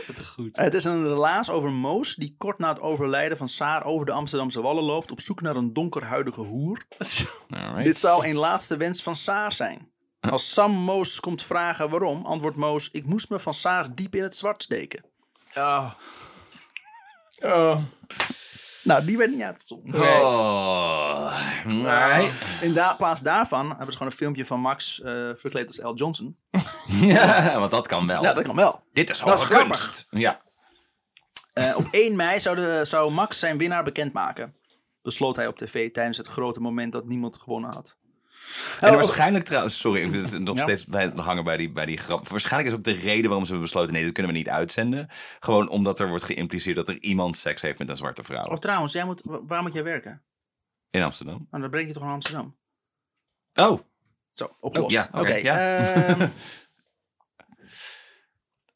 Wat 0.06 0.26
goed. 0.34 0.56
Het 0.56 0.74
is 0.74 0.84
een 0.84 1.08
relaas 1.08 1.50
over 1.50 1.70
Moos 1.70 2.14
die 2.14 2.34
kort 2.38 2.58
na 2.58 2.68
het 2.68 2.80
overlijden 2.80 3.38
van 3.38 3.48
Saar 3.48 3.84
over 3.84 4.06
de 4.06 4.12
Amsterdamse 4.12 4.60
wallen 4.60 4.82
loopt 4.82 5.10
op 5.10 5.20
zoek 5.20 5.40
naar 5.40 5.56
een 5.56 5.72
donkerhuidige 5.72 6.40
hoer. 6.40 6.84
Alright. 7.48 7.84
Dit 7.84 7.96
zou 7.96 8.26
een 8.26 8.36
laatste 8.36 8.76
wens 8.76 9.02
van 9.02 9.16
Saar 9.16 9.52
zijn. 9.52 9.92
Als 10.20 10.52
Sam 10.52 10.72
Moos 10.72 11.20
komt 11.20 11.42
vragen 11.42 11.90
waarom, 11.90 12.26
antwoordt 12.26 12.56
Moos: 12.56 12.88
Ik 12.90 13.06
moest 13.06 13.30
me 13.30 13.40
van 13.40 13.54
Saar 13.54 13.94
diep 13.94 14.14
in 14.14 14.22
het 14.22 14.36
zwart 14.36 14.62
steken. 14.62 15.04
Oh. 15.54 15.90
Oh. 17.42 17.82
Nou, 18.82 19.04
die 19.04 19.16
werd 19.16 19.30
niet 19.30 19.42
uitgezonden. 19.42 20.00
Oh. 20.00 21.40
Nee. 21.66 22.30
In 22.60 22.74
da 22.74 22.94
plaats 22.94 23.22
daarvan 23.22 23.68
hebben 23.68 23.86
ze 23.86 23.92
gewoon 23.92 24.08
een 24.08 24.18
filmpje 24.18 24.46
van 24.46 24.60
Max 24.60 25.00
eh, 25.00 25.30
verkleed 25.34 25.66
als 25.66 25.78
L. 25.78 25.94
Johnson. 25.94 26.36
Ja, 27.00 27.58
want 27.58 27.70
dat 27.70 27.86
kan 27.86 28.06
wel. 28.06 28.22
Ja, 28.22 28.32
dat 28.32 28.44
kan 28.44 28.56
wel. 28.56 28.84
Dit 28.92 29.10
is 29.10 29.20
hoge 29.20 29.46
kunst. 29.54 30.06
Ja. 30.10 30.40
Eh, 31.52 31.76
op 31.76 31.88
1 31.90 32.16
mei 32.16 32.40
zou, 32.40 32.56
de, 32.56 32.80
zou 32.84 33.12
Max 33.12 33.38
zijn 33.38 33.58
winnaar 33.58 33.82
bekendmaken. 33.82 34.56
Besloot 35.02 35.36
hij 35.36 35.46
op 35.46 35.56
tv 35.56 35.90
tijdens 35.90 36.16
het 36.16 36.26
grote 36.26 36.60
moment 36.60 36.92
dat 36.92 37.04
niemand 37.04 37.38
gewonnen 37.38 37.72
had. 37.72 37.96
En 38.80 38.88
Oh, 38.88 38.94
waarschijnlijk 38.94 39.44
trouwens, 39.44 39.80
sorry, 39.80 40.02
ik 40.14 40.28
zit 40.28 40.40
nog 40.40 40.56
Ja. 40.56 40.62
steeds 40.62 40.84
bij 40.86 41.12
hangen 41.14 41.44
bij 41.44 41.56
die, 41.56 41.72
bij 41.72 41.86
die 41.86 41.96
grap. 41.98 42.28
Waarschijnlijk 42.28 42.72
is 42.72 42.78
ook 42.78 42.84
de 42.84 42.92
reden 43.02 43.24
waarom 43.24 43.44
ze 43.44 43.50
hebben 43.52 43.62
besloten: 43.70 43.92
nee, 43.92 44.04
dat 44.04 44.12
kunnen 44.12 44.32
we 44.32 44.38
niet 44.38 44.48
uitzenden. 44.48 45.08
Gewoon 45.40 45.68
omdat 45.68 46.00
er 46.00 46.08
wordt 46.08 46.24
geïmpliceerd 46.24 46.76
dat 46.76 46.88
er 46.88 47.02
iemand 47.02 47.36
seks 47.36 47.62
heeft 47.62 47.78
met 47.78 47.88
een 47.90 47.96
zwarte 47.96 48.22
vrouw. 48.22 48.42
Oh, 48.42 48.56
trouwens, 48.56 48.92
jij 48.92 49.04
moet, 49.04 49.22
wa- 49.24 49.44
waar 49.46 49.62
moet 49.62 49.72
jij 49.72 49.82
werken? 49.84 50.22
In 50.90 51.02
Amsterdam. 51.02 51.46
Nou, 51.50 51.62
dan 51.62 51.70
breng 51.70 51.86
je 51.86 51.92
toch 51.92 52.02
naar 52.02 52.12
Amsterdam. 52.12 52.56
Oh, 53.54 53.80
Zo, 54.32 54.48
opgelost. 54.60 54.96
Oh, 54.96 55.02
ja, 55.12 55.20
oké, 55.20 55.34
ja. 55.34 55.78
ehm, 55.78 56.28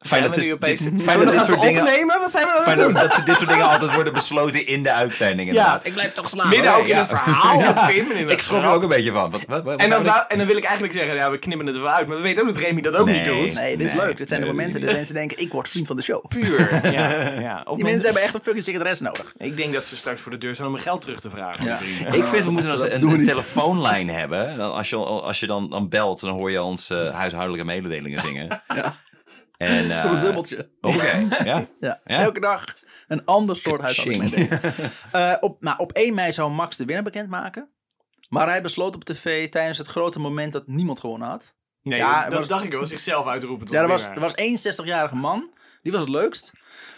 fijn 0.07 0.23
Zijn 0.23 0.23
dat, 0.23 0.35
we 0.35 0.41
nu 0.41 0.47
dit, 0.47 0.55
opeens... 0.55 0.81
dit- 0.81 0.89
Zijn 0.89 1.01
fijn 1.03 1.19
we 1.19 1.25
dat 1.25 1.35
dit 1.35 1.45
soort 1.45 1.61
dingen. 1.63 1.83
opnemen? 1.83 2.21
Wat 2.21 2.31
zijn 2.31 2.47
we 2.47 2.53
aan 2.57 2.63
Fijn 2.63 2.79
dat, 2.79 2.93
dat 2.93 3.23
dit 3.25 3.37
soort 3.37 3.49
dingen 3.51 3.69
altijd 3.71 3.95
worden 3.95 4.13
besloten 4.13 4.67
in 4.67 4.83
de 4.83 4.93
uitzending. 4.93 5.49
Inderdaad. 5.49 5.83
Ja. 5.83 5.89
Ik 5.89 5.95
blijf 5.95 6.13
toch 6.13 6.29
slaan. 6.29 6.49
Midden 6.49 6.75
ook 6.75 6.83
in 6.83 6.87
Ja. 6.89 7.01
een 7.01 7.07
verhaal. 7.09 7.59
Ja. 7.65 7.87
Tim, 7.87 8.11
in 8.11 8.29
Ik 8.29 8.41
schrok 8.41 8.63
er 8.63 8.69
ook 8.69 8.83
een 8.83 8.89
beetje 8.89 9.13
van. 9.13 9.31
Wat, 9.31 9.45
wat, 9.49 9.63
wat 9.65 9.81
En 9.81 9.91
dan, 9.91 10.05
wou- 10.05 10.25
en 10.29 10.39
dan 10.39 10.47
wil 10.47 10.57
ik 10.57 10.65
eigenlijk 10.65 10.95
zeggen, 10.95 11.17
ja, 11.17 11.31
we 11.31 11.39
knippen 11.39 11.67
het 11.67 11.77
er 11.77 11.83
wel 11.83 11.91
uit. 11.91 12.07
Maar 12.07 12.17
we 12.17 12.23
weten 12.23 12.43
ook 12.49 12.55
dat 12.55 12.63
Remy 12.63 12.81
dat 12.81 12.97
ook 12.97 13.07
Nee. 13.07 13.15
niet 13.17 13.25
doet. 13.25 13.55
nee, 13.55 13.77
dit 13.77 13.87
is 13.87 13.93
Nee, 13.93 14.07
leuk. 14.07 14.17
Dit 14.17 14.29
zijn 14.29 14.41
nee, 14.41 14.49
de 14.51 14.57
momenten 14.57 14.81
dat 14.81 14.95
mensen 14.95 15.15
denken, 15.15 15.39
ik 15.39 15.53
word 15.53 15.69
vriend 15.69 15.87
van 15.87 15.97
de 15.97 16.03
show. 16.03 16.25
Puur. 16.29 16.91
Ja, 16.93 17.11
ja. 17.49 17.63
Of 17.67 17.77
Die 17.77 17.85
mensen 17.85 18.05
hebben 18.05 18.23
echt 18.23 18.35
een 18.35 18.41
fucking 18.43 18.65
secretaris 18.65 19.01
nodig. 19.01 19.33
Ik 19.37 19.57
denk 19.57 19.73
dat 19.73 19.85
ze 19.85 19.97
straks 19.97 20.21
voor 20.21 20.31
de 20.31 20.39
deur 20.39 20.55
staan 20.55 20.67
om 20.67 20.73
hun 20.73 20.83
geld 20.83 21.01
terug 21.01 21.21
te 21.21 21.31
vragen. 21.31 21.65
Ja. 21.65 21.79
Ik 22.19 22.25
vind 22.27 22.45
we 22.45 22.51
moeten 22.51 22.71
Dat 22.71 22.85
een, 22.93 23.25
telefoonlijn 23.25 24.09
hebben. 24.09 24.57
Dan 24.57 24.73
als 24.73 24.91
je, 24.91 24.97
als 24.97 25.41
je 25.41 25.47
dan, 25.47 25.69
dan 25.69 25.89
belt, 25.89 26.21
dan 26.21 26.31
hoor 26.31 26.51
je 26.51 26.63
ons 26.63 26.91
eh, 26.91 27.11
huishoudelijke 27.15 27.65
mededelingen 27.67 28.21
zingen. 28.21 28.63
Ja. 28.75 28.95
En, 29.69 29.91
eh, 29.91 30.03
Voor 30.03 30.11
een 30.15 30.21
dubbeltje. 30.21 30.71
Oké, 30.81 31.27
ja. 31.45 31.67
Ja. 31.81 32.01
Ja? 32.05 32.19
Elke 32.19 32.41
dag 32.41 32.65
een 33.09 33.25
ander 33.25 33.57
soort 33.57 33.81
huishouding. 33.81 34.33
Eh 35.13 35.35
op, 35.41 35.57
nou, 35.63 35.79
op 35.79 35.93
1 35.93 36.15
mei 36.15 36.33
zou 36.33 36.51
Max 36.51 36.77
de 36.77 36.85
winnaar 36.85 37.05
bekendmaken. 37.05 37.69
Maar 38.29 38.49
hij 38.49 38.63
besloot 38.63 38.95
op 38.95 39.05
tv 39.05 39.49
tijdens 39.49 39.79
het 39.79 39.87
grote 39.87 40.19
moment 40.19 40.53
dat 40.53 40.67
niemand 40.67 41.01
gewonnen 41.01 41.29
had. 41.29 41.55
Nee, 41.83 41.99
Ja, 41.99 42.29
dat, 42.29 42.39
was- 42.39 42.49
dacht 42.49 42.65
ik 42.65 42.73
wel. 42.73 42.87
Zichzelf 42.87 43.27
uitroepen 43.27 43.67
tot 43.67 43.75
Ja, 43.75 43.83
er 43.83 43.89
was, 43.89 44.01
winnaar. 44.01 44.17
er 44.17 44.23
was 44.23 44.35
één 44.35 44.59
60-jarige 44.59 45.15
man. 45.17 45.53
Die 45.83 45.93
was 45.93 46.01
het 46.01 46.11
leukst. 46.11 46.53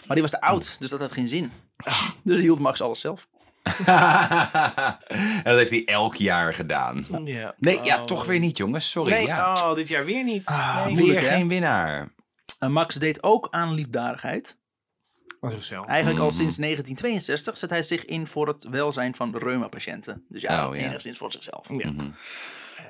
Maar 0.05 0.15
die 0.15 0.21
was 0.21 0.31
te 0.31 0.41
oud. 0.41 0.75
Dus 0.79 0.89
dat 0.89 0.99
had 0.99 1.11
geen 1.11 1.27
zin. 1.27 1.51
Dus 2.23 2.37
hield 2.39 2.59
Max 2.59 2.81
alles 2.81 2.99
zelf. 2.99 3.27
en 3.87 5.43
dat 5.43 5.55
heeft 5.55 5.71
hij 5.71 5.85
elk 5.85 6.15
jaar 6.15 6.53
gedaan. 6.53 7.05
Ja. 7.23 7.55
Nee, 7.57 7.79
ja, 7.83 7.97
Oh. 7.97 8.03
toch 8.03 8.25
weer 8.25 8.39
niet, 8.39 8.57
jongens. 8.57 8.91
Sorry. 8.91 9.11
Nee, 9.13 9.25
ja. 9.25 9.51
oh, 9.53 9.73
dit 9.75 9.87
jaar 9.87 10.05
weer 10.05 10.23
niet. 10.23 10.63
nee. 10.85 10.95
weer 10.95 11.19
hè? 11.21 11.27
geen 11.27 11.47
winnaar. 11.47 12.13
En 12.59 12.71
Max 12.71 12.95
deed 12.95 13.23
ook 13.23 13.47
aan 13.49 13.73
liefdadigheid. 13.73 14.57
Eigenlijk 15.85 16.17
Mm. 16.17 16.23
al 16.23 16.31
sinds 16.31 16.57
1962 16.57 17.57
zet 17.57 17.69
hij 17.69 17.83
zich 17.83 18.05
in 18.05 18.27
voor 18.27 18.47
het 18.47 18.63
welzijn 18.69 19.15
van 19.15 19.37
reuma-patiënten. 19.37 20.25
Dus 20.29 20.41
ja, 20.41 20.67
Oh, 20.67 20.75
ja. 20.75 20.81
enigszins 20.87 21.17
voor 21.17 21.31
zichzelf. 21.31 21.69
Ja. 21.77 21.93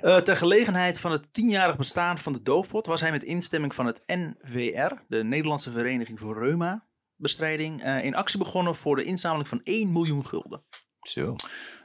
Eh, 0.01 0.17
ter 0.17 0.37
gelegenheid 0.37 0.99
van 0.99 1.11
het 1.11 1.33
tienjarig 1.33 1.77
bestaan 1.77 2.17
van 2.17 2.33
de 2.33 2.41
doofpot 2.41 2.85
was 2.85 3.01
hij 3.01 3.11
met 3.11 3.23
instemming 3.23 3.75
van 3.75 3.85
het 3.85 4.01
NVR, 4.05 4.93
de 5.07 5.23
Nederlandse 5.23 5.71
Vereniging 5.71 6.19
voor 6.19 6.39
Reuma-bestrijding, 6.43 7.81
eh, 7.83 8.03
in 8.03 8.15
actie 8.15 8.39
begonnen 8.39 8.75
voor 8.75 8.95
de 8.95 9.03
inzameling 9.03 9.47
van 9.47 9.61
1 9.63 9.91
miljoen 9.91 10.25
gulden. 10.25 10.63
Zo. 11.07 11.35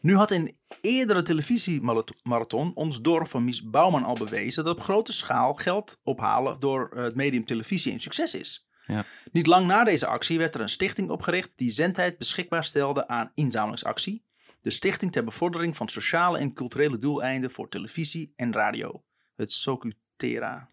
Nu 0.01 0.17
had 0.17 0.31
een 0.31 0.57
eerdere 0.81 1.23
televisiemarathon 1.23 2.75
ons 2.75 3.01
dorp 3.01 3.29
van 3.29 3.45
Mies 3.45 3.63
Bouwman 3.63 4.05
al 4.05 4.15
bewezen 4.15 4.65
dat 4.65 4.77
op 4.77 4.83
grote 4.83 5.13
schaal 5.13 5.55
geld 5.55 6.01
ophalen 6.03 6.59
door 6.59 6.89
eh, 6.89 7.03
het 7.03 7.15
medium 7.15 7.45
televisie 7.45 7.93
een 7.93 8.01
succes 8.01 8.35
is. 8.35 8.67
Ja. 8.87 9.05
Niet 9.33 9.47
lang 9.47 9.67
na 9.67 9.85
deze 9.85 10.07
actie 10.07 10.39
werd 10.39 10.55
er 10.55 10.61
een 10.61 10.69
stichting 10.69 11.11
opgericht 11.11 11.59
die 11.59 11.71
zendtijd 11.71 12.19
beschikbaar 12.19 12.65
stelde 12.65 13.09
aan 13.09 13.33
inzamelingsactie. 13.35 14.25
De 14.61 14.71
Stichting 14.71 15.13
ter 15.13 15.25
Bevordering 15.25 15.77
van 15.77 15.89
Sociale 15.89 16.39
en 16.39 16.53
Culturele 16.53 16.99
Doeleinden 16.99 17.51
voor 17.51 17.69
Televisie 17.69 18.33
en 18.37 18.53
Radio. 18.53 19.05
Het 19.35 19.53
Socutera. 19.53 20.69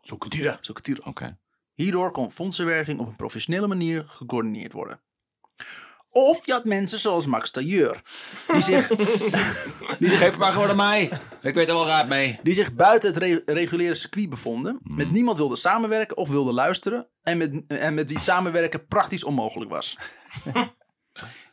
Socutera. 0.00 0.60
Oké. 1.04 1.38
Hierdoor 1.72 2.10
kon 2.10 2.32
fondsenwerving 2.32 2.98
op 2.98 3.06
een 3.06 3.16
professionele 3.16 3.66
manier 3.66 4.04
gecoördineerd 4.06 4.72
worden. 4.72 5.00
Of 6.16 6.46
je 6.46 6.52
had 6.52 6.64
mensen 6.64 6.98
zoals 6.98 7.26
Max 7.26 7.50
Tailleur, 7.50 8.00
die 8.52 8.62
zich, 8.62 8.88
die 9.98 10.08
zich 10.08 10.18
Geef 10.18 10.30
het 10.30 10.36
maar 10.38 10.52
gewoon 10.52 10.68
aan 10.68 10.76
mij. 10.76 11.10
Ik 11.42 11.54
weet 11.54 11.68
er 11.68 11.74
wel 11.74 11.86
raad 11.86 12.08
mee. 12.08 12.38
die 12.42 12.54
zich 12.54 12.74
buiten 12.74 13.08
het 13.08 13.18
re- 13.18 13.42
reguliere 13.44 13.94
circuit 13.94 14.28
bevonden, 14.30 14.80
met 14.82 15.10
niemand 15.10 15.36
wilde 15.36 15.56
samenwerken 15.56 16.16
of 16.16 16.28
wilde 16.28 16.52
luisteren 16.52 17.08
en 17.22 17.38
met, 17.38 17.66
en 17.66 17.94
met 17.94 18.08
wie 18.08 18.18
samenwerken 18.18 18.86
praktisch 18.86 19.24
onmogelijk 19.24 19.70
was. 19.70 19.96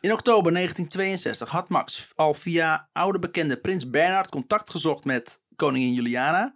In 0.01 0.11
oktober 0.11 0.53
1962 0.53 1.49
had 1.49 1.69
Max 1.69 2.11
al 2.15 2.33
via 2.33 2.89
oude 2.93 3.19
bekende 3.19 3.57
Prins 3.57 3.89
Bernhard 3.89 4.29
contact 4.29 4.69
gezocht 4.69 5.05
met 5.05 5.41
koningin 5.55 5.93
Juliana 5.93 6.53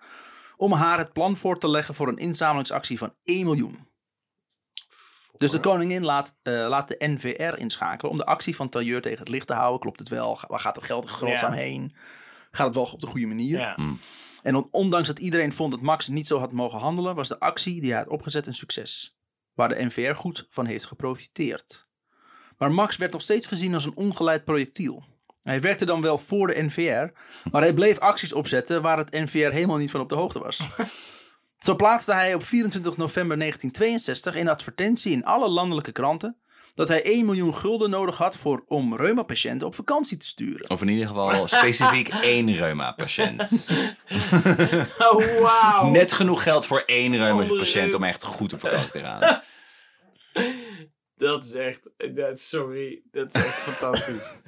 om 0.58 0.72
haar 0.72 0.98
het 0.98 1.14
plan 1.14 1.38
voor 1.38 1.60
te 1.60 1.70
leggen 1.70 1.96
voor 1.96 2.08
een 2.08 2.18
inzamelingsactie 2.18 2.98
van 2.98 3.14
1 3.24 3.44
miljoen. 3.46 3.88
Dus 5.38 5.52
de 5.52 5.60
koningin 5.60 6.04
laat, 6.04 6.36
eh, 6.44 6.54
laat 6.54 6.88
de 6.88 6.96
NVR 7.00 7.58
inschakelen 7.60 8.12
om 8.12 8.18
de 8.18 8.26
actie 8.26 8.56
van 8.56 8.70
Tailleur 8.70 9.02
tegen 9.02 9.20
het 9.20 9.28
licht 9.30 9.48
te 9.48 9.54
houden. 9.54 9.80
Klopt 9.80 10.00
het 10.00 10.10
wel? 10.10 10.40
Waar 10.48 10.60
gaat 10.60 10.76
het 10.76 10.86
geld 10.86 11.10
godsnaam 11.10 11.52
Ja. 11.54 11.58
heen? 11.58 11.92
Gaat 12.52 12.66
het 12.68 12.76
wel 12.76 12.86
op 12.86 13.02
de 13.02 13.08
goede 13.08 13.26
manier? 13.28 13.60
Ja. 13.60 13.78
En 14.42 14.56
on- 14.56 14.68
ondanks 14.72 15.08
dat 15.08 15.20
iedereen 15.20 15.54
vond 15.54 15.72
dat 15.72 15.82
Max 15.82 16.08
niet 16.08 16.28
zo 16.28 16.40
had 16.40 16.52
mogen 16.52 16.80
handelen, 16.80 17.16
was 17.16 17.28
de 17.28 17.40
actie 17.40 17.82
die 17.82 17.90
hij 17.90 18.00
had 18.00 18.10
opgezet 18.10 18.48
een 18.48 18.54
succes. 18.54 19.18
Waar 19.54 19.70
de 19.70 19.84
NVR 19.86 20.14
goed 20.16 20.46
van 20.50 20.66
heeft 20.66 20.86
geprofiteerd. 20.86 21.88
Maar 22.58 22.72
Max 22.72 22.98
werd 22.98 23.12
nog 23.12 23.22
steeds 23.22 23.48
gezien 23.48 23.74
als 23.74 23.86
een 23.86 23.96
ongeleid 23.96 24.46
projectiel. 24.46 25.04
Hij 25.44 25.62
werkte 25.62 25.86
dan 25.86 26.02
wel 26.02 26.18
voor 26.18 26.48
de 26.48 26.62
NVR, 26.64 27.12
maar 27.52 27.62
hij 27.62 27.74
bleef 27.74 28.00
acties 28.00 28.34
opzetten 28.34 28.82
waar 28.82 28.98
het 28.98 29.12
NVR 29.12 29.52
helemaal 29.52 29.78
niet 29.78 29.92
van 29.92 30.02
op 30.02 30.10
de 30.10 30.16
hoogte 30.16 30.40
was. 30.40 30.60
Zo 31.66 31.76
plaatste 31.76 32.14
hij 32.14 32.34
op 32.34 32.44
24 32.44 32.98
november 32.98 33.38
1962 33.38 34.36
een 34.36 34.48
advertentie 34.48 35.12
in 35.12 35.26
alle 35.26 35.50
landelijke 35.50 35.92
kranten 35.92 36.38
dat 36.74 36.88
hij 36.88 37.04
1 37.04 37.26
miljoen 37.26 37.56
gulden 37.56 37.90
nodig 37.90 38.18
had 38.18 38.38
voor, 38.38 38.64
om 38.68 38.96
reumapatiënten 38.96 39.68
op 39.68 39.76
vakantie 39.76 40.18
te 40.18 40.26
sturen. 40.26 40.70
Of 40.70 40.82
in 40.82 40.88
ieder 40.88 41.08
geval 41.08 41.48
specifiek 41.58 42.08
één 42.08 42.56
reuma-patiënt. 42.56 43.68
Oh, 44.98 45.42
wauw. 45.42 45.90
Net 45.90 46.14
genoeg 46.14 46.44
geld 46.44 46.66
voor 46.66 46.84
één 46.86 47.18
reuma-patiënt 47.18 47.94
om 47.94 48.04
echt 48.04 48.24
goed 48.24 48.54
op 48.54 48.60
vakantie 48.60 48.92
te 48.92 49.00
gaan. 49.00 49.42
Dat 51.16 51.44
is 51.44 51.54
echt... 51.54 51.92
Dat, 52.14 52.40
sorry. 52.40 53.02
Dat 53.12 53.36
is 53.36 53.42
echt 53.42 53.62
fantastisch. 53.62 54.42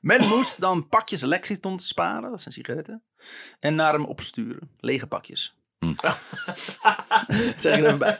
Men 0.00 0.28
moest 0.28 0.60
dan 0.60 0.88
pakjes 0.88 1.20
Lexington 1.20 1.78
sparen, 1.78 2.30
dat 2.30 2.40
zijn 2.40 2.54
sigaretten, 2.54 3.02
en 3.60 3.74
naar 3.74 3.92
hem 3.92 4.04
opsturen. 4.04 4.70
Lege 4.78 5.06
pakjes. 5.06 5.56
zeg 7.56 7.78
ik 7.78 7.84
er 7.84 7.86
even 7.86 7.98
bij. 7.98 8.18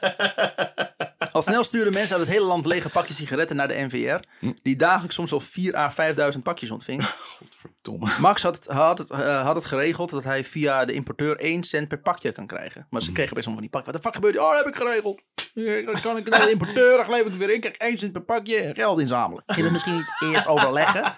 Al 1.32 1.42
snel 1.42 1.64
stuurden 1.64 1.92
mensen 1.92 2.16
uit 2.16 2.26
het 2.26 2.34
hele 2.34 2.46
land 2.46 2.66
lege 2.66 2.88
pakjes 2.88 3.16
sigaretten 3.16 3.56
naar 3.56 3.68
de 3.68 3.86
NVR, 3.90 4.46
die 4.62 4.76
dagelijks 4.76 5.14
soms 5.14 5.30
wel 5.30 5.40
4 5.40 5.76
à 5.76 5.90
5000 5.90 6.42
pakjes 6.42 6.70
ontving. 6.70 7.04
Godverdomme. 7.04 8.10
Max 8.20 8.42
had 8.42 8.56
het, 8.56 8.66
had, 8.66 8.98
het, 8.98 9.10
eh, 9.10 9.44
had 9.44 9.54
het 9.54 9.64
geregeld 9.64 10.10
dat 10.10 10.24
hij 10.24 10.44
via 10.44 10.84
de 10.84 10.92
importeur 10.92 11.36
1 11.40 11.62
cent 11.62 11.88
per 11.88 11.98
pakje 11.98 12.32
kan 12.32 12.46
krijgen. 12.46 12.86
Maar 12.90 13.02
ze 13.02 13.12
kregen 13.12 13.34
best 13.34 13.46
wel 13.46 13.54
van 13.54 13.62
die 13.62 13.72
pakjes. 13.72 13.92
Wat 13.92 14.02
de 14.02 14.08
fuck 14.08 14.14
gebeurt? 14.14 14.38
Oh, 14.38 14.48
dat 14.48 14.64
heb 14.64 14.74
ik 14.74 14.80
geregeld. 14.80 15.20
Ja, 15.54 15.82
Dan 15.82 16.00
kan 16.00 16.16
ik 16.16 16.28
naar 16.28 16.40
de 16.40 16.50
importeur, 16.50 16.96
dan 16.96 17.06
geef 17.06 17.18
ik 17.18 17.24
het 17.24 17.36
weer 17.36 17.50
in. 17.54 17.60
Krijg 17.60 17.76
1 17.76 17.98
cent 17.98 18.12
per 18.12 18.22
pakje 18.22 18.56
en 18.56 18.74
geld 18.74 19.00
inzamelen. 19.00 19.42
Kunnen 19.46 19.64
we 19.66 19.70
misschien 19.72 19.94
niet 19.94 20.32
eerst 20.34 20.46
overleggen? 20.46 21.12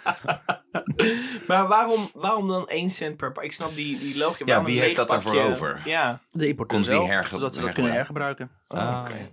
Maar 1.46 1.66
waarom, 1.68 2.10
waarom 2.14 2.48
dan 2.48 2.68
1 2.68 2.90
cent 2.90 3.16
per 3.16 3.32
pak? 3.32 3.44
Ik 3.44 3.52
snap 3.52 3.74
die, 3.74 3.98
die 3.98 4.16
logica. 4.16 4.44
Waarom 4.44 4.64
wie 4.64 4.80
heeft 4.80 4.96
dat 4.96 5.08
daarvoor 5.08 5.32
pakje? 5.32 5.48
over? 5.50 5.80
Ja. 5.84 6.20
De 6.28 6.48
importeur 6.48 6.84
zelf, 6.84 7.08
herge- 7.08 7.28
zodat 7.34 7.54
ze 7.54 7.60
dat 7.60 7.72
kunnen 7.72 7.92
hergebruiken. 7.92 8.50
Oh, 8.68 9.00
oké. 9.04 9.30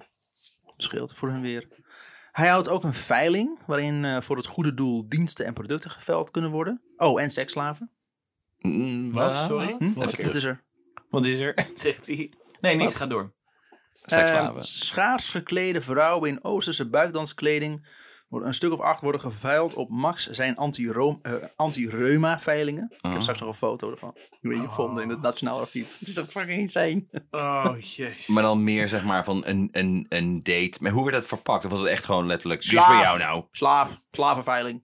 Scheelt 0.78 1.14
voor 1.14 1.30
hun 1.30 1.41
weer. 1.41 1.68
Hij 2.32 2.47
houdt 2.47 2.70
ook 2.70 2.84
een 2.84 2.93
veiling 2.93 3.60
waarin 3.66 4.06
eh, 4.06 4.22
voor 4.22 4.38
het 4.38 4.45
goede 4.45 4.74
doel 4.74 5.08
diensten 5.08 5.45
en 5.45 5.54
producten 5.54 5.89
geveild 5.91 6.32
kunnen 6.32 6.52
worden. 6.52 6.82
Oh, 6.97 7.22
en 7.22 7.32
seksslaven. 7.32 7.89
Mm, 8.60 9.12
Wat? 9.14 9.34
Sorry? 9.34 9.76
Hm? 9.78 9.84
Even 9.84 10.30
is 10.36 10.43
er. 10.43 10.64
Wat 11.10 11.26
is 11.26 11.39
er? 11.39 11.68
Zegt 11.76 12.08
hij. 12.08 12.32
Nee, 12.62 12.76
niets. 12.76 12.93
Wat? 12.93 13.02
Ga 13.02 13.08
door. 13.08 13.32
Seksslaven. 14.06 14.56
Eh, 14.56 14.62
schaars 14.62 15.30
geklede 15.30 15.82
vrouwen 15.82 16.30
in 16.30 16.43
Oosterse 16.43 16.89
buikdanskleding. 16.89 17.99
Worden 18.30 18.49
een 18.49 18.56
stuk 18.56 18.72
of 18.72 18.80
acht 18.80 19.02
worden 19.02 19.22
geveild 19.22 19.74
op 19.74 19.89
Max 19.89 20.30
zijn 20.30 20.56
eh, 20.56 21.34
anti-reuma 21.56 22.39
veilingen. 22.39 22.93
Ik 23.02 23.12
heb 23.12 23.22
straks 23.22 23.39
nog 23.39 23.49
een 23.49 23.56
foto 23.56 23.91
ervan. 23.91 24.14
Die 24.41 24.52
heb 24.52 24.62
je 24.62 24.68
gevonden 24.68 25.04
in 25.04 25.10
het 25.10 25.22
Nationaal 25.22 25.60
Archief. 25.60 25.99
Het 25.99 26.08
is 26.08 26.14
toch 26.14 26.30
fucking 26.30 26.60
insane. 26.60 27.06
Oh, 27.32 27.76
jezus. 27.95 28.28
maar 28.28 28.43
dan 28.43 28.64
meer 28.64 28.88
zeg 28.88 29.04
maar 29.04 29.24
van 29.24 29.45
een, 29.45 29.70
een, 29.72 30.06
een 30.10 30.43
date. 30.43 30.78
Maar 30.82 30.91
hoe 30.91 31.04
werd 31.04 31.16
dat 31.16 31.28
verpakt? 31.28 31.66
Of 31.66 31.72
was 31.72 31.80
het 31.80 31.89
echt 31.89 32.06
gewoon 32.06 32.28
letterlijk... 32.28 32.64
Wie 32.64 32.78
is 32.78 32.84
Slaaf. 32.84 32.95
voor 32.95 33.06
jou 33.06 33.20
nou? 33.20 33.43
Slaaf. 33.52 34.02
Slavenveiling. 34.12 34.84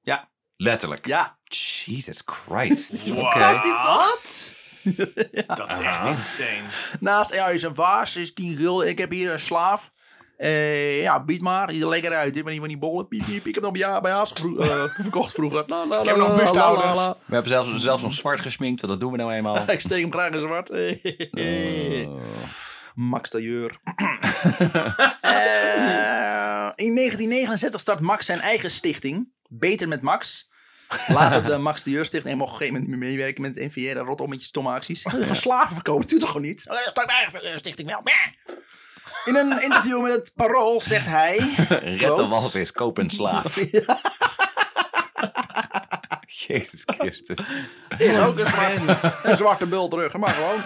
Ja. 0.00 0.30
Letterlijk. 0.56 1.06
Ja. 1.06 1.38
Jesus 1.44 2.22
Christ. 2.24 3.02
Fantastisch, 3.02 3.76
Wat? 3.76 4.56
Dat 5.56 5.68
is 5.68 5.78
echt 5.78 6.04
insane. 6.04 6.96
Naast 7.00 7.34
ja, 7.34 7.46
is 7.48 7.62
een 7.62 7.74
vaas, 7.74 8.16
is 8.16 8.34
10 8.34 8.56
gulden. 8.56 8.88
Ik 8.88 8.98
heb 8.98 9.10
hier 9.10 9.32
een 9.32 9.40
slaaf. 9.40 9.90
Eh, 10.36 11.02
ja, 11.02 11.24
bied 11.24 11.42
maar. 11.42 11.70
Ziet 11.72 11.82
er 11.82 11.88
lekker 11.88 12.12
uit. 12.14 12.32
Dit 12.34 12.42
van 12.42 12.50
die, 12.50 12.60
van 12.60 12.68
die 12.68 12.78
bollen. 12.78 13.08
Piep, 13.08 13.24
piep. 13.26 13.46
Ik 13.46 13.54
heb 13.54 13.62
nog 13.64 13.72
bij 13.72 13.80
Ja- 13.80 14.00
bij 14.00 14.12
Haas 14.12 14.30
gevro- 14.32 14.56
eh, 14.62 14.84
verkocht 15.04 15.32
vroeger. 15.32 15.64
La, 15.66 15.86
la, 15.86 16.00
Ik 16.00 16.06
heb 16.06 16.16
nog 16.16 16.54
la. 16.54 17.16
We 17.26 17.32
hebben 17.32 17.50
zelfs, 17.50 17.74
zelfs 17.74 18.02
nog 18.02 18.14
zwart 18.14 18.40
gesminkt, 18.40 18.80
want 18.80 18.92
dat 18.92 19.00
doen 19.02 19.12
we 19.12 19.18
nou 19.18 19.32
eenmaal. 19.32 19.70
Ik 19.70 19.80
steek 19.80 20.00
hem 20.00 20.12
graag 20.12 20.32
in 20.32 20.38
zwart. 20.40 20.70
Max 22.94 23.30
Tailleur. 23.30 23.76
Eh, 25.20 26.70
in 26.74 26.94
1969 26.94 27.80
start 27.80 28.00
Max 28.00 28.26
zijn 28.26 28.40
eigen 28.40 28.70
stichting. 28.70 29.28
Beter 29.50 29.88
met 29.88 30.02
Max. 30.02 30.47
Later 31.08 31.44
de 31.44 31.56
Max 31.56 31.82
Tailleur 31.82 32.04
Stichting. 32.04 32.32
En 32.32 32.38
mocht 32.38 32.52
op 32.52 32.60
een 32.60 32.66
gegeven 32.66 32.80
moment 32.82 33.00
niet 33.00 33.08
meer 33.08 33.16
meewerken 33.16 33.42
met 33.42 33.54
het 33.54 33.64
NVR. 33.74 33.94
Dat 33.94 34.06
rot 34.06 34.20
om 34.20 34.28
met 34.28 34.40
je 34.40 34.46
stomme 34.46 34.70
acties. 34.70 35.04
Slaven 35.32 35.74
verkopen. 35.74 36.00
Dat 36.00 36.10
doet 36.10 36.20
toch 36.20 36.30
gewoon 36.30 36.46
niet? 36.46 36.66
Eh, 36.68 36.76
Start 36.76 37.06
mijn 37.06 37.18
eigen 37.18 37.58
stichting 37.58 37.88
wel. 37.88 38.02
In 39.24 39.34
een 39.36 39.62
interview 39.62 40.02
met 40.02 40.12
het 40.12 40.32
Parool 40.34 40.80
zegt 40.80 41.06
hij... 41.06 41.36
Red 41.98 42.16
de 42.16 42.26
walvis, 42.26 42.72
koop 42.72 42.98
een 42.98 43.10
slaaf. 43.10 43.56
Jezus 46.26 46.82
Christus. 46.86 47.68
Is 47.98 48.18
ook 48.18 48.38
een, 48.38 48.46
zwarte- 48.46 49.18
een 49.22 49.36
zwarte 49.36 49.66
bul 49.66 49.88
terug. 49.88 50.16
Maar 50.16 50.34
gewoon. 50.34 50.62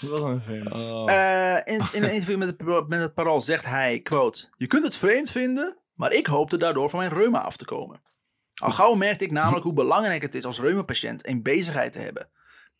Wat 0.00 0.20
een 0.22 0.40
vent. 0.40 0.78
Eh, 1.08 1.74
in, 1.74 1.82
in 1.92 2.02
een 2.02 2.12
interview 2.12 2.36
met 2.38 2.48
het, 2.48 2.88
met 2.88 3.00
het 3.00 3.14
Parool 3.14 3.40
zegt 3.40 3.64
hij, 3.64 4.00
quote... 4.00 4.48
Je 4.56 4.66
kunt 4.66 4.84
het 4.84 4.96
vreemd 4.96 5.30
vinden, 5.30 5.78
maar 5.94 6.12
ik 6.12 6.26
hoopte 6.26 6.56
daardoor 6.56 6.90
van 6.90 6.98
mijn 6.98 7.12
reuma 7.12 7.40
af 7.40 7.56
te 7.56 7.64
komen. 7.64 8.00
Al 8.58 8.70
gauw 8.70 8.94
merkte 8.94 9.24
ik 9.24 9.30
namelijk 9.30 9.64
hoe 9.64 9.72
belangrijk 9.72 10.22
het 10.22 10.34
is 10.34 10.44
als 10.44 10.60
reumapatiënt 10.60 11.26
een 11.26 11.42
bezigheid 11.42 11.92
te 11.92 11.98
hebben. 11.98 12.28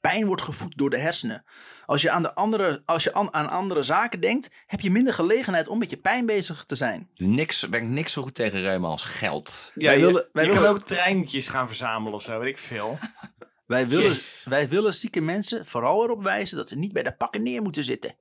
Pijn 0.01 0.27
wordt 0.27 0.43
gevoed 0.43 0.77
door 0.79 0.91
de 0.91 0.99
hersenen. 0.99 1.45
Als 1.85 2.03
je, 2.03 2.11
aan, 2.11 2.23
de 2.23 2.35
andere, 2.35 2.83
als 2.85 3.05
je 3.05 3.15
aan, 3.15 3.35
aan 3.35 3.49
andere 3.51 3.83
zaken 3.83 4.21
denkt, 4.21 4.51
heb 4.67 4.81
je 4.81 4.91
minder 4.91 5.15
gelegenheid 5.15 5.69
om 5.69 5.79
met 5.79 5.91
je 5.91 5.97
pijn 5.97 6.27
bezig 6.27 6.65
te 6.65 6.75
zijn. 6.75 7.11
Niks, 7.15 7.63
werkt 7.71 7.87
niks 7.87 8.13
zo 8.13 8.23
goed 8.23 8.35
tegen 8.35 8.61
reuma 8.61 8.89
als 8.89 9.03
geld. 9.03 9.71
Ja, 9.75 9.85
Wij 9.89 9.99
je, 9.99 10.05
willen- 10.07 10.29
wij 10.33 10.45
je 10.45 10.51
willen- 10.51 10.65
kan 10.65 10.75
ook 10.75 10.83
treintjes 10.87 11.49
gaan 11.49 11.67
verzamelen 11.67 12.13
of 12.13 12.23
zo, 12.23 12.39
weet 12.39 12.49
ik 12.49 12.59
veel. 12.59 12.99
Wij 13.67 13.89
willen, 13.89 14.05
Yes. 14.09 14.45
wij 14.49 14.69
willen 14.69 14.95
zieke 14.95 15.21
mensen 15.21 15.67
vooral 15.67 16.03
erop 16.05 16.23
wijzen 16.23 16.57
dat 16.57 16.69
ze 16.69 16.77
niet 16.77 16.93
bij 16.93 17.03
de 17.03 17.17
pakken 17.17 17.43
neer 17.43 17.63
moeten 17.63 17.85
zitten. 17.85 18.15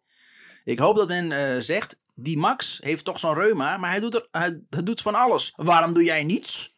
Ik 0.64 0.80
hoop 0.80 0.96
dat 0.96 1.08
men 1.08 1.32
eh, 1.32 1.62
zegt, 1.62 2.00
die 2.16 2.38
Max 2.38 2.78
heeft 2.84 3.06
toch 3.06 3.20
zo'n 3.20 3.34
reuma, 3.34 3.78
maar 3.78 3.90
hij 3.90 4.00
doet, 4.00 4.14
er, 4.16 4.28
hij, 4.32 4.60
hij 4.70 4.84
doet 4.84 5.02
van 5.02 5.16
alles. 5.16 5.54
Waarom 5.56 5.94
doe 5.94 6.04
jij 6.04 6.24
niets? 6.24 6.76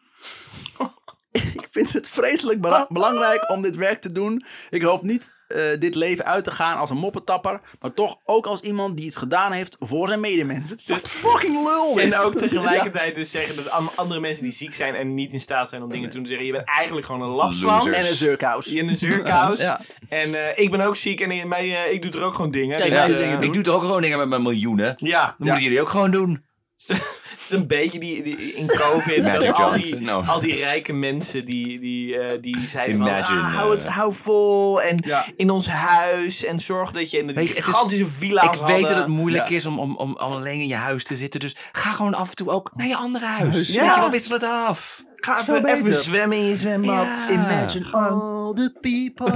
Ik 1.31 1.67
vind 1.71 1.93
het 1.93 2.09
vreselijk 2.09 2.61
bela- 2.61 2.85
belangrijk 2.89 3.49
om 3.51 3.61
dit 3.61 3.75
werk 3.75 4.01
te 4.01 4.11
doen. 4.11 4.43
Ik 4.69 4.81
hoop 4.81 5.01
niet 5.03 5.35
eh, 5.47 5.61
dit 5.79 5.95
leven 5.95 6.25
uit 6.25 6.43
te 6.43 6.51
gaan 6.51 6.77
als 6.77 6.89
een 6.89 6.97
moppetapper, 6.97 7.61
maar 7.79 7.93
toch 7.93 8.17
ook 8.25 8.45
als 8.45 8.61
iemand 8.61 8.97
die 8.97 9.05
iets 9.05 9.15
gedaan 9.17 9.51
heeft 9.51 9.75
voor 9.79 10.07
zijn 10.07 10.19
medemensen. 10.19 10.69
Het 10.69 10.79
is 10.79 10.89
echt 10.89 11.07
fucking 11.25 11.53
lul 11.63 11.93
dit. 11.95 12.03
En 12.13 12.19
ook 12.19 12.35
tegelijkertijd 12.47 13.15
dus 13.15 13.31
zeggen 13.31 13.55
dat 13.55 13.69
an- 13.69 13.89
andere 13.95 14.19
mensen 14.19 14.43
die 14.43 14.53
ziek 14.53 14.73
zijn 14.73 14.95
en 14.95 15.13
niet 15.13 15.33
in 15.33 15.39
staat 15.39 15.69
zijn 15.69 15.83
om 15.83 15.89
dingen 15.91 16.09
te 16.09 16.17
doen, 16.17 16.25
zeggen 16.25 16.45
je 16.45 16.51
bent 16.51 16.65
eigenlijk 16.67 17.05
gewoon 17.07 17.21
een 17.21 17.31
lapswans. 17.31 17.85
Losers. 17.85 18.03
En 18.05 18.09
een 18.11 18.17
zurkous. 18.17 18.67
In 18.67 18.87
een 18.87 18.95
zuurkous. 18.95 19.59
Ja. 19.59 19.81
En 20.09 20.33
eh, 20.55 20.63
ik 20.63 20.71
ben 20.71 20.81
ook 20.81 20.95
ziek 20.95 21.19
en 21.21 21.31
in 21.31 21.47
mij, 21.47 21.85
eh, 21.85 21.93
ik 21.93 22.01
doe 22.01 22.11
er 22.11 22.23
ook 22.27 22.35
gewoon 22.35 22.51
dingen. 22.51 22.77
Kijk, 22.77 22.91
Dus, 22.91 22.99
eh, 22.99 23.17
dingen. 23.17 23.41
Ik 23.41 23.53
doe 23.53 23.63
toch 23.63 23.75
ook 23.75 23.81
gewoon 23.81 24.01
dingen 24.01 24.17
met 24.17 24.29
mijn 24.29 24.41
miljoenen. 24.41 24.93
Ja, 24.97 25.25
Dat 25.25 25.35
moeten 25.37 25.63
jullie 25.63 25.81
ook 25.81 25.89
gewoon 25.89 26.11
doen. 26.11 26.47
Het 26.87 27.39
is 27.39 27.49
een 27.49 27.67
beetje 27.67 27.99
die, 27.99 28.23
die 28.23 28.37
in 28.53 28.67
COVID. 28.67 29.23
Dat 29.25 29.53
al, 29.53 29.71
die, 29.71 29.95
no. 29.95 30.21
al 30.21 30.39
die 30.39 30.55
rijke 30.55 30.93
mensen 30.93 31.45
die, 31.45 31.79
die, 31.79 32.17
eh, 32.19 32.37
die 32.41 32.59
zeiden 32.67 32.95
Imagine, 32.95 33.39
van, 33.39 33.47
ah, 33.49 33.55
hou 33.55 33.71
het 33.71 33.83
eh, 33.85 33.95
hou 33.95 34.13
vol 34.13 34.81
en 34.81 34.97
Ja. 35.05 35.25
in 35.35 35.49
ons 35.49 35.67
huis 35.69 36.45
en 36.45 36.59
zorg 36.59 36.91
dat 36.91 37.11
je 37.11 37.17
in 37.17 37.27
de 37.27 37.33
Weet 37.33 37.47
het 37.49 37.57
is- 37.57 37.63
gigantische 37.63 38.07
villa's 38.07 38.59
Ik 38.59 38.65
weet 38.65 38.87
dat 38.87 38.97
het 38.97 39.07
moeilijk 39.07 39.49
Ja. 39.49 39.55
is 39.55 39.65
om, 39.65 39.79
om, 39.79 39.95
om 39.97 40.15
alleen 40.17 40.59
in 40.59 40.67
je 40.67 40.75
huis 40.75 41.03
te 41.03 41.17
zitten. 41.17 41.39
Dus 41.39 41.55
ga 41.71 41.91
gewoon 41.91 42.13
af 42.13 42.29
en 42.29 42.35
toe 42.35 42.49
ook 42.49 42.69
naar 42.73 42.87
je 42.87 42.95
andere 42.95 43.25
huis. 43.25 43.73
Ja. 43.73 43.81
Weet 43.85 43.93
je 43.93 43.99
wel, 43.99 44.09
wissel 44.09 44.33
het 44.33 44.43
af. 44.43 45.03
Ga 45.15 45.39
even, 45.39 45.65
even 45.65 46.03
zwemmen 46.03 46.37
in 46.37 46.45
je 46.45 46.55
zwembad. 46.55 47.25
Ja. 47.29 47.33
Imagine 47.33 47.91
all 47.91 48.53
the 48.53 48.73
people. 48.81 49.31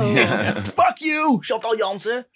Fuck 0.76 0.98
you, 0.98 1.38
Chantal 1.40 1.78
Jansen. 1.78 2.28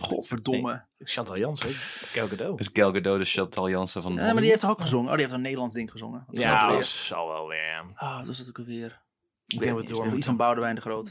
Godverdomme. 0.00 0.86
Chantal 0.98 1.38
Jansen, 1.38 1.68
Kel 2.12 2.28
Gadot. 2.28 2.58
Dat 2.58 2.60
is 2.60 2.70
Gal 2.72 2.92
Gadot, 2.92 3.18
de 3.18 3.24
Chantal 3.24 3.68
Jansen 3.68 4.02
van 4.02 4.14
Ja, 4.14 4.32
maar 4.32 4.42
die 4.42 4.50
heeft 4.50 4.68
ook 4.68 4.80
gezongen? 4.80 5.06
Oh, 5.06 5.12
die 5.12 5.22
heeft 5.22 5.34
een 5.34 5.40
Nederlands 5.42 5.74
ding 5.74 5.90
gezongen. 5.90 6.24
Wat 6.26 6.36
Ja, 6.36 6.70
dat 6.70 6.86
zal 6.86 7.28
wel 7.28 7.48
weer. 7.48 7.82
Ah, 7.94 8.26
dat 8.26 8.46
ook 8.48 8.58
alweer? 8.58 9.02
Ik 9.46 9.58
denk 9.60 9.76
dat 9.76 9.88
we 9.88 9.94
door 9.94 10.16
iets 10.16 10.26
van 10.26 10.36
Boudewijn 10.36 10.74
de 10.74 10.80
Groot. 10.80 11.10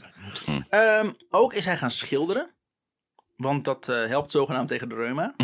Ehm, 0.68 1.12
ook 1.30 1.52
is 1.52 1.64
hij 1.64 1.78
gaan 1.78 1.90
schilderen. 1.90 2.54
Want 3.36 3.64
dat 3.64 3.88
eh, 3.88 4.06
helpt 4.06 4.30
zogenaamd 4.30 4.68
tegen 4.68 4.88
de 4.88 4.94
reuma. 4.94 5.34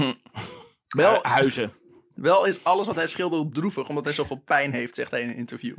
Wel, 0.89 1.19
Huizen. 1.23 1.73
wel 2.15 2.47
is 2.47 2.65
alles 2.65 2.87
wat 2.87 2.97
hij 2.97 3.07
schildert 3.07 3.55
droevig, 3.55 3.89
omdat 3.89 4.05
hij 4.05 4.15
zoveel 4.15 4.37
pijn 4.45 4.73
heeft, 4.73 4.95
zegt 4.95 5.11
hij 5.11 5.21
in 5.21 5.29
een 5.29 5.37
interview. 5.37 5.79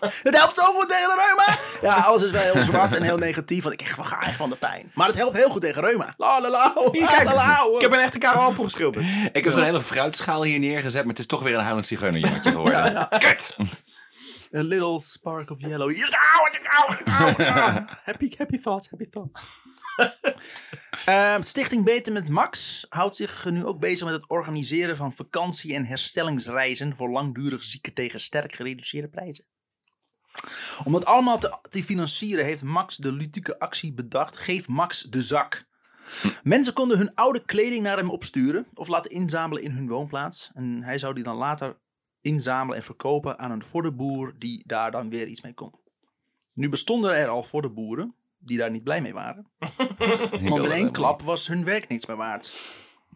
Het 0.00 0.36
helpt 0.36 0.56
zo 0.56 0.62
goed 0.62 0.88
tegen 0.88 1.08
de 1.08 1.34
reuma! 1.36 1.58
Ja, 1.82 2.02
alles 2.02 2.22
is 2.22 2.30
wel 2.30 2.52
heel 2.52 2.62
zwart 2.62 2.94
en 2.94 3.02
heel 3.02 3.16
negatief, 3.18 3.62
want 3.62 3.74
ik 3.80 3.86
echt, 3.86 3.98
ga 4.02 4.20
echt 4.22 4.36
van 4.36 4.50
de 4.50 4.56
pijn. 4.56 4.90
Maar 4.94 5.06
het 5.06 5.16
helpt 5.16 5.34
heel 5.34 5.50
goed 5.50 5.60
tegen 5.60 5.82
reuma. 5.82 6.14
La 6.16 6.40
la 6.40 6.50
la, 6.50 6.72
ik 7.74 7.80
heb 7.80 7.92
een 7.92 7.98
echte 7.98 8.18
Karel 8.18 8.40
Appel 8.40 8.64
geschilderd. 8.64 9.06
Ik 9.32 9.44
heb 9.44 9.52
zo'n 9.52 9.64
hele 9.64 9.82
fruitschaal 9.82 10.42
hier 10.42 10.58
neergezet, 10.58 11.00
maar 11.00 11.10
het 11.10 11.18
is 11.18 11.26
toch 11.26 11.42
weer 11.42 11.54
een 11.54 11.64
huilend 11.64 11.86
zigeunerjongetje 11.86 12.50
geworden. 12.50 13.08
Kut! 13.08 13.56
A 14.56 14.60
little 14.62 15.00
spark 15.00 15.50
of 15.50 15.60
yellow. 15.60 15.96
Happy, 18.04 18.30
happy 18.38 18.58
thoughts, 18.58 18.90
happy 18.90 19.08
thoughts. 19.08 19.42
Ehm, 21.04 21.42
Stichting 21.42 21.84
Beter 21.84 22.12
met 22.12 22.28
Max 22.28 22.86
houdt 22.88 23.16
zich 23.16 23.44
nu 23.44 23.64
ook 23.64 23.80
bezig 23.80 24.04
met 24.04 24.14
het 24.14 24.28
organiseren 24.28 24.96
van 24.96 25.12
vakantie- 25.12 25.74
en 25.74 25.84
herstellingsreizen 25.84 26.96
voor 26.96 27.10
langdurig 27.10 27.64
zieken 27.64 27.92
tegen 27.92 28.20
sterk 28.20 28.54
gereduceerde 28.54 29.08
prijzen. 29.08 29.44
Om 30.84 30.92
dat 30.92 31.04
allemaal 31.04 31.38
te, 31.38 31.58
te 31.70 31.84
financieren 31.84 32.44
heeft 32.44 32.62
Max 32.62 32.96
de 32.96 33.12
ludieke 33.12 33.58
actie 33.58 33.92
bedacht. 33.92 34.36
Geef 34.36 34.68
Max 34.68 35.02
de 35.02 35.22
zak. 35.22 35.64
Mensen 36.42 36.72
konden 36.72 36.98
hun 36.98 37.14
oude 37.14 37.44
kleding 37.44 37.82
naar 37.82 37.96
hem 37.96 38.10
opsturen 38.10 38.66
of 38.74 38.88
laten 38.88 39.10
inzamelen 39.10 39.62
in 39.62 39.70
hun 39.70 39.88
woonplaats. 39.88 40.50
En 40.54 40.82
hij 40.82 40.98
zou 40.98 41.14
die 41.14 41.24
dan 41.24 41.36
later 41.36 41.78
inzamelen 42.20 42.76
en 42.76 42.82
verkopen 42.84 43.38
aan 43.38 43.50
een 43.50 43.64
voddenboer 43.64 44.34
die 44.38 44.62
daar 44.66 44.90
dan 44.90 45.10
weer 45.10 45.26
iets 45.26 45.40
mee 45.42 45.54
kon. 45.54 45.74
Nu 46.54 46.68
bestonden 46.68 47.14
er 47.16 47.28
al 47.28 47.42
voddenboeren 47.42 48.14
die 48.38 48.58
daar 48.58 48.70
niet 48.70 48.84
blij 48.84 49.00
mee 49.00 49.12
waren. 49.14 49.50
Want 50.48 50.64
in 50.64 50.70
één 50.70 50.90
klap 50.92 51.22
was 51.22 51.46
hun 51.46 51.64
werk 51.64 51.88
niets 51.88 52.06
meer 52.06 52.16
waard. 52.16 52.54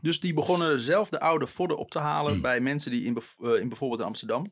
Dus 0.01 0.21
die 0.21 0.35
begonnen 0.35 0.81
zelf 0.81 1.09
de 1.09 1.21
oude 1.21 1.47
vodden 1.47 1.79
op 1.79 1.91
te 1.91 1.99
halen 1.99 2.41
bij 2.41 2.61
mensen 2.61 2.91
die 2.91 3.05
in, 3.05 3.15
bev- 3.15 3.39
eh, 3.41 3.61
in 3.61 3.69
bijvoorbeeld 3.69 4.01
Amsterdam. 4.03 4.47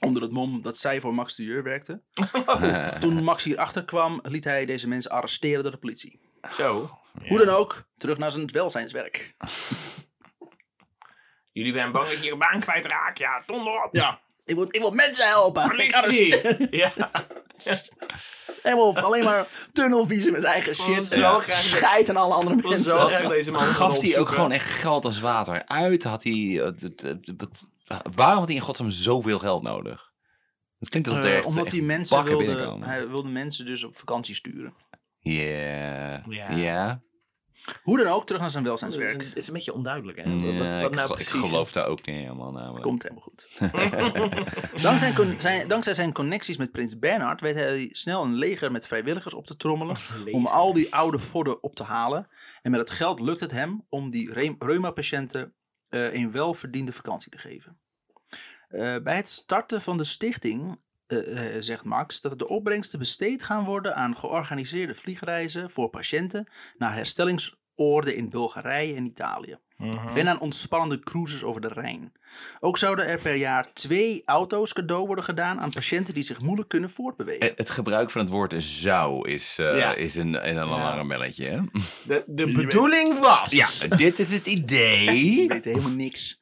Onder 0.00 0.22
het 0.22 0.32
mom 0.32 0.62
dat 0.62 0.76
zij 0.76 1.00
voor 1.00 1.14
Max 1.14 1.34
de 1.36 1.44
Jeur 1.44 1.62
werkten. 1.62 2.04
Toen 3.00 3.24
Max 3.24 3.44
hierachter 3.44 3.84
kwam, 3.84 4.20
liet 4.22 4.44
hij 4.44 4.66
deze 4.66 4.88
mensen 4.88 5.10
arresteren 5.10 5.62
door 5.62 5.72
de 5.72 5.78
politie. 5.78 6.20
Zo. 6.52 7.00
Hoe 7.26 7.38
dan 7.38 7.48
ook, 7.48 7.84
terug 7.96 8.18
naar 8.18 8.32
zijn 8.32 8.52
welzijnswerk. 8.52 9.34
Jullie 11.52 11.72
zijn 11.72 11.92
bang 11.92 12.08
dat 12.08 12.22
je 12.22 12.28
je 12.28 12.36
baan 12.36 12.60
kwijtraakt. 12.60 13.18
Ja, 13.18 13.42
donder 13.46 13.84
op. 13.84 13.94
Ja, 13.94 14.20
ik 14.48 14.54
wil, 14.54 14.64
ik 14.70 14.80
wil 14.80 14.90
mensen 14.90 15.26
helpen. 15.26 15.78
Ik 15.78 16.00
Politie. 16.04 16.76
Ja. 16.76 16.92
Helemaal 18.62 18.96
alleen 18.96 19.24
maar 19.24 19.46
tunnelvisie 19.72 20.30
met 20.30 20.40
zijn 20.40 20.52
eigen 20.52 20.74
shit. 20.74 21.04
zo 21.04 21.14
En 21.14 21.40
graag- 21.40 21.50
Scheid 21.50 22.08
aan 22.10 22.16
alle 22.16 22.34
andere 22.34 22.56
mensen. 22.56 22.82
zo 22.84 23.06
graag 23.06 23.28
deze 23.28 23.50
man 23.50 23.60
Gaf 23.62 24.00
hij 24.00 24.18
ook 24.18 24.28
gewoon 24.28 24.52
echt 24.52 24.70
geld 24.70 25.04
als 25.04 25.20
water 25.20 25.66
uit? 25.66 26.04
Had 26.04 26.22
hij, 26.24 26.32
het- 26.64 26.80
het- 26.80 27.02
het- 27.02 27.40
het- 27.40 27.64
waarom 28.14 28.38
had 28.38 28.46
hij 28.46 28.56
in 28.56 28.62
godsnaam 28.62 28.90
zoveel 28.90 29.38
geld 29.38 29.62
nodig? 29.62 30.06
Het 30.78 30.88
klinkt 30.88 31.08
alsof 31.08 31.24
er 31.24 31.30
Eh, 31.30 31.36
echt, 31.36 31.46
omdat 31.46 31.64
echt 31.64 31.74
hij 31.74 31.84
mensen 31.84 32.24
wilde, 32.24 32.76
hij 32.80 33.08
wilde 33.08 33.28
mensen 33.30 33.66
dus 33.66 33.84
op 33.84 33.96
vakantie 33.98 34.34
sturen. 34.34 34.74
Ja. 35.20 36.22
Ja. 36.50 37.00
Hoe 37.82 37.98
dan 37.98 38.06
ook, 38.06 38.26
terug 38.26 38.40
naar 38.40 38.50
zijn 38.50 38.64
Het 38.64 38.72
is, 38.74 38.80
welzijnswerk. 38.80 39.20
een, 39.22 39.28
het 39.28 39.36
is 39.36 39.46
een 39.46 39.52
beetje 39.52 39.72
onduidelijk, 39.72 40.18
hè? 40.18 40.22
Ja, 40.24 40.30
wat, 40.58 40.72
wat 40.74 40.84
ik, 40.84 40.90
nou 40.90 40.94
gel- 40.94 41.14
precies... 41.14 41.32
ik 41.32 41.40
geloof 41.48 41.72
daar 41.72 41.86
ook 41.86 42.06
niet 42.06 42.16
helemaal 42.16 42.52
namelijk. 42.52 42.82
Komt 42.82 43.02
helemaal 43.02 43.22
goed. 43.22 43.48
dankzij, 44.82 45.14
zijn, 45.38 45.68
dankzij 45.68 45.94
zijn 45.94 46.12
connecties 46.12 46.56
met 46.56 46.72
prins 46.72 46.98
Bernhard 46.98 47.40
weet 47.40 47.54
hij 47.54 47.88
snel 47.92 48.22
een 48.24 48.34
leger 48.34 48.72
met 48.72 48.86
vrijwilligers 48.86 49.34
op 49.34 49.46
te 49.46 49.56
trommelen. 49.56 49.96
om 50.30 50.46
al 50.46 50.72
die 50.72 50.94
oude 50.94 51.18
vodden 51.18 51.62
op 51.62 51.74
te 51.74 51.82
halen. 51.84 52.28
En 52.62 52.70
met 52.70 52.80
het 52.80 52.90
geld 52.90 53.20
lukt 53.20 53.40
het 53.40 53.50
hem 53.50 53.86
om 53.88 54.10
die 54.10 54.32
re- 54.32 54.54
reuma-patiënten 54.58 55.54
eh, 55.88 56.14
een 56.14 56.32
welverdiende 56.32 56.92
vakantie 56.92 57.30
te 57.30 57.38
geven. 57.38 57.78
Eh, 58.68 58.96
bij 59.02 59.16
het 59.16 59.28
starten 59.28 59.80
van 59.82 59.96
de 59.96 60.04
stichting 60.04 60.80
eh, 61.08 61.46
eh, 61.56 61.62
zegt 61.62 61.84
Max 61.84 62.20
dat 62.20 62.38
de 62.38 62.48
opbrengsten 62.48 62.98
besteed 62.98 63.42
gaan 63.42 63.64
worden 63.64 63.94
aan 63.94 64.16
georganiseerde 64.16 64.94
vliegreizen 64.94 65.70
voor 65.70 65.88
patiënten 65.88 66.46
naar 66.78 66.94
herstellingsoorden 66.94 68.16
in 68.16 68.30
Bulgarije 68.30 68.94
en 68.94 69.04
Italië. 69.06 69.56
En 70.14 70.28
aan 70.28 70.40
ontspannende 70.40 71.00
cruises 71.00 71.42
over 71.44 71.60
de 71.60 71.68
Rijn. 71.68 72.12
Ook 72.60 72.78
zouden 72.78 73.06
er 73.06 73.20
per 73.22 73.34
jaar 73.34 73.72
twee 73.72 74.22
auto's 74.24 74.72
cadeau 74.72 75.06
worden 75.06 75.24
gedaan 75.24 75.60
aan 75.60 75.70
patiënten 75.70 76.14
die 76.14 76.22
zich 76.22 76.40
moeilijk 76.40 76.68
kunnen 76.68 76.90
voortbewegen. 76.90 77.40
Eh, 77.50 77.56
Het 77.56 77.70
gebruik 77.70 78.10
van 78.10 78.20
het 78.20 78.30
woord 78.30 78.54
zou 78.62 79.28
is, 79.28 79.56
eh, 79.58 79.76
Ja. 79.78 79.94
is 79.94 80.14
een, 80.16 80.48
een 80.48 80.58
alarmbelletje. 80.58 81.44
hè? 81.48 81.60
De, 82.06 82.24
de 82.26 82.52
bedoeling 82.52 83.18
was... 83.18 83.52
Ja, 83.52 83.96
dit 83.96 84.18
is 84.18 84.32
het 84.32 84.46
idee. 84.46 85.42
Ik 85.42 85.52
weet 85.52 85.64
helemaal 85.64 85.90
niks. 85.90 86.38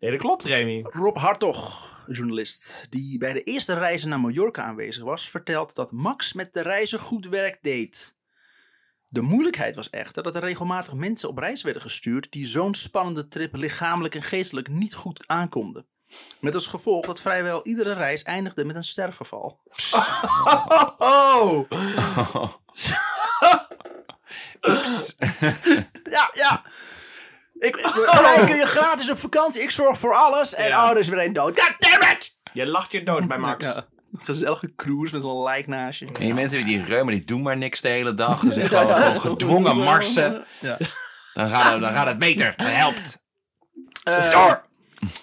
Nee, 0.00 0.10
dat 0.10 0.20
klopt, 0.20 0.44
Remy. 0.44 0.80
Rob 0.82 1.16
Hartog, 1.16 1.88
journalist, 2.08 2.86
die 2.90 3.18
bij 3.18 3.32
de 3.32 3.42
eerste 3.42 3.74
reizen 3.74 4.08
naar 4.08 4.20
Mallorca 4.20 4.62
aanwezig 4.62 5.02
was, 5.02 5.28
vertelt 5.28 5.74
dat 5.74 5.92
Max 5.92 6.32
met 6.32 6.52
de 6.52 6.62
reizen 6.62 6.98
goed 6.98 7.28
werk 7.28 7.58
deed. 7.62 8.16
De 9.06 9.20
moeilijkheid 9.20 9.76
was 9.76 9.90
echter 9.90 10.22
dat 10.22 10.34
er 10.34 10.40
regelmatig 10.40 10.92
mensen 10.92 11.28
op 11.28 11.38
reis 11.38 11.62
werden 11.62 11.82
gestuurd 11.82 12.32
die 12.32 12.46
zo'n 12.46 12.74
spannende 12.74 13.28
trip 13.28 13.56
lichamelijk 13.56 14.14
en 14.14 14.22
geestelijk 14.22 14.68
niet 14.68 14.94
goed 14.94 15.24
aankonden. 15.26 15.86
Met 16.40 16.54
als 16.54 16.66
gevolg 16.66 17.06
dat 17.06 17.20
vrijwel 17.20 17.66
iedere 17.66 17.92
reis 17.92 18.22
eindigde 18.22 18.64
met 18.64 18.76
een 18.76 18.84
sterfgeval. 18.84 19.58
Oh! 20.98 21.66
Ja, 26.10 26.30
ja. 26.32 26.64
Ik, 27.58 27.76
oh. 27.76 28.44
kun 28.46 28.56
je 28.56 28.66
gratis 28.66 29.10
op 29.10 29.18
vakantie, 29.18 29.62
ik 29.62 29.70
zorg 29.70 29.98
voor 29.98 30.14
alles 30.14 30.54
en 30.54 30.68
Ja. 30.68 30.84
oh, 30.84 30.90
er 30.90 30.98
is 30.98 31.08
weer 31.08 31.24
een 31.24 31.32
dood. 31.32 31.60
God 31.60 31.74
damn 31.78 32.02
it! 32.02 32.36
Je 32.52 32.66
lacht 32.66 32.92
je 32.92 33.02
dood 33.02 33.28
bij 33.28 33.38
Max. 33.38 33.66
Ja, 33.66 33.86
een 34.12 34.20
gezellige 34.22 34.74
cruise 34.74 35.14
met 35.14 35.22
zo'n 35.22 35.42
lijk 35.42 35.66
naast 35.66 35.98
je. 35.98 36.06
En 36.06 36.12
die 36.12 36.34
mensen 36.34 36.64
die 36.64 36.84
reuma, 36.84 37.10
die 37.10 37.24
doen 37.24 37.42
maar 37.42 37.56
niks 37.56 37.80
de 37.80 37.88
hele 37.88 38.14
dag. 38.14 38.40
Dus 38.40 38.56
echt 38.56 38.68
gewoon, 38.68 38.96
gewoon 38.96 39.20
gedwongen 39.20 39.76
marsen. 39.76 40.44
Ja. 40.60 40.78
Dan 41.34 41.48
gaat, 41.48 41.72
het, 41.72 41.80
dan 41.80 41.92
gaat 41.92 42.06
het 42.06 42.18
beter. 42.18 42.54
Dat 42.56 42.66
helpt. 42.66 43.22
Eh, 44.02 44.30
Door. 44.30 44.64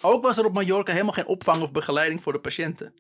Ook 0.01 0.23
was 0.23 0.37
er 0.37 0.45
op 0.45 0.53
Mallorca 0.53 0.91
helemaal 0.91 1.13
geen 1.13 1.25
opvang 1.27 1.61
of 1.61 1.71
begeleiding 1.71 2.21
voor 2.21 2.33
de 2.33 2.39
patiënten. 2.39 2.93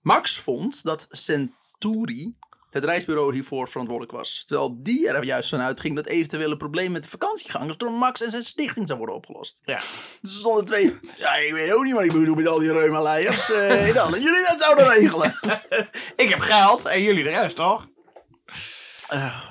Max 0.00 0.38
vond 0.38 0.82
dat 0.84 1.06
Centuri, 1.10 2.36
het 2.70 2.84
reisbureau, 2.84 3.34
hiervoor 3.34 3.68
verantwoordelijk 3.68 4.16
was. 4.16 4.42
Terwijl 4.44 4.82
die 4.82 5.08
er 5.08 5.24
juist 5.24 5.48
van 5.48 5.60
uitging 5.60 5.96
dat 5.96 6.06
eventuele 6.06 6.56
problemen 6.56 6.92
met 6.92 7.02
de 7.02 7.08
vakantiegangers 7.08 7.76
door 7.76 7.92
Max 7.92 8.22
en 8.22 8.30
zijn 8.30 8.42
stichting 8.42 8.86
zou 8.86 8.98
worden 8.98 9.16
opgelost. 9.16 9.60
Ja. 9.64 9.76
Dus 10.20 10.32
er 10.32 10.38
stonden 10.38 10.64
twee. 10.64 10.98
Ja, 11.18 11.34
ik 11.34 11.52
weet 11.52 11.72
ook 11.72 11.84
niet 11.84 11.94
wat 11.94 12.02
ik 12.04 12.12
moet 12.12 12.24
doen 12.26 12.36
met 12.36 12.46
al 12.46 12.58
die 12.58 12.72
reumaleiders. 12.72 13.50
Uh, 13.50 13.94
dacht 13.94 14.12
dat 14.12 14.22
jullie 14.22 14.46
dat 14.48 14.58
zouden 14.58 14.88
regelen. 14.88 15.38
Ik 16.16 16.28
heb 16.28 16.38
geld 16.38 16.84
en 16.84 17.02
jullie 17.02 17.22
de 17.24 17.30
rest, 17.30 17.56
toch? 17.56 17.88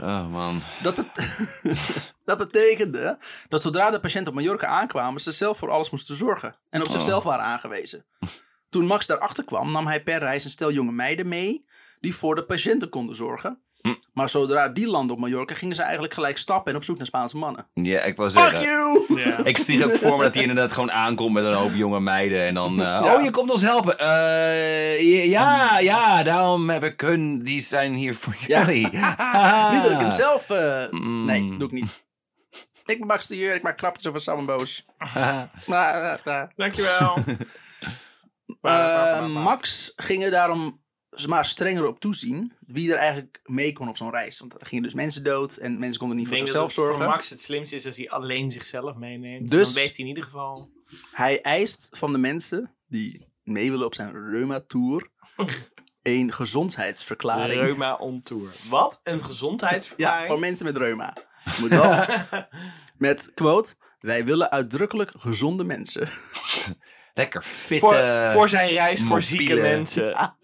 Oh 0.01 0.31
man. 0.31 0.61
Dat, 0.81 0.95
bet- 0.95 2.13
dat 2.25 2.37
betekende 2.37 3.17
dat 3.49 3.61
zodra 3.61 3.89
de 3.91 3.99
patiënten 3.99 4.33
op 4.33 4.39
Mallorca 4.39 4.67
aankwamen, 4.67 5.21
ze 5.21 5.31
zelf 5.31 5.57
voor 5.57 5.71
alles 5.71 5.89
moesten 5.89 6.15
zorgen. 6.15 6.55
En 6.69 6.81
op 6.81 6.87
zichzelf 6.87 7.23
waren 7.23 7.45
aangewezen. 7.45 8.05
Toen 8.69 8.85
Max 8.85 9.05
daarachter 9.07 9.43
kwam, 9.45 9.71
nam 9.71 9.87
hij 9.87 10.03
per 10.03 10.19
reis 10.19 10.43
een 10.43 10.49
stel 10.49 10.71
jonge 10.71 10.91
meiden 10.91 11.27
mee 11.29 11.65
die 11.99 12.15
voor 12.15 12.35
de 12.35 12.45
patiënten 12.45 12.89
konden 12.89 13.15
zorgen. 13.15 13.63
Maar 14.13 14.29
zodra 14.29 14.67
die 14.69 14.87
landden 14.87 15.15
op 15.15 15.21
Mallorca, 15.21 15.53
gingen 15.55 15.75
ze 15.75 15.81
eigenlijk 15.81 16.13
gelijk 16.13 16.37
stappen 16.37 16.71
en 16.71 16.77
op 16.77 16.83
zoek 16.83 16.97
naar 16.97 17.05
Spaanse 17.05 17.37
mannen. 17.37 17.69
Ja, 17.73 18.01
ik 18.01 18.15
wou 18.15 18.29
Fuck 18.29 18.41
zeggen. 18.49 18.61
you! 18.61 19.19
Ja. 19.25 19.43
Ik 19.43 19.57
zie 19.57 19.85
ook 19.85 19.95
voor 19.95 20.17
me 20.17 20.23
dat 20.23 20.33
hij 20.33 20.43
inderdaad 20.43 20.71
gewoon 20.71 20.91
aankomt 20.91 21.33
met 21.33 21.43
een 21.45 21.53
hoop 21.53 21.71
jonge 21.73 21.99
meiden. 21.99 22.41
En 22.45 22.53
dan, 22.53 22.81
eh, 22.81 23.13
oh, 23.15 23.23
je 23.23 23.29
komt 23.31 23.51
ons 23.51 23.61
helpen. 23.61 23.97
Eh, 23.99 25.25
ja, 25.29 25.79
ja, 25.79 26.23
daarom 26.23 26.69
heb 26.69 26.83
ik 26.83 27.01
hun. 27.01 27.39
Die 27.39 27.61
zijn 27.61 27.93
hier 27.93 28.15
voor 28.15 28.35
Ja. 28.47 28.59
jullie. 28.65 28.83
Niet 29.73 29.83
dat 29.83 29.91
ik 29.91 29.99
hem 29.99 30.11
zelf... 30.11 30.49
eh, 30.49 30.91
Nee, 31.23 31.57
doe 31.57 31.67
ik 31.67 31.71
niet. 31.73 32.07
Ik 32.85 32.97
ben 32.97 33.07
Max 33.07 33.27
de 33.27 33.37
Jeur, 33.37 33.55
ik 33.55 33.61
maak 33.63 33.77
grapjes 33.77 34.07
over 34.07 34.21
Sam 34.21 34.37
en 34.39 34.45
Boos. 34.45 34.85
Maar, 35.65 36.19
eh. 36.23 36.43
Dankjewel. 36.55 37.17
Eh, 38.61 39.27
Max 39.27 39.93
ging 39.95 40.23
er 40.23 40.31
daarom 40.31 40.78
maar 41.25 41.45
strenger 41.45 41.87
op 41.87 41.99
toezien 41.99 42.53
wie 42.67 42.91
er 42.91 42.97
eigenlijk 42.97 43.39
mee 43.43 43.73
kon 43.73 43.89
op 43.89 43.97
zo'n 43.97 44.11
reis. 44.11 44.39
Want 44.39 44.59
er 44.61 44.65
gingen 44.65 44.83
dus 44.83 44.93
mensen 44.93 45.23
dood 45.23 45.55
en 45.55 45.79
mensen 45.79 45.99
konden 45.99 46.17
niet 46.17 46.27
voor 46.27 46.37
zichzelf 46.37 46.65
het 46.65 46.73
voor 46.73 46.85
zorgen. 46.85 47.05
Max 47.05 47.29
het 47.29 47.41
slimste 47.41 47.75
is 47.75 47.85
als 47.85 47.97
hij 47.97 48.09
alleen 48.09 48.51
zichzelf 48.51 48.95
meeneemt. 48.95 49.49
Dus- 49.49 49.73
Dan 49.73 49.83
weet 49.83 49.95
hij 49.95 50.05
in 50.05 50.07
ieder 50.07 50.23
geval. 50.23 50.69
Hij 51.11 51.41
eist 51.41 51.87
van 51.91 52.11
de 52.11 52.17
mensen 52.17 52.75
die 52.87 53.27
mee 53.43 53.69
willen 53.71 53.85
op 53.85 53.93
zijn 53.93 54.11
Reuma-tour 54.31 55.09
een 56.03 56.33
gezondheidsverklaring. 56.33 57.61
Reuma 57.61 57.93
on 57.95 58.21
tour. 58.21 58.49
Wat? 58.69 58.99
Een 59.03 59.17
Ja, 59.17 59.23
gezondheidsverklaring? 59.23 60.27
voor 60.27 60.39
mensen 60.39 60.65
met 60.65 60.77
reuma. 60.77 61.17
Moet 61.59 61.69
wel 61.69 62.05
met 62.97 63.31
quote: 63.33 63.75
Wij 63.99 64.25
willen 64.25 64.51
uitdrukkelijk 64.51 65.11
gezonde 65.17 65.63
mensen. 65.63 66.07
Lekker 67.19 67.41
fitte. 67.41 67.87
voor, 67.87 68.31
voor 68.31 68.49
zijn 68.49 68.69
reis 68.69 69.03
voor 69.03 69.21
zieke 69.21 69.55
mensen. 69.55 70.13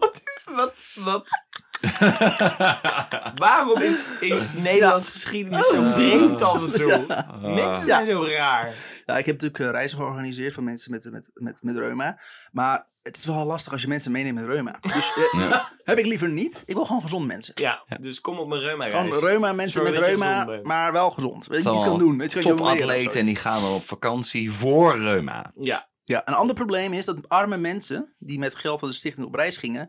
wat 0.00 0.22
is... 0.24 0.44
Wat? 0.54 0.84
Wat? 0.94 1.28
Waarom 3.44 3.82
is, 3.82 4.18
is 4.20 4.52
Nederlands 4.52 5.10
geschiedenis 5.10 5.68
zo 5.68 5.82
vreemd 5.82 6.42
af 6.42 6.66
en 6.66 6.72
toe? 6.72 7.24
Mensen 7.40 7.86
zijn 7.86 8.06
zo 8.06 8.24
raar. 8.24 8.74
Ja, 9.06 9.18
ik 9.18 9.26
heb 9.26 9.34
natuurlijk 9.34 9.58
eh, 9.58 9.70
reizen 9.70 9.98
georganiseerd 9.98 10.52
voor 10.52 10.62
mensen 10.62 10.90
met, 10.90 11.08
met, 11.10 11.30
met, 11.34 11.62
met 11.62 11.76
reuma. 11.76 12.18
Maar 12.52 12.86
het 13.06 13.16
is 13.16 13.24
wel 13.24 13.44
lastig 13.44 13.72
als 13.72 13.82
je 13.82 13.88
mensen 13.88 14.12
meeneemt 14.12 14.34
met 14.34 14.44
reuma. 14.44 14.78
Dus 14.94 15.12
eh, 15.32 15.64
heb 15.82 15.98
ik 15.98 16.06
liever 16.06 16.28
niet. 16.28 16.62
Ik 16.66 16.74
wil 16.74 16.84
gewoon 16.84 17.02
gezonde 17.02 17.26
mensen. 17.26 17.52
Ja, 17.54 17.84
dus 18.00 18.20
kom 18.20 18.38
op 18.38 18.48
mijn 18.48 18.60
reuma 18.60 18.88
Gewoon 18.88 19.12
reuma, 19.12 19.52
mensen 19.52 19.82
Zorg 19.82 19.98
met 19.98 20.06
reuma, 20.06 20.58
maar 20.62 20.92
wel 20.92 21.10
gezond. 21.10 21.46
Weet 21.46 21.62
je 21.62 21.72
iets 21.72 21.84
kan 21.84 21.98
doen. 21.98 22.18
Weet 22.18 22.32
je, 22.32 22.40
kan 22.40 22.50
je 22.50 22.56
jongleren 22.56 22.72
of 22.72 22.80
Topatleten 22.80 23.20
en 23.20 23.26
die 23.26 23.36
gaan 23.36 23.60
dan 23.62 23.72
op 23.72 23.82
vakantie 23.82 24.52
voor 24.52 24.98
reuma. 24.98 25.52
Ja. 25.54 25.88
Ja, 26.04 26.28
een 26.28 26.34
ander 26.34 26.54
probleem 26.54 26.92
is 26.92 27.04
dat 27.04 27.28
arme 27.28 27.56
mensen 27.56 28.14
die 28.18 28.38
met 28.38 28.54
geld 28.54 28.80
van 28.80 28.88
de 28.88 28.94
stichting 28.94 29.26
op 29.26 29.34
reis 29.34 29.56
gingen, 29.56 29.88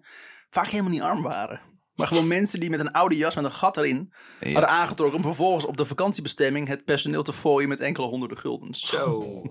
vaak 0.50 0.68
helemaal 0.68 0.92
niet 0.92 1.02
arm 1.02 1.22
waren. 1.22 1.62
Maar 1.94 2.08
gewoon 2.08 2.28
mensen 2.28 2.60
die 2.60 2.70
met 2.70 2.80
een 2.80 2.92
oude 2.92 3.18
jas 3.18 3.36
met 3.36 3.44
een 3.44 3.52
gat 3.52 3.78
erin 3.78 4.14
hadden 4.40 4.68
aangetrokken 4.68 5.18
om 5.18 5.24
vervolgens 5.24 5.66
op 5.66 5.78
de 5.78 5.86
vakantiebestemming 5.86 6.68
het 6.68 6.86
personeel 6.86 7.24
te 7.24 7.34
fooien 7.34 7.70
met 7.70 7.80
enkele 7.80 8.08
honderden 8.08 8.38
guldens. 8.38 8.90
Zo. 8.90 9.42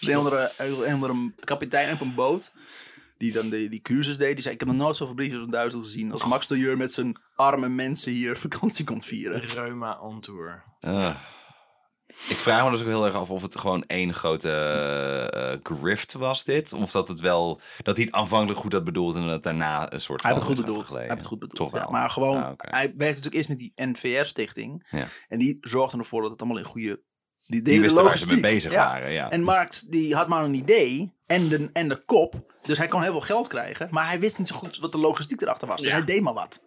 Dus 0.00 0.08
een 0.08 0.16
andere, 0.16 0.52
een 0.56 0.92
andere 0.92 1.32
kapitein 1.44 1.94
op 1.94 2.00
een 2.00 2.14
boot, 2.14 2.52
die 3.18 3.32
dan 3.32 3.48
die, 3.48 3.68
die 3.68 3.80
cursus 3.80 4.16
deed, 4.16 4.32
die 4.32 4.42
zei, 4.42 4.54
ik 4.54 4.60
heb 4.60 4.68
nog 4.68 4.78
nooit 4.78 4.96
zoveel 4.96 5.14
briefjes 5.14 5.40
van 5.40 5.50
duizend 5.50 5.84
gezien 5.84 6.12
als 6.12 6.26
Max 6.26 6.46
de 6.46 6.58
Jeur 6.58 6.76
met 6.76 6.92
zijn 6.92 7.16
arme 7.34 7.68
mensen 7.68 8.12
hier 8.12 8.36
vakantie 8.48 8.84
kon 8.84 9.02
vieren. 9.02 9.40
Reuma 9.40 9.98
on 10.00 10.20
tour. 10.20 10.62
Ah. 10.80 11.14
Ik 12.28 12.36
vraag 12.36 12.64
me 12.64 12.70
dus 12.70 12.80
ook 12.80 12.86
heel 12.86 13.04
erg 13.04 13.14
af 13.14 13.30
of 13.30 13.42
het 13.42 13.58
gewoon 13.58 13.84
één 13.86 14.14
grote 14.14 14.50
eh, 14.50 15.52
eh, 15.52 15.60
grift 15.62 16.12
was 16.12 16.44
dit. 16.44 16.72
Of 16.72 16.90
dat 16.90 17.08
het 17.08 17.20
wel, 17.20 17.60
dat 17.82 17.96
hij 17.96 18.06
het 18.06 18.14
aanvankelijk 18.14 18.60
goed 18.60 18.72
had 18.72 18.84
bedoeld 18.84 19.14
en 19.16 19.22
dat 19.22 19.30
het 19.30 19.42
daarna 19.42 19.92
een 19.92 20.00
soort 20.00 20.22
Hij 20.22 20.30
van 20.30 20.40
heeft 20.40 20.50
het 20.58 20.66
goed 20.66 20.66
bedoeld. 20.66 20.90
Hij 20.92 21.00
heeft 21.00 21.14
het 21.14 21.26
goed 21.26 21.38
bedoeld. 21.38 21.56
Toch 21.56 21.70
wel. 21.70 21.82
ja. 21.82 21.90
Maar 21.90 22.10
gewoon, 22.10 22.36
Ah, 22.36 22.52
hij 22.56 22.86
werkte 22.86 23.04
natuurlijk 23.04 23.34
eerst 23.34 23.48
met 23.48 23.58
die 23.58 23.72
NVR-stichting. 23.74 24.86
Ja. 24.90 25.06
En 25.28 25.38
die 25.38 25.58
zorgde 25.60 25.98
ervoor 25.98 26.22
dat 26.22 26.30
het 26.30 26.40
allemaal 26.40 26.58
in 26.58 26.64
goede... 26.64 27.02
Die, 27.50 27.62
Die 27.62 27.80
wisten 27.80 28.04
waar 28.04 28.18
ze 28.18 28.26
mee 28.26 28.34
logistiek. 28.34 28.42
bezig 28.54 28.72
Ja. 28.72 28.86
waren. 28.90 29.12
Ja. 29.12 29.30
En 29.30 29.42
Marx 29.42 29.80
die 29.80 30.14
had 30.14 30.28
maar 30.28 30.44
een 30.44 30.54
idee 30.54 31.14
en 31.26 31.48
de, 31.48 31.70
en 31.72 31.88
de 31.88 32.02
kop. 32.04 32.52
Dus 32.62 32.78
hij 32.78 32.86
kon 32.86 33.02
heel 33.02 33.10
veel 33.12 33.20
geld 33.20 33.48
krijgen. 33.48 33.88
Maar 33.90 34.06
hij 34.06 34.20
wist 34.20 34.38
niet 34.38 34.48
zo 34.48 34.56
goed 34.56 34.78
wat 34.78 34.92
de 34.92 34.98
logistiek 34.98 35.40
erachter 35.40 35.68
was. 35.68 35.76
Dus 35.80 35.90
Ja. 35.90 35.96
hij 35.96 36.04
deed 36.06 36.22
maar 36.22 36.34
wat. 36.34 36.62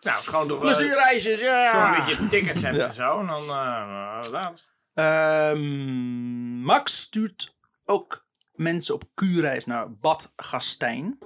Nou, 0.00 0.16
het 0.16 0.26
is 0.26 0.30
gewoon 0.32 0.48
toch... 0.48 0.56
eh, 0.58 0.62
Plezierreisjes, 0.64 1.40
ja! 1.40 1.68
Zorg 1.70 2.04
dat 2.06 2.16
je 2.18 2.28
tickets 2.28 2.62
hebt 2.62 2.76
Ja. 2.76 2.86
en 2.86 2.92
zo. 2.92 3.18
En 3.20 3.26
dan... 3.26 3.42
eh 3.42 4.30
laat. 4.30 4.66
Ehm, 4.94 6.62
Max 6.62 7.00
stuurt 7.00 7.54
ook 7.84 8.26
mensen 8.54 8.94
op 8.94 9.04
kuurreis 9.14 9.64
naar 9.66 9.92
Bad 9.94 10.32
Gastein. 10.36 11.18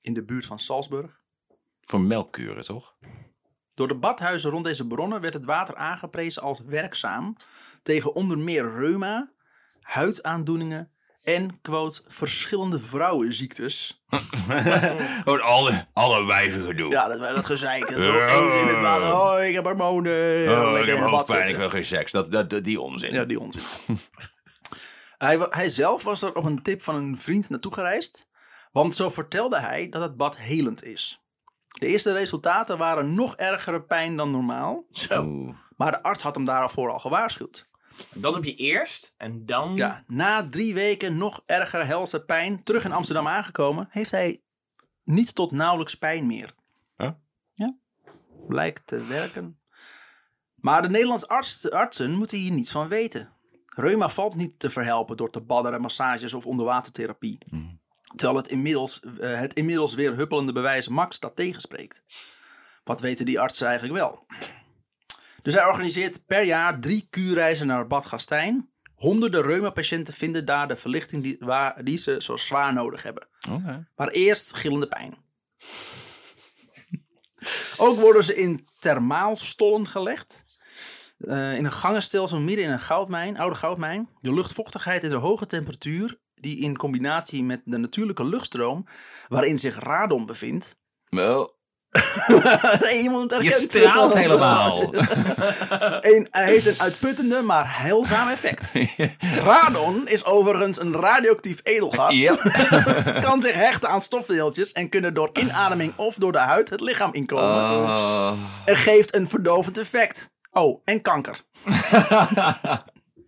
In 0.00 0.14
de 0.14 0.24
buurt 0.24 0.46
van 0.46 0.58
Salzburg. 0.58 1.20
Voor 1.82 2.00
melkkuren, 2.00 2.64
toch? 2.64 2.94
Door 3.74 3.88
de 3.88 3.96
badhuizen 3.96 4.50
rond 4.50 4.64
deze 4.64 4.86
bronnen 4.86 5.20
werd 5.20 5.34
het 5.34 5.44
water 5.44 5.76
aangeprezen 5.76 6.42
als 6.42 6.60
werkzaam 6.66 7.36
tegen 7.82 8.14
onder 8.14 8.38
meer 8.38 8.74
reuma, 8.74 9.30
huidaandoeningen 9.80 10.90
en, 11.22 11.60
quote, 11.60 12.02
verschillende 12.08 12.80
vrouwenziektes. 12.80 14.04
Gewoon 15.24 15.40
alle, 15.42 15.86
alle 15.92 16.24
wijven 16.26 16.64
gedoe. 16.64 16.90
Ja, 16.90 17.08
dat, 17.08 17.18
dat 17.18 17.46
gezeik. 17.46 17.80
Dat 17.80 17.96
is 17.96 18.04
zo 18.04 18.12
Ja. 18.16 18.26
eens 18.28 18.54
in 18.70 18.76
het 18.76 18.84
water. 18.84 19.14
Oh, 19.14 19.44
ik 19.48 19.54
heb 19.54 19.64
hormonen. 19.64 20.58
Oh, 20.58 20.78
ik 20.78 20.86
heb 20.86 20.98
hoofdpijn, 20.98 21.48
ik 21.48 21.56
wil 21.56 21.68
geen 21.70 21.84
seks. 21.84 22.12
Dat, 22.12 22.30
dat, 22.30 22.50
dat- 22.50 22.64
die 22.64 22.80
onzin. 22.80 23.12
Ja, 23.12 23.24
die 23.24 23.38
onzin. 23.40 23.62
hij, 25.18 25.46
hij 25.50 25.68
zelf 25.68 26.02
was 26.04 26.22
er 26.22 26.34
op 26.34 26.44
een 26.44 26.62
tip 26.62 26.82
van 26.82 26.94
een 26.94 27.18
vriend 27.18 27.50
naartoe 27.50 27.74
gereisd. 27.74 28.28
Want 28.72 28.94
zo 28.94 29.10
vertelde 29.10 29.60
hij 29.60 29.88
dat 29.88 30.02
het 30.02 30.16
bad 30.16 30.38
helend 30.38 30.84
is. 30.84 31.23
De 31.78 31.86
eerste 31.86 32.12
resultaten 32.12 32.78
waren 32.78 33.14
nog 33.14 33.36
ergere 33.36 33.82
pijn 33.82 34.16
dan 34.16 34.30
normaal. 34.30 34.84
Zo. 34.90 35.24
Maar 35.76 35.90
de 35.90 36.02
arts 36.02 36.22
had 36.22 36.34
hem 36.34 36.44
daarvoor 36.44 36.90
al 36.90 36.98
gewaarschuwd. 36.98 37.66
Dat 38.14 38.34
heb 38.34 38.44
je 38.44 38.54
eerst 38.54 39.14
en 39.16 39.46
dan... 39.46 39.74
Ja, 39.74 40.04
na 40.06 40.48
drie 40.48 40.74
weken 40.74 41.16
nog 41.16 41.42
ergere 41.46 41.84
helse 41.84 42.24
pijn, 42.24 42.62
terug 42.62 42.84
in 42.84 42.92
Amsterdam 42.92 43.28
aangekomen, 43.28 43.86
heeft 43.90 44.10
hij 44.10 44.42
niet 45.04 45.34
tot 45.34 45.52
nauwelijks 45.52 45.94
pijn 45.94 46.26
meer. 46.26 46.54
Huh? 46.96 47.10
Ja, 47.54 47.76
blijkt 48.48 48.86
te 48.86 49.04
werken. 49.04 49.58
Maar 50.54 50.82
de 50.82 50.88
Nederlandse 50.88 51.28
arts, 51.28 51.70
artsen 51.70 52.10
moeten 52.10 52.38
hier 52.38 52.52
niets 52.52 52.70
van 52.70 52.88
weten. 52.88 53.32
Reuma 53.66 54.08
valt 54.08 54.34
niet 54.34 54.58
te 54.58 54.70
verhelpen 54.70 55.16
door 55.16 55.30
te 55.30 55.40
badderen, 55.40 55.80
massages 55.80 56.34
of 56.34 56.46
onderwatertherapie. 56.46 57.38
Terwijl 58.16 58.38
het 58.38 58.48
inmiddels, 58.48 59.00
eh, 59.00 59.40
het 59.40 59.52
inmiddels 59.52 59.94
weer 59.94 60.16
huppelende 60.16 60.52
bewijs 60.52 60.88
Max 60.88 61.20
dat 61.20 61.36
tegenspreekt. 61.36 62.02
Wat 62.84 63.00
weten 63.00 63.24
die 63.24 63.40
artsen 63.40 63.66
eigenlijk 63.66 63.98
wel? 63.98 64.26
Dus 65.42 65.54
hij 65.54 65.66
organiseert 65.66 66.26
per 66.26 66.44
jaar 66.44 66.80
drie 66.80 67.06
kuurreizen 67.10 67.66
naar 67.66 67.86
Bad 67.86 68.06
Gastijn. 68.06 68.70
Honderden 68.94 69.42
reuma-patiënten 69.42 70.14
vinden 70.14 70.44
daar 70.44 70.68
de 70.68 70.76
verlichting 70.76 71.22
die, 71.22 71.36
waar, 71.40 71.84
die 71.84 71.96
ze 71.96 72.16
zo 72.18 72.36
zwaar 72.36 72.72
nodig 72.72 73.02
hebben. 73.02 73.26
Oké. 73.50 73.88
Maar 73.96 74.08
eerst 74.08 74.54
gillende 74.54 74.88
pijn. 74.88 75.14
Ook 77.76 77.98
worden 78.00 78.24
ze 78.24 78.34
in 78.34 78.66
thermaalstollen 78.78 79.86
gelegd. 79.86 80.42
Eh, 81.18 81.56
in 81.56 81.64
een 81.64 81.72
gangenstelsel 81.72 82.40
midden 82.40 82.64
in 82.64 82.70
een 82.70 82.80
goudmijn, 82.80 83.38
oude 83.38 83.56
goudmijn. 83.56 84.08
De 84.20 84.34
luchtvochtigheid 84.34 85.02
en 85.02 85.10
de 85.10 85.16
hoge 85.16 85.46
temperatuur, 85.46 86.18
die 86.44 86.60
in 86.60 86.76
combinatie 86.76 87.42
met 87.42 87.60
de 87.64 87.78
natuurlijke 87.78 88.24
luchtstroom 88.24 88.86
waarin 89.28 89.58
zich 89.58 89.78
radon 89.78 90.26
bevindt. 90.26 90.76
Wel, 91.04 91.54
iemand 93.02 93.36
je 93.40 93.50
straalt 93.50 94.14
helemaal. 94.14 94.78
Hij 96.30 96.44
heeft 96.44 96.66
een 96.66 96.80
uitputtende, 96.80 97.42
maar 97.42 97.78
heilzaam 97.78 98.28
effect. 98.28 98.72
Radon 99.44 100.08
is 100.08 100.24
overigens 100.24 100.80
een 100.80 100.92
radioactief 100.92 101.60
edelgas. 101.62 102.14
Yep. 102.14 102.40
kan 103.20 103.40
zich 103.40 103.54
hechten 103.54 103.88
aan 103.88 104.00
stofdeeltjes 104.00 104.72
en 104.72 104.88
kunnen 104.88 105.14
door 105.14 105.30
inademing 105.32 105.92
of 105.96 106.14
door 106.14 106.32
de 106.32 106.38
huid 106.38 106.70
het 106.70 106.80
lichaam 106.80 107.12
inkomen. 107.12 107.46
Oh. 107.46 108.32
En 108.64 108.76
geeft 108.76 109.14
een 109.14 109.28
verdovend 109.28 109.78
effect. 109.78 110.30
Oh, 110.50 110.80
en 110.84 111.02
kanker. 111.02 111.40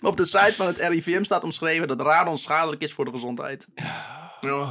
Op 0.00 0.16
de 0.16 0.24
site 0.24 0.54
van 0.54 0.66
het 0.66 0.78
RIVM 0.78 1.22
staat 1.24 1.44
omschreven 1.44 1.88
dat 1.88 2.00
radon 2.00 2.38
schadelijk 2.38 2.82
is 2.82 2.92
voor 2.92 3.04
de 3.04 3.10
gezondheid. 3.10 3.68
Oh. 4.42 4.70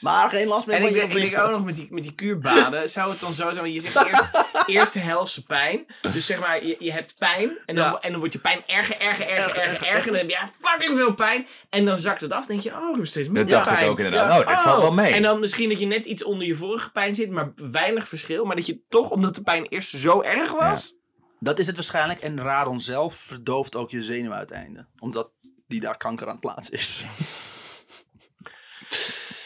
Maar 0.00 0.28
geen 0.30 0.46
last 0.46 0.66
meer 0.66 0.76
En 0.76 0.82
van 0.82 0.90
ik, 0.90 0.94
je 1.12 1.18
denk- 1.18 1.30
ik 1.30 1.38
ook 1.38 1.50
nog 1.50 1.64
met 1.64 1.74
die, 1.74 1.86
met 1.90 2.02
die 2.02 2.14
kuurbaden, 2.14 2.88
zou 2.90 3.10
het 3.10 3.20
dan 3.20 3.32
zo 3.32 3.42
zijn, 3.50 3.60
want 3.62 3.72
je 3.74 3.80
zegt 3.80 4.06
eerst, 4.08 4.30
eerst 4.66 4.94
helse 4.94 5.44
pijn. 5.44 5.86
Dus 6.02 6.26
zeg 6.26 6.40
maar, 6.40 6.64
je, 6.64 6.76
je 6.78 6.92
hebt 6.92 7.14
pijn 7.18 7.58
en 7.66 7.74
dan, 7.74 7.84
Ja. 7.84 7.98
en 8.00 8.10
dan 8.10 8.18
wordt 8.18 8.34
je 8.34 8.40
pijn 8.40 8.62
erger, 8.66 9.00
erger, 9.00 9.26
erger, 9.28 9.56
Erger, 9.56 9.62
erger, 9.62 9.86
erger. 9.86 10.06
En 10.14 10.28
dan 10.28 10.36
heb 10.38 10.48
je 10.48 10.66
fucking 10.68 10.98
veel 10.98 11.14
pijn. 11.14 11.46
En 11.70 11.84
dan 11.84 11.98
zakt 11.98 12.20
het 12.20 12.32
af, 12.32 12.46
denk 12.46 12.60
je, 12.60 12.70
oh, 12.70 12.90
ik 12.90 12.96
heb 12.96 13.06
steeds 13.06 13.26
Dat 13.26 13.36
minder 13.36 13.54
dacht 13.54 13.68
pijn. 13.68 13.84
ik 13.84 13.90
ook 13.90 13.98
inderdaad. 13.98 14.32
Ja. 14.32 14.40
Oh, 14.40 14.48
dit 14.48 14.60
valt 14.60 14.82
wel 14.82 14.92
mee. 14.92 15.12
En 15.12 15.22
dan 15.22 15.40
misschien 15.40 15.68
dat 15.68 15.78
je 15.78 15.86
net 15.86 16.04
iets 16.04 16.24
onder 16.24 16.46
je 16.46 16.54
vorige 16.54 16.90
pijn 16.90 17.14
zit, 17.14 17.30
maar 17.30 17.52
weinig 17.54 18.08
verschil. 18.08 18.44
Maar 18.44 18.56
dat 18.56 18.66
je 18.66 18.80
toch, 18.88 19.10
omdat 19.10 19.34
de 19.34 19.42
pijn 19.42 19.66
eerst 19.68 19.90
zo 19.96 20.22
erg 20.22 20.52
was... 20.52 20.94
Dat 21.42 21.58
is 21.58 21.66
het 21.66 21.76
waarschijnlijk. 21.76 22.20
En 22.20 22.40
radon 22.40 22.80
zelf 22.80 23.14
verdooft 23.14 23.76
ook 23.76 23.90
je 23.90 24.02
zenuwuiteinden. 24.02 24.88
Omdat 24.98 25.30
die 25.66 25.80
daar 25.80 25.96
kanker 25.96 26.26
aan 26.26 26.32
het 26.32 26.40
plaatsen 26.40 26.72
is. 26.78 27.04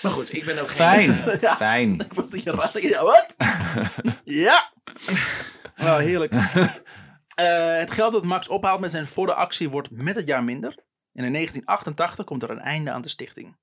Maar 0.02 0.12
goed, 0.14 0.36
ik 0.36 0.44
ben 0.44 0.60
ook 0.62 0.68
geen... 0.70 1.14
Fijn. 1.14 1.56
Fijn. 1.56 2.02
Wordt 2.14 2.32
die 2.32 2.50
raar? 2.50 2.80
Ja, 2.80 3.02
wat? 3.02 3.36
ja. 4.24 4.72
Nou, 5.76 6.02
heerlijk. 6.02 6.32
Eh, 6.32 7.78
het 7.78 7.90
geld 7.90 8.12
dat 8.12 8.24
Max 8.24 8.48
ophaalt 8.48 8.80
met 8.80 8.90
zijn 8.90 9.06
voor 9.06 9.26
de 9.26 9.34
actie 9.34 9.70
wordt 9.70 9.90
met 9.90 10.16
het 10.16 10.26
jaar 10.26 10.44
minder. 10.44 10.68
En 11.12 11.24
in 11.24 11.32
1988 11.32 12.24
komt 12.24 12.42
er 12.42 12.50
een 12.50 12.60
einde 12.60 12.90
aan 12.90 13.02
de 13.02 13.08
stichting. 13.08 13.56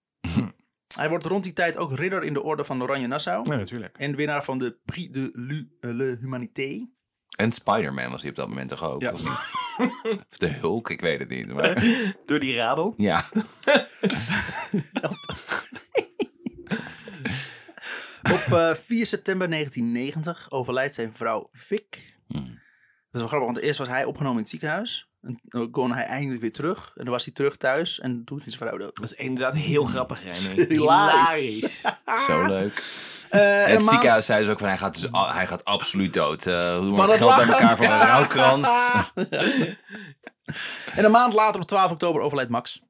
Hij 0.96 1.10
wordt 1.10 1.26
rond 1.26 1.44
die 1.44 1.54
tijd 1.54 1.78
ook 1.78 1.96
ridder 1.96 2.24
in 2.24 2.34
de 2.34 2.42
orde 2.44 2.66
van 2.66 2.82
Oranje 2.82 3.08
Nassau. 3.08 3.50
Ja, 3.50 3.56
natuurlijk. 3.56 3.98
En 3.98 4.16
winnaar 4.16 4.44
van 4.44 4.58
de 4.58 4.80
Prix 4.86 5.10
de 5.12 5.30
Lu- 5.34 5.78
eh, 5.80 5.92
le 5.92 6.18
Humanité. 6.20 6.92
En 7.36 7.52
Spider-Man 7.52 8.12
was 8.12 8.22
hij 8.22 8.30
op 8.30 8.36
dat 8.36 8.48
moment 8.48 8.70
toch 8.70 8.84
ook? 8.84 9.02
Ja. 9.02 9.12
Of 9.12 9.24
niet? 9.24 9.52
Of 10.30 10.38
de 10.38 10.48
Hulk, 10.48 10.90
ik 10.90 11.02
weet 11.02 11.20
het 11.20 11.30
niet. 11.30 11.48
Maar, 11.54 11.84
Door 12.26 12.40
die 12.40 12.56
radel. 12.56 12.94
ja. 12.98 13.26
Op 18.32 18.54
eh, 18.54 18.74
4 18.74 19.06
september 19.06 19.50
1990 19.50 20.52
overlijdt 20.52 20.94
zijn 20.94 21.14
vrouw 21.14 21.50
Vic. 21.52 22.16
Dat 22.28 23.22
is 23.22 23.28
wel 23.30 23.40
grappig, 23.40 23.54
want 23.54 23.58
eerst 23.66 23.80
was 23.80 23.88
hij 23.88 24.06
opgenomen 24.06 24.36
in 24.38 24.42
het 24.42 24.50
ziekenhuis. 24.50 25.10
En 25.22 25.40
toen 25.48 25.72
kon 25.72 25.94
hij 25.94 26.04
eindelijk 26.04 26.42
weer 26.42 26.54
terug. 26.54 26.92
En 26.96 27.04
dan 27.04 27.14
was 27.14 27.26
hij 27.26 27.34
terug 27.34 27.58
thuis 27.58 28.00
en 28.00 28.24
toen 28.26 28.42
ging 28.42 28.54
zijn 28.54 28.70
vrouw 28.70 28.80
dood. 28.80 28.96
Dat 28.96 29.06
is 29.06 29.14
inderdaad 29.14 29.56
heel 29.56 29.84
grappig. 29.84 30.22
Hilarisch. 30.68 31.82
Zo 32.28 32.46
leuk. 32.46 32.84
Eh, 33.34 33.62
En 33.62 33.66
en 33.68 33.72
het 33.76 33.84
ziekenhuis 33.84 34.26
zei 34.26 34.40
dus 34.40 34.50
ook 34.50 34.60
van 34.60 34.68
hij 34.68 34.78
gaat, 34.78 35.02
dus, 35.02 35.10
hij 35.12 35.48
gaat 35.48 35.66
absoluut 35.66 36.14
dood. 36.14 36.46
Eh 36.46 36.78
hoe 36.78 36.96
Van 36.96 37.06
het 37.10 37.18
geld 37.18 37.36
bij 37.36 37.46
elkaar 37.48 37.78
voor 37.78 37.86
een 37.86 38.00
rouwkrans? 38.00 38.70
En 40.96 41.06
een 41.06 41.12
maand 41.12 41.34
later, 41.34 41.62
op 41.62 41.68
12 41.68 41.92
oktober, 41.92 42.22
overlijdt 42.22 42.52
Max. 42.52 42.82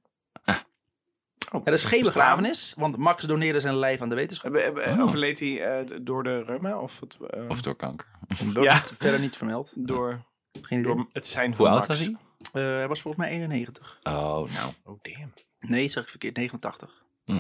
Oh, 1.52 1.62
er 1.64 1.74
is 1.74 1.84
geen 1.86 2.04
begrafenis, 2.04 2.74
want 2.78 2.98
Max 2.98 3.24
doneerde 3.24 3.60
zijn 3.60 3.76
lijf 3.76 4.02
aan 4.02 4.10
de 4.10 4.16
wetenschap. 4.16 4.54
Hebben- 4.54 5.02
Overleed 5.02 5.40
hij 5.40 5.62
eh, 5.66 5.98
door 6.02 6.24
de 6.24 6.44
reuma? 6.44 6.80
Of, 6.80 7.00
het, 7.00 7.18
Of 7.48 7.62
door 7.62 7.76
kanker. 7.76 8.08
Door 8.54 8.64
Ja. 8.64 8.82
verder 8.84 9.20
niet 9.20 9.38
vermeld. 9.38 9.74
door, 9.90 10.24
Geen 10.62 10.80
idee. 10.80 10.96
door 10.96 11.08
het 11.12 11.28
zijn 11.28 11.56
van 11.56 11.66
Hoe 11.66 11.76
oud 11.76 11.88
Max? 11.88 12.00
was 12.00 12.08
hij? 12.08 12.16
Eh, 12.64 12.78
hij 12.78 12.88
was 12.88 13.02
volgens 13.02 13.24
mij 13.26 13.34
91. 13.34 14.00
Oh, 14.04 14.14
nou. 14.14 14.74
Oh, 14.84 15.00
damn. 15.02 15.34
Nee, 15.60 15.88
zeg 15.90 16.04
ik 16.04 16.10
verkeerd, 16.10 16.36
89. 16.36 17.03
Hm. 17.26 17.40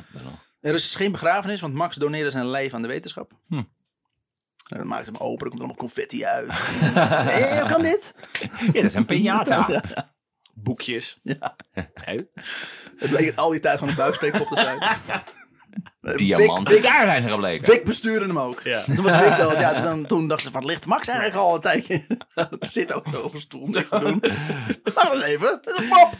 Er 0.61 0.73
is 0.73 0.95
geen 0.95 1.11
begrafenis, 1.11 1.61
want 1.61 1.73
Max 1.73 1.95
doneerde 1.95 2.31
zijn 2.31 2.47
lijf 2.47 2.73
aan 2.73 2.81
de 2.81 2.87
wetenschap. 2.87 3.31
Hm. 3.47 3.63
En 4.67 4.77
dan 4.77 4.87
maakt 4.87 5.05
ze 5.05 5.11
hem 5.11 5.21
open, 5.21 5.43
er 5.43 5.49
komt 5.49 5.61
allemaal 5.61 5.77
confetti 5.77 6.25
uit. 6.25 6.51
Hé, 7.31 7.59
hoe 7.59 7.69
kan 7.69 7.81
dit? 7.81 8.13
Ja, 8.59 8.71
dat 8.71 8.83
is 8.83 8.93
een 8.93 9.05
piñata. 9.05 9.83
Boekjes. 10.53 11.17
Ja. 11.21 11.55
Het 11.71 13.09
bleek 13.09 13.37
al 13.37 13.49
die 13.49 13.59
tijd 13.59 13.79
van 13.79 13.87
een 13.87 13.95
buikspreekpop 13.95 14.47
te 14.47 14.57
zijn. 14.57 14.79
Diamant. 16.11 16.67
Vic, 16.67 16.75
Vic, 16.77 16.83
Daar 16.83 17.05
zijn 17.05 17.23
ze 17.23 17.29
gebleven. 17.29 17.73
Vic 17.73 17.83
bestuurde 17.83 18.25
hem 18.25 18.39
ook. 18.39 18.61
Ja. 18.63 18.83
Toen 18.83 19.03
was 19.03 19.15
Vic 19.15 19.37
dood. 19.37 19.59
Ja, 19.59 19.81
toen, 19.83 20.05
toen 20.05 20.27
dachten 20.27 20.45
ze, 20.45 20.51
wat 20.51 20.65
ligt 20.65 20.85
Max 20.85 21.07
eigenlijk 21.07 21.37
al 21.39 21.55
een 21.55 21.61
tijdje? 21.61 22.05
Zit 22.59 22.93
ook 22.93 23.07
zo 23.13 23.21
op 23.21 23.33
een 23.33 23.39
stoel 23.39 23.71
te 23.71 23.85
doen. 23.89 24.23
Wacht 24.93 25.13
eens 25.13 25.23
even, 25.23 25.59
dat 25.61 25.75
is 25.75 25.81
een 25.81 25.87
mop. 25.87 26.13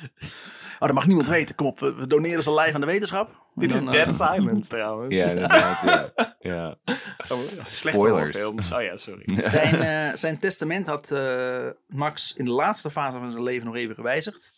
Oh, 0.79 0.89
dat 0.89 0.93
mag 0.93 1.05
niemand 1.05 1.27
weten. 1.27 1.55
Kom 1.55 1.67
op, 1.67 1.79
we 1.79 2.07
doneren 2.07 2.43
zijn 2.43 2.55
lijf 2.55 2.73
aan 2.73 2.81
de 2.81 2.87
wetenschap. 2.87 3.27
En 3.27 3.35
Dit 3.55 3.71
is 3.71 3.79
dan, 3.79 3.87
eh, 3.87 3.93
Dead 3.93 4.13
Silence 4.15 4.69
trouwens. 4.69 5.15
Ja, 5.15 5.25
inderdaad. 5.25 5.81
Ja. 5.81 6.13
ja. 6.39 6.75
Oh, 7.29 7.39
slechte 7.39 7.65
Spoilers. 7.65 7.99
horrorfilms. 7.99 8.73
Oh 8.73 8.81
ja, 8.81 8.97
sorry. 8.97 9.43
Zijn, 9.43 9.81
eh, 9.81 10.15
zijn 10.15 10.39
testament 10.39 10.87
had 10.87 11.11
eh, 11.11 11.69
Max 11.87 12.33
in 12.35 12.45
de 12.45 12.51
laatste 12.51 12.91
fase 12.91 13.17
van 13.19 13.31
zijn 13.31 13.43
leven 13.43 13.65
nog 13.65 13.75
even 13.75 13.95
gewijzigd. 13.95 14.51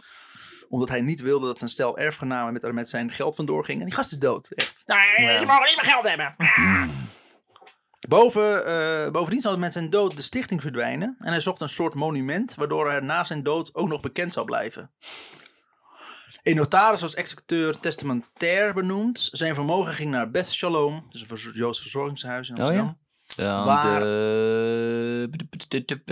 Omdat 0.69 0.89
hij 0.89 1.01
niet 1.01 1.21
wilde 1.21 1.45
dat 1.45 1.61
een 1.61 1.69
stel 1.69 1.97
erfgenamen 1.97 2.53
met, 2.53 2.63
er 2.63 2.73
met 2.73 2.89
zijn 2.89 3.11
geld 3.11 3.35
vandoor 3.35 3.65
ging. 3.65 3.79
En 3.79 3.85
die 3.85 3.95
gast 3.95 4.11
is 4.11 4.17
dood, 4.17 4.51
echt. 4.51 4.83
Nee, 4.85 5.39
ze 5.39 5.45
mogen 5.45 5.65
niet 5.65 5.75
meer 5.75 5.91
geld 5.91 6.03
hebben. 6.03 6.35
Boven, 8.07 8.65
eh, 8.65 9.11
bovendien 9.11 9.39
zou 9.39 9.57
met 9.57 9.73
zijn 9.73 9.89
dood 9.89 10.15
de 10.15 10.21
stichting 10.21 10.61
verdwijnen. 10.61 11.15
En 11.19 11.31
hij 11.31 11.39
zocht 11.39 11.61
een 11.61 11.69
soort 11.69 11.95
monument, 11.95 12.55
waardoor 12.55 12.89
hij 12.89 12.99
na 12.99 13.23
zijn 13.23 13.43
dood 13.43 13.75
ook 13.75 13.87
nog 13.87 14.01
bekend 14.01 14.33
zou 14.33 14.45
blijven. 14.45 14.91
Een 16.43 16.55
notaris 16.55 17.01
was 17.01 17.13
executeur 17.13 17.79
testamentair 17.79 18.73
benoemd. 18.73 19.29
Zijn 19.31 19.53
vermogen 19.53 19.93
ging 19.93 20.09
naar 20.11 20.31
Beth 20.31 20.51
Shalom, 20.51 21.07
dus 21.09 21.29
een 21.29 21.51
Joods 21.53 21.81
verzorgingshuis 21.81 22.49
in 22.49 22.53
Oh 22.55 22.59
ja? 22.59 22.65
Amsterdam. 22.65 23.03
Dan 23.35 23.65
Waar- 23.65 23.99
de... 23.99 25.29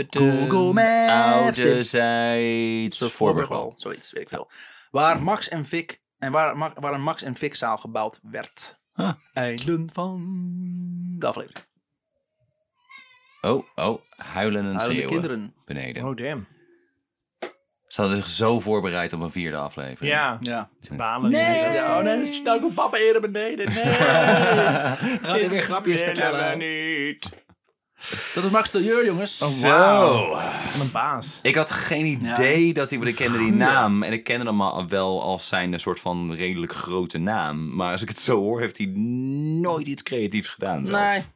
Google 0.10 0.74
Maps. 0.74 1.12
Ouderzijds 1.12 3.14
Voorburgwal. 3.14 3.74
Zoiets, 3.76 4.12
weet 4.12 4.22
ik 4.22 4.30
veel. 4.30 4.50
Waar 4.92 5.24
Max 5.24 5.50
en 5.50 5.66
Vic 5.66 6.00
en 6.20 6.32
waar, 6.32 6.58
waar 6.58 6.94
een 6.94 7.04
Max 7.04 7.22
en 7.22 7.36
Vic 7.36 7.56
zaal 7.56 7.78
gebouwd 7.78 8.20
werd. 8.24 8.80
Huh. 8.96 9.14
Van 9.94 10.20
de 11.18 11.28
aflevering. 11.28 11.66
Oh, 13.42 13.68
oh. 13.76 14.02
Huilen 14.10 14.66
en 14.66 14.76
Huilende 14.76 15.06
kinderen. 15.06 15.54
Beneden. 15.66 16.06
Oh, 16.06 16.16
damn. 16.16 16.48
Ze 17.94 18.02
hadden 18.02 18.20
zich 18.20 18.28
zo 18.30 18.60
voorbereid 18.60 19.14
op 19.14 19.22
een 19.22 19.32
vierde 19.32 19.58
aflevering. 19.58 20.14
Ja, 20.14 20.38
Ja. 20.40 20.70
ze 20.80 20.96
balen 20.96 21.32
Nee, 21.32 21.72
ja, 21.74 21.98
oh 21.98 22.04
nee, 22.04 22.42
nou 22.44 22.62
komt 22.62 22.76
papa 22.76 22.98
eerder 22.98 23.22
beneden. 23.22 23.74
Nee. 23.74 23.84
Gaat 23.94 25.40
hij 25.40 25.50
weer 25.50 25.62
grapjes 25.62 26.02
vertellen? 26.02 26.58
niet. 26.58 27.30
Dat 28.34 28.44
is 28.44 28.50
Max 28.50 28.72
de 28.72 28.84
Jeur, 28.84 29.06
jongens. 29.06 29.38
Zo. 29.60 30.36
Van 30.60 30.82
een 30.82 30.92
baas. 30.92 31.40
Ik 31.42 31.56
had 31.56 31.72
geen 31.72 32.06
idee 32.06 32.74
dat 32.74 32.90
hij... 32.90 32.98
Want 33.00 33.10
ik 33.12 33.16
kende 33.16 33.38
die 33.38 33.52
naam. 33.52 34.04
En 34.04 34.12
ik 34.14 34.24
kende 34.24 34.46
hem 34.46 34.62
al 34.62 34.88
wel 34.88 35.22
als 35.24 35.48
zijn 35.48 35.74
een 35.74 35.80
soort 35.80 36.00
van 36.00 36.34
redelijk 36.34 36.74
grote 36.74 37.18
naam. 37.18 37.76
Maar 37.76 37.92
als 37.92 38.02
ik 38.02 38.08
het 38.08 38.20
zo 38.20 38.38
hoor, 38.40 38.60
heeft 38.62 38.78
hij 38.78 38.88
nooit 39.62 39.88
iets 39.88 40.04
creatiefs 40.04 40.50
gedaan. 40.50 40.86
zelfs. 40.86 41.30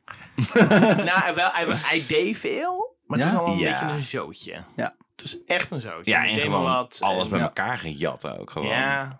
Nee. 0.53 0.67
nou, 1.05 1.09
hij, 1.21 1.33
wel, 1.33 1.49
hij, 1.51 1.65
hij 1.67 2.03
deed 2.07 2.37
veel, 2.37 2.95
maar 3.05 3.19
het 3.19 3.27
Ja? 3.31 3.33
was 3.37 3.45
al 3.47 3.53
een 3.53 3.59
Ja. 3.59 3.71
beetje 3.71 3.95
een 3.95 4.01
zootje. 4.03 4.63
Ja. 4.75 4.95
Het 5.17 5.25
is 5.25 5.43
echt 5.45 5.71
een 5.71 5.79
zootje. 5.81 6.11
Ja, 6.11 6.27
en 6.27 6.39
gewoon 6.39 6.63
wat 6.63 6.97
alles 7.01 7.23
en- 7.23 7.29
bij 7.29 7.39
Ja. 7.39 7.45
elkaar 7.45 7.77
gejat 7.77 8.27
ook. 8.27 8.49
Gewoon. 8.51 8.67
Ja, 8.67 9.19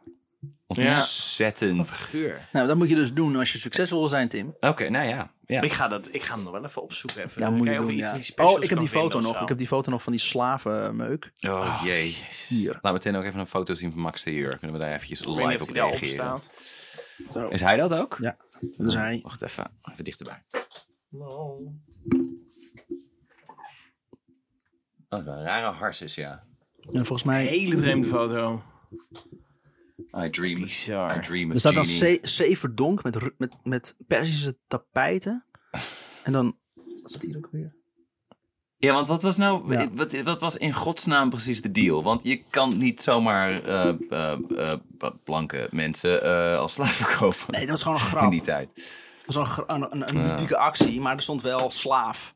Ontzettend. 0.68 1.90
figuur. 1.90 2.48
Nou, 2.52 2.68
dat 2.68 2.78
moet 2.78 2.90
je 2.90 2.96
dus 2.96 3.14
doen 3.14 3.36
als 3.36 3.52
je 3.52 3.58
succesvol 3.58 4.00
wil 4.00 4.08
zijn, 4.08 4.30
Tim. 4.30 4.56
Oké, 4.60 4.90
nou 4.90 5.08
ja. 5.08 5.32
ja. 5.46 5.62
Ik 5.62 5.74
ga, 5.74 5.88
dat, 5.88 6.10
ik 6.12 6.24
ga 6.24 6.34
hem 6.36 6.44
nog 6.44 6.52
wel 6.52 6.66
even 6.66 6.82
opzoeken. 6.82 7.24
Even. 7.24 7.42
Ja, 7.42 7.50
moet 7.50 7.68
je 7.68 7.78
doen, 7.78 7.96
ja. 7.96 8.18
Oh, 8.36 8.64
ik 8.64 8.70
heb 8.70 8.80
die 8.80 8.88
foto 8.88 9.20
nog. 9.20 9.32
Ik 9.32 9.38
zo. 9.38 9.46
heb 9.46 9.58
die 9.58 9.68
foto 9.68 9.92
nog 9.92 10.04
van 10.04 10.12
die 10.12 10.22
slavenmeuk. 10.22 11.32
Oh 11.48 11.82
jee. 11.86 12.18
Hier. 12.48 12.68
Laten 12.68 12.82
we 12.82 12.92
meteen 12.92 13.16
ook 13.16 13.24
even 13.24 13.40
een 13.40 13.48
foto 13.48 13.74
zien 13.74 13.92
van 13.92 14.00
Max 14.02 14.24
de 14.24 14.34
Jeur. 14.34 14.58
Kunnen 14.58 14.78
we 14.80 14.84
daar 14.86 14.94
eventjes 14.94 15.26
live 15.26 15.64
op 15.64 15.70
reageren? 15.76 16.08
staat. 16.08 16.52
Is 17.50 17.62
hij 17.62 17.78
dat 17.78 17.94
ook? 17.94 18.18
Ja. 18.22 18.38
Dat 18.78 18.88
is 18.88 18.94
hij. 18.94 19.20
Wacht 19.24 19.42
even. 19.44 19.72
Even 19.92 20.04
dichterbij. 20.04 20.44
Oh. 25.10 25.20
Oh, 25.20 25.26
een 25.26 25.44
rare 25.44 25.72
harses, 25.76 26.16
ja. 26.16 26.44
En 26.92 27.06
volgens 27.06 27.24
mij... 27.24 27.46
Hele 27.46 27.78
vreemde 27.78 28.08
foto. 28.08 28.62
I 30.26 30.30
dream. 30.30 30.62
Bizar. 30.62 31.18
I 31.18 31.20
dream 31.22 31.48
of 31.48 31.54
Er 31.54 31.60
staat 31.60 31.74
dan 31.74 31.86
genie. 31.86 32.20
C, 32.20 32.54
C 32.54 32.58
verdonk 32.58 33.04
met, 33.04 33.32
met, 33.38 33.56
met 33.64 33.96
Persische 34.08 34.58
tapijten. 34.68 35.46
En 36.24 36.32
dan... 36.32 36.58
Wat 36.74 37.10
staat 37.12 37.22
hier 37.22 37.38
ook 37.38 37.48
weer? 37.52 37.76
Ja, 38.78 38.94
want 38.94 39.08
wat 39.08 39.24
was 39.24 39.38
nou, 39.38 39.72
Ja. 39.74 39.88
wat, 39.94 40.22
wat 40.22 40.42
was 40.42 40.58
in 40.58 40.74
godsnaam 40.74 41.30
precies 41.30 41.62
de 41.62 41.72
deal? 41.72 42.04
Want 42.04 42.24
je 42.24 42.44
kan 42.50 42.78
niet 42.78 43.02
zomaar 43.02 43.64
eh, 43.64 43.88
eh, 44.10 44.32
eh, 44.58 44.74
blanke 45.24 45.68
mensen 45.72 46.24
eh, 46.24 46.58
als 46.58 46.74
slaaf 46.74 46.92
verkopen 46.96 47.46
Nee, 47.48 47.62
dat 47.62 47.70
was 47.70 47.82
gewoon 47.84 47.98
een 47.98 48.04
grap. 48.04 48.24
in 48.24 48.30
die 48.30 48.42
tijd. 48.42 48.72
Dat 49.28 49.36
was 49.36 49.58
een, 49.58 49.82
een, 49.82 49.92
een, 49.92 50.16
een 50.18 50.28
ludieke 50.30 50.58
actie, 50.58 51.02
maar 51.02 51.16
er 51.16 51.22
stond 51.22 51.42
wel 51.42 51.70
slaaf. 51.70 52.34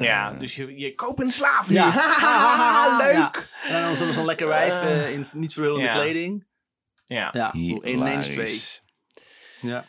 Ja, 0.00 0.32
dus 0.32 0.56
je, 0.56 0.78
je 0.78 0.94
koopt 0.94 1.20
een 1.20 1.30
slaaf 1.30 1.68
nu. 1.68 1.74
Ja. 1.74 2.96
Leuk. 3.02 3.12
Ja. 3.12 3.32
En 3.68 3.82
dan 3.82 3.96
zo'n 3.96 4.12
zo'n 4.12 4.24
lekker 4.24 4.46
wijf 4.48 4.82
eh, 4.82 5.12
in 5.12 5.26
niet 5.32 5.52
verhullende 5.52 5.88
kleding. 5.88 6.46
Ja. 7.04 7.28
Ja, 7.32 7.52
ineens 7.52 8.28
twee. 8.28 8.60
Ja. 9.60 9.84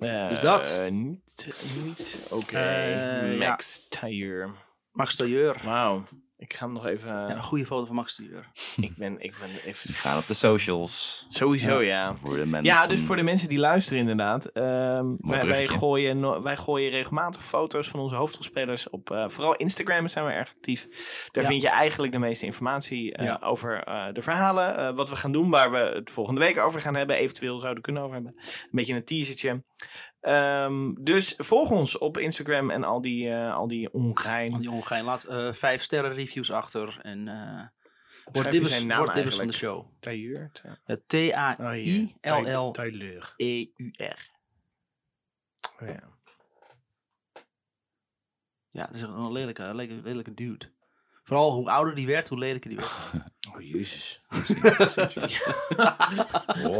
Eh, 0.00 0.26
Dus 0.28 0.40
dat. 0.40 0.82
niet, 0.90 1.46
niet. 1.84 2.18
Oké. 2.30 3.36
Max 3.38 3.86
Tire. 3.88 4.50
Max 4.92 5.16
Tailleur. 5.16 5.60
Wauw. 5.64 6.04
Ik 6.40 6.54
ga 6.54 6.64
hem 6.64 6.74
nog 6.74 6.86
even... 6.86 7.10
Ja, 7.10 7.30
een 7.30 7.42
goede 7.42 7.66
foto 7.66 7.84
van 7.86 7.94
Max 7.94 8.16
Tailleur. 8.16 8.50
ik, 8.80 8.92
ben, 8.96 9.12
ik 9.20 9.34
ben 9.40 9.48
even... 9.64 9.94
Gaan 9.94 10.18
op 10.18 10.26
de 10.26 10.34
socials. 10.34 11.26
Sowieso, 11.28 11.80
ja. 11.82 12.16
Voor 12.16 12.36
de 12.36 12.46
mensen. 12.46 12.74
Ja, 12.74 12.86
dus 12.86 13.02
voor 13.02 13.16
de 13.16 13.22
mensen 13.22 13.48
die 13.48 13.58
luisteren 13.58 13.98
inderdaad. 14.00 14.44
ehm, 14.46 15.06
wij, 15.16 15.46
wij, 15.46 15.68
gooien, 15.68 16.16
no- 16.16 16.42
wij 16.42 16.56
gooien 16.56 16.90
regelmatig 16.90 17.44
foto's 17.44 17.88
van 17.88 18.00
onze 18.00 18.14
hoofdrolspelers 18.14 18.90
op. 18.90 19.10
eh, 19.10 19.28
vooral 19.28 19.54
Instagram 19.56 20.08
zijn 20.08 20.24
we 20.26 20.30
erg 20.32 20.48
actief. 20.54 20.82
Daar 21.30 21.44
Ja. 21.44 21.50
vind 21.50 21.62
je 21.62 21.68
eigenlijk 21.68 22.12
de 22.12 22.18
meeste 22.18 22.46
informatie 22.46 23.12
eh, 23.12 23.24
Ja. 23.24 23.38
over 23.42 23.82
eh, 23.84 24.04
de 24.12 24.22
verhalen. 24.22 24.76
eh, 24.76 24.94
wat 24.96 25.10
we 25.10 25.16
gaan 25.16 25.32
doen, 25.32 25.50
waar 25.50 25.70
we 25.70 25.78
het 25.78 26.10
volgende 26.10 26.40
week 26.40 26.58
over 26.58 26.80
gaan 26.80 26.96
hebben. 26.96 27.16
Eventueel 27.16 27.58
zouden 27.58 27.82
kunnen 27.82 28.02
over 28.02 28.14
hebben. 28.14 28.34
Een 28.36 28.68
beetje 28.70 28.94
een 28.94 29.04
teasertje. 29.04 29.62
Ehm, 30.20 30.92
dus 31.00 31.34
volg 31.36 31.70
ons 31.70 31.98
op 31.98 32.18
Instagram 32.18 32.70
en 32.70 32.84
al 32.84 33.00
die, 33.00 33.30
eh, 33.30 33.54
al 33.54 33.68
die 33.68 33.92
ongein. 33.92 34.60
Die 34.60 34.70
ongein. 34.70 35.04
Laat 35.04 35.24
eh, 35.24 35.52
vijf 35.52 35.82
sterren 35.82 36.12
reviews 36.12 36.50
achter. 36.50 36.98
En 37.02 37.26
Schrijf 37.26 37.70
word 38.24 38.50
dibbers, 38.50 38.84
word 38.84 39.14
dibbers 39.14 39.36
van 39.36 39.46
de 39.46 39.52
show. 39.52 39.86
Tailleur. 40.00 40.50
T-A-I-L-L-E-U-R. 41.06 41.58
Ja. 45.80 46.18
Ja, 48.70 48.86
dat 48.86 48.94
is 48.94 49.02
een 49.02 49.32
lelijke, 49.32 49.62
lelijke, 49.74 50.00
lelijke 50.02 50.34
dude. 50.34 50.72
Vooral 51.30 51.52
hoe 51.52 51.70
ouder 51.70 51.94
die 51.94 52.06
werd, 52.06 52.28
hoe 52.28 52.38
lelijker 52.38 52.70
die 52.70 52.78
werd. 52.78 52.90
Oh, 53.54 53.60
jezus. 53.62 54.20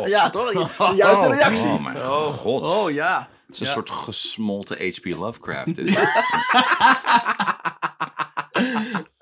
Ja, 0.05 0.31
toch? 0.31 0.53
De 0.91 0.93
juiste 0.97 1.27
reactie. 1.29 1.65
Oh 1.67 1.83
mijn 1.83 2.01
god. 2.03 2.67
Oh 2.67 2.91
ja. 2.91 3.29
Het 3.47 3.55
is 3.55 3.61
een 3.61 3.67
Ja. 3.67 3.73
soort 3.73 3.91
gesmolten 3.91 4.89
H.P. 4.89 5.05
Lovecraft. 5.05 5.77
dit. 5.77 5.89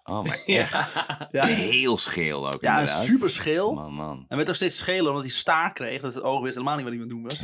oh, 0.05 0.25
maar 0.25 0.41
echt. 0.47 1.07
Ja. 1.29 1.45
Heel 1.47 1.99
scheel 1.99 2.47
ook 2.47 2.61
Ja, 2.63 2.79
inderdaad. 2.79 3.05
super 3.05 3.31
scheel. 3.31 3.73
Man, 3.75 3.93
man. 3.93 4.25
En 4.29 4.37
werd 4.37 4.49
ook 4.49 4.55
steeds 4.55 4.77
scheler 4.79 5.09
omdat 5.09 5.23
hij 5.23 5.33
staar 5.33 5.73
kreeg. 5.73 6.01
Dat 6.01 6.15
het 6.15 6.23
oog 6.23 6.43
wist 6.43 6.55
helemaal 6.55 6.77
niet 6.77 6.85
wat 6.85 6.95
het 6.95 7.09
doen 7.09 7.23
was. 7.23 7.39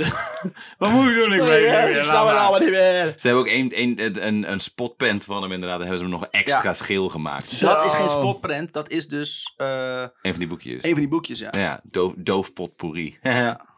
Wat 0.78 0.90
moet 0.90 1.08
ik 1.08 1.14
doen? 1.14 1.32
Ik 1.32 1.40
weet 1.40 1.48
het 1.70 1.84
niet 1.84 1.88
meer. 1.88 1.98
ik 1.98 2.04
snap 2.04 2.28
het 2.28 2.36
allemaal 2.36 2.60
niet 2.60 2.70
meer. 2.70 3.12
Ze 3.16 3.26
hebben 3.28 3.44
ook 3.44 3.50
een, 3.50 3.72
een, 3.80 4.26
een, 4.26 4.50
een 4.52 4.60
spotprint 4.60 5.24
van 5.24 5.42
hem 5.42 5.52
inderdaad. 5.52 5.78
Daar 5.78 5.88
hebben 5.88 6.06
ze 6.06 6.12
hem 6.12 6.20
nog 6.20 6.30
extra 6.30 6.62
Ja. 6.62 6.72
scheel 6.72 7.08
gemaakt. 7.08 7.60
Dat 7.60 7.84
is 7.84 7.94
geen 7.94 8.08
spotprint. 8.08 8.72
Dat 8.72 8.90
is 8.90 9.08
dus 9.08 9.54
eh, 9.56 9.66
Een 10.00 10.10
van 10.22 10.38
die 10.38 10.48
boekjes. 10.48 10.84
een 10.84 10.90
van 10.90 11.00
die 11.00 11.08
boekjes, 11.08 11.38
ja. 11.38 11.48
Ja, 11.56 11.80
doof, 11.82 12.12
doofpotpourri. 12.16 13.18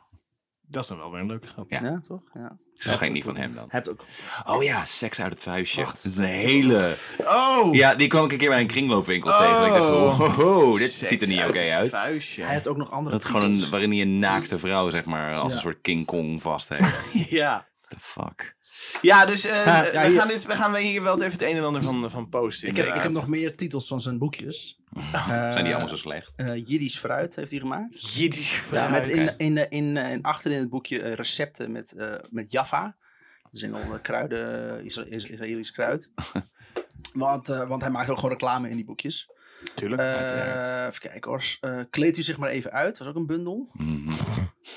Dat 0.72 0.82
is 0.82 0.88
dan 0.88 0.98
wel 0.98 1.10
weer 1.10 1.20
een 1.20 1.26
leuke 1.26 1.46
grap. 1.46 1.70
Ja. 1.70 1.80
Ja, 1.82 2.00
toch? 2.00 2.22
Ja. 2.34 2.48
Dat 2.74 2.92
is 2.92 2.96
geen 2.98 3.12
niet 3.12 3.24
van 3.24 3.36
hem 3.36 3.54
dan. 3.54 3.66
Hebt 3.68 3.88
ook. 3.88 4.04
Oh 4.46 4.62
ja, 4.62 4.84
seks 4.84 5.20
uit 5.20 5.32
het 5.32 5.42
vuistje. 5.42 5.84
Dat 5.84 6.04
is 6.04 6.16
een 6.16 6.24
hele... 6.24 6.94
Oh! 7.18 7.74
Ja, 7.74 7.94
die 7.94 8.06
kwam 8.08 8.24
ik 8.24 8.32
een 8.32 8.38
keer 8.38 8.48
bij 8.48 8.60
een 8.60 8.66
kringloopwinkel 8.66 9.36
tegen. 9.36 9.56
En 9.56 9.66
ik 9.66 9.72
dacht, 9.72 9.88
Oh. 9.88 10.76
dit 10.76 10.92
Seks 10.92 11.08
ziet 11.08 11.22
er 11.22 11.28
niet 11.28 11.38
uit 11.38 11.50
oké 11.50 11.60
het 11.60 11.70
uit. 11.72 11.90
vuistje. 11.90 12.42
Hij 12.42 12.52
heeft 12.52 12.68
ook 12.68 12.76
nog 12.76 12.90
andere 12.90 13.16
Dat 13.18 13.24
gewoon 13.24 13.42
een, 13.52 13.70
waarin 13.70 13.90
hij 13.90 14.00
een 14.00 14.18
naakte 14.18 14.58
vrouw, 14.58 14.90
zeg 14.90 15.04
maar, 15.04 15.34
als 15.34 15.50
Ja. 15.50 15.56
een 15.56 15.62
soort 15.62 15.80
King 15.80 16.06
Kong 16.06 16.42
vast 16.42 16.68
heeft. 16.68 17.12
Ja. 17.30 17.68
the 17.88 17.96
fuck? 17.98 18.56
Ja, 19.02 19.24
dus 19.26 19.44
eh, 19.44 19.66
Ja, 19.66 19.82
we, 19.92 20.06
hier- 20.08 20.18
gaan 20.18 20.28
dit, 20.28 20.46
we 20.46 20.54
gaan 20.56 20.74
hier 20.76 21.02
wel 21.02 21.14
even 21.14 21.32
het 21.32 21.42
een 21.42 21.56
en 21.56 21.62
ander 21.64 21.82
van, 21.82 22.10
van 22.10 22.28
posten. 22.28 22.68
Ik 22.68 22.76
heb, 22.76 22.94
ik 22.94 23.02
heb 23.02 23.12
nog 23.12 23.26
meer 23.28 23.56
titels 23.56 23.86
van 23.86 24.00
zijn 24.00 24.18
boekjes. 24.18 24.80
Zijn 25.26 25.64
die 25.64 25.72
allemaal 25.72 25.88
zo 25.88 25.96
slecht? 25.96 26.32
Eh 26.36 26.66
Jiddisch 26.68 26.96
fruit 26.98 27.36
heeft 27.36 27.50
hij 27.50 27.60
gemaakt. 27.60 28.14
Jiddisch 28.14 28.52
Ja, 28.52 28.58
fruit. 28.58 28.90
met 28.90 29.08
in, 29.08 29.34
in, 29.36 29.56
in, 29.70 29.96
in, 29.96 29.96
in, 29.96 30.22
achter 30.22 30.50
in 30.50 30.58
het 30.58 30.68
boekje 30.70 31.02
eh, 31.02 31.12
recepten 31.14 31.72
met, 31.72 31.92
eh, 31.92 32.14
met 32.30 32.50
Jaffa. 32.52 32.96
Dat 33.42 33.52
is 33.54 33.62
een 33.62 33.74
al 33.74 33.98
kruiden, 34.02 34.78
eh, 34.78 34.84
Isra- 34.84 35.04
Is- 35.04 35.24
Israëlisch 35.24 35.70
kruid. 35.72 36.10
want, 37.12 37.48
eh, 37.48 37.68
want 37.68 37.82
hij 37.82 37.90
maakt 37.90 38.10
ook 38.10 38.16
gewoon 38.16 38.30
reclame 38.30 38.68
in 38.70 38.76
die 38.76 38.84
boekjes. 38.84 39.30
Tuurlijk. 39.74 40.00
Eh, 40.00 40.86
even 40.86 41.00
kijken 41.00 41.30
hoor. 41.30 41.44
Eh, 41.60 41.80
kleed 41.90 42.16
u 42.18 42.22
zich 42.22 42.36
maar 42.38 42.50
even 42.50 42.72
uit. 42.72 42.88
Dat 42.98 43.06
was 43.06 43.08
ook 43.08 43.16
een 43.20 43.26
bundel. 43.26 43.68
Mhm. 43.72 44.10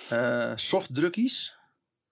Eh 0.09 0.51
softdrukkies. 0.55 1.57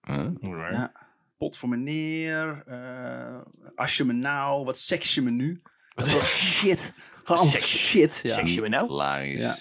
Huh? 0.00 0.26
Ja. 0.40 0.92
Pot 1.36 1.56
voor 1.58 1.68
meneer. 1.68 2.62
eh 2.66 3.40
als 3.74 3.96
je 3.96 4.04
me 4.04 4.12
nou. 4.12 4.64
Wat 4.64 4.78
seks 4.78 5.14
je 5.14 5.22
me 5.22 5.30
nu. 5.30 5.60
Dat 5.94 6.12
was 6.12 6.54
shit. 6.58 6.92
Gewoon 7.24 7.46
shit. 7.46 8.20
Ja. 8.22 8.34
Seks 8.34 8.54
je 8.54 8.60
me 8.60 8.68
nou? 8.68 8.86
Hilarisch. 8.88 9.42
Ja. 9.42 9.56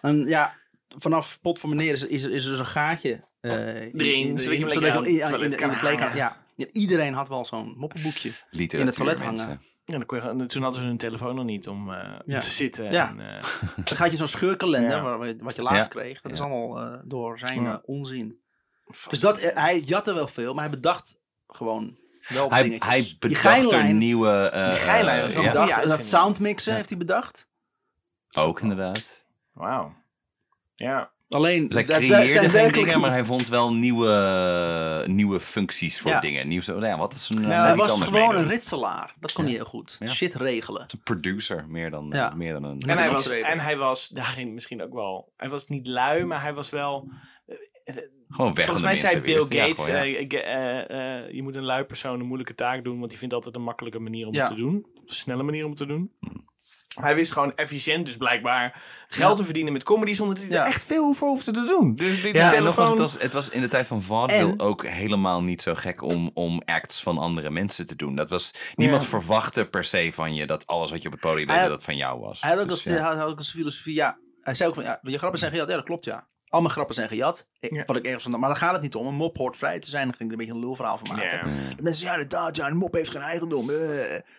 En 0.00 0.26
ja, 0.26 0.54
vanaf 0.88 1.38
pot 1.40 1.58
voor 1.58 1.68
meneer 1.70 1.92
is, 1.92 2.06
is, 2.06 2.24
is 2.24 2.44
er 2.44 2.50
dus 2.50 2.58
een 2.58 2.66
gaatje. 2.66 3.28
eh, 3.40 3.82
in- 3.82 4.00
Erin, 4.00 4.26
in 4.26 4.34
de- 4.34 4.42
zodat 4.42 4.58
je 4.58 4.64
hem 5.66 5.82
lekker. 5.82 6.16
Ja. 6.16 6.44
Iedereen 6.72 7.14
had 7.14 7.28
wel 7.28 7.44
zo'n 7.44 7.74
moppenboekje. 7.78 8.32
Literatuur, 8.50 8.80
In 8.80 8.86
het 8.86 8.96
toilet 8.96 9.20
hangen. 9.20 9.60
Ja, 9.84 9.96
dan 9.96 10.06
kon 10.06 10.38
je, 10.38 10.46
toen 10.46 10.62
hadden 10.62 10.80
ze 10.80 10.86
hun 10.86 10.96
telefoon 10.96 11.34
nog 11.34 11.44
niet 11.44 11.68
om, 11.68 11.92
eh, 11.92 12.18
Ja. 12.24 12.40
te 12.40 12.50
zitten. 12.50 12.92
Ja. 12.92 13.08
En, 13.08 13.20
eh, 13.20 13.42
Dan 13.84 13.96
gaat 13.96 14.10
je 14.10 14.16
zo'n 14.16 14.28
scheurkalender, 14.28 14.96
Ja. 14.96 15.16
wat 15.38 15.56
je 15.56 15.62
later 15.62 15.78
Ja. 15.78 15.86
kreeg. 15.86 16.20
Dat 16.20 16.32
is 16.32 16.40
allemaal 16.40 17.00
door 17.06 17.38
zijn 17.38 17.62
Ja. 17.62 17.78
onzin. 17.84 18.39
Dus 19.08 19.20
dat, 19.20 19.38
eh, 19.38 19.56
hij 19.62 19.78
jatte 19.80 20.12
wel 20.12 20.26
veel, 20.26 20.54
maar 20.54 20.62
hij 20.64 20.72
bedacht 20.72 21.18
gewoon 21.46 21.96
wel 22.28 22.50
Hij, 22.50 22.62
dingetjes. 22.62 22.88
hij 22.88 23.00
Die 23.00 23.16
bedacht 23.18 23.44
er 23.44 23.50
geinlijn, 23.50 23.98
nieuwe... 23.98 24.48
eh, 24.48 24.68
Die 24.68 24.76
geinlijn, 24.76 25.18
eh, 25.28 25.34
dat 25.34 25.44
Ja. 25.44 25.50
bedacht- 25.64 25.88
dat 25.88 26.02
soundmixen 26.04 26.74
heeft 26.74 26.88
hij 26.88 26.98
bedacht. 26.98 27.48
Ook 28.38 28.60
inderdaad. 28.60 29.24
Wauw. 29.52 29.94
Ja. 30.74 31.10
Alleen, 31.28 31.66
Dus 31.68 31.74
hij 31.74 31.84
creëerde 31.84 32.28
zijn 32.28 32.50
geen 32.50 32.72
dingen, 32.72 33.00
maar 33.00 33.10
hij 33.10 33.24
vond 33.24 33.48
wel 33.48 33.74
nieuwe, 33.74 35.04
nieuwe 35.06 35.40
functies 35.40 36.00
voor 36.00 36.10
Ja. 36.10 36.20
dingen. 36.20 36.48
Nieuw, 36.48 36.60
zo, 36.60 36.72
nou 36.72 36.86
ja, 36.86 36.98
wat 36.98 37.12
is 37.12 37.28
een, 37.28 37.42
Ja, 37.42 37.64
hij 37.64 37.74
was 37.74 38.00
gewoon 38.00 38.12
meedoen. 38.12 38.34
een 38.42 38.48
ritselaar. 38.48 39.14
Dat 39.20 39.32
kon 39.32 39.44
hij 39.44 39.52
heel 39.54 39.64
goed. 39.64 39.96
Ja. 39.98 40.06
Shit 40.06 40.34
regelen. 40.34 40.82
Een 40.82 41.00
producer, 41.02 41.64
meer 41.68 41.90
dan, 41.90 42.06
Ja. 42.10 42.30
meer 42.34 42.52
dan 42.52 42.64
een... 42.64 42.80
En 42.80 42.98
hij, 42.98 43.10
was, 43.10 43.30
en 43.30 43.58
hij 43.58 43.76
was 43.76 44.08
daarin 44.08 44.54
misschien 44.54 44.82
ook 44.82 44.92
wel... 44.92 45.32
Hij 45.36 45.48
was 45.48 45.66
niet 45.68 45.86
lui, 45.86 46.24
maar 46.24 46.42
hij 46.42 46.54
was 46.54 46.70
wel... 46.70 47.08
Gewoon 48.30 48.54
weg 48.54 48.64
Volgens 48.64 48.84
mij 48.86 48.96
zei 48.96 49.20
Bill. 49.20 49.46
Ja, 49.48 49.66
Gates, 49.66 49.84
gewoon, 49.84 50.08
ja. 50.08 50.16
eh, 50.16 50.88
eh, 50.88 51.18
eh, 51.26 51.32
je 51.32 51.42
moet 51.42 51.54
een 51.54 51.64
lui 51.64 51.84
persoon 51.84 52.20
een 52.20 52.26
moeilijke 52.26 52.54
taak 52.54 52.82
doen, 52.84 52.98
want 52.98 53.10
die 53.10 53.18
vindt 53.18 53.34
altijd 53.34 53.56
een 53.56 53.62
makkelijke 53.62 53.98
manier 53.98 54.26
om 54.26 54.34
Ja. 54.34 54.40
het 54.44 54.50
te 54.50 54.56
doen. 54.60 54.74
Een 54.74 55.02
snelle 55.04 55.42
manier 55.42 55.62
om 55.64 55.70
het 55.70 55.78
te 55.78 55.86
doen. 55.86 56.12
Hij 57.00 57.14
wist 57.14 57.32
gewoon 57.32 57.54
efficiënt, 57.54 58.06
dus 58.06 58.16
blijkbaar 58.16 58.82
geld 59.08 59.36
te 59.36 59.44
verdienen 59.44 59.72
met 59.72 59.82
comedy 59.82 60.12
zonder 60.12 60.34
dat 60.34 60.44
hij 60.44 60.52
Ja. 60.54 60.60
er 60.62 60.68
echt 60.68 60.84
veel 60.84 61.12
voor 61.12 61.28
hoefde 61.28 61.52
te 61.52 61.64
doen. 61.64 61.94
Dus 61.94 62.22
die, 62.22 62.32
die 62.32 62.34
Ja, 62.42 62.54
en 62.54 62.62
nogmaals, 62.62 62.74
telefoon... 62.74 62.90
het 62.90 62.98
was, 62.98 63.22
het 63.22 63.32
was 63.32 63.48
in 63.48 63.60
de 63.60 63.68
tijd 63.68 63.86
van 63.86 64.02
vaudeville 64.02 64.52
En- 64.52 64.60
ook 64.60 64.86
helemaal 64.86 65.42
niet 65.42 65.62
zo 65.62 65.74
gek 65.74 66.02
om, 66.02 66.30
om 66.34 66.60
acts 66.64 67.02
van 67.02 67.18
andere 67.18 67.50
mensen 67.50 67.86
te 67.86 67.96
doen. 67.96 68.14
Dat 68.14 68.30
was, 68.30 68.52
niemand 68.74 69.02
Ja. 69.02 69.08
verwachtte 69.08 69.64
per 69.68 69.84
se 69.84 70.10
van 70.12 70.34
je 70.34 70.46
dat 70.46 70.66
alles 70.66 70.90
wat 70.90 71.02
je 71.02 71.08
op 71.08 71.14
het 71.14 71.22
podium 71.22 71.46
deed, 71.46 71.68
dat 71.68 71.84
van 71.84 71.96
jou 71.96 72.20
was. 72.20 72.40
Hij 72.40 72.50
had 72.50 72.60
ook, 72.60 72.68
Dus, 72.68 72.78
als, 72.78 72.96
ja. 72.96 73.06
hij 73.08 73.16
had 73.18 73.28
ook 73.28 73.36
als 73.38 73.50
filosofie, 73.50 73.94
ja. 73.94 74.18
Hij 74.40 74.54
zei 74.54 74.68
ook 74.68 74.74
van, 74.74 74.84
ja, 74.84 74.98
je 75.02 75.18
grappen 75.18 75.38
zijn 75.38 75.50
gejat. 75.50 75.68
Ja, 75.68 75.74
dat 75.74 75.84
klopt, 75.84 76.04
ja. 76.04 76.28
Al 76.50 76.60
mijn 76.60 76.72
grappen 76.72 76.94
zijn 76.94 77.08
gejat. 77.08 77.46
Ik, 77.60 77.72
Ja. 77.72 77.82
Wat 77.84 77.96
ik 77.96 78.04
ergens 78.04 78.22
van, 78.24 78.40
maar 78.40 78.48
daar 78.48 78.58
gaat 78.58 78.72
het 78.72 78.82
niet 78.82 78.94
om. 78.94 79.06
Een 79.06 79.14
mop 79.14 79.36
hoort 79.36 79.56
vrij 79.56 79.80
te 79.80 79.88
zijn. 79.88 80.04
Dan 80.06 80.14
ging 80.16 80.30
ik 80.30 80.34
er 80.36 80.40
een 80.40 80.46
beetje 80.46 80.60
een 80.60 80.66
lulverhaal 80.66 80.98
van 80.98 81.08
maken. 81.08 81.24
Ja. 81.24 81.42
De 81.42 81.82
mensen 81.82 82.00
zeggen, 82.00 82.06
ja, 82.06 82.12
inderdaad, 82.14 82.56
ja, 82.56 82.66
een 82.66 82.76
mop 82.76 82.94
heeft 82.94 83.10
geen 83.10 83.22
eigendom. 83.22 83.70
Eh. 83.70 83.76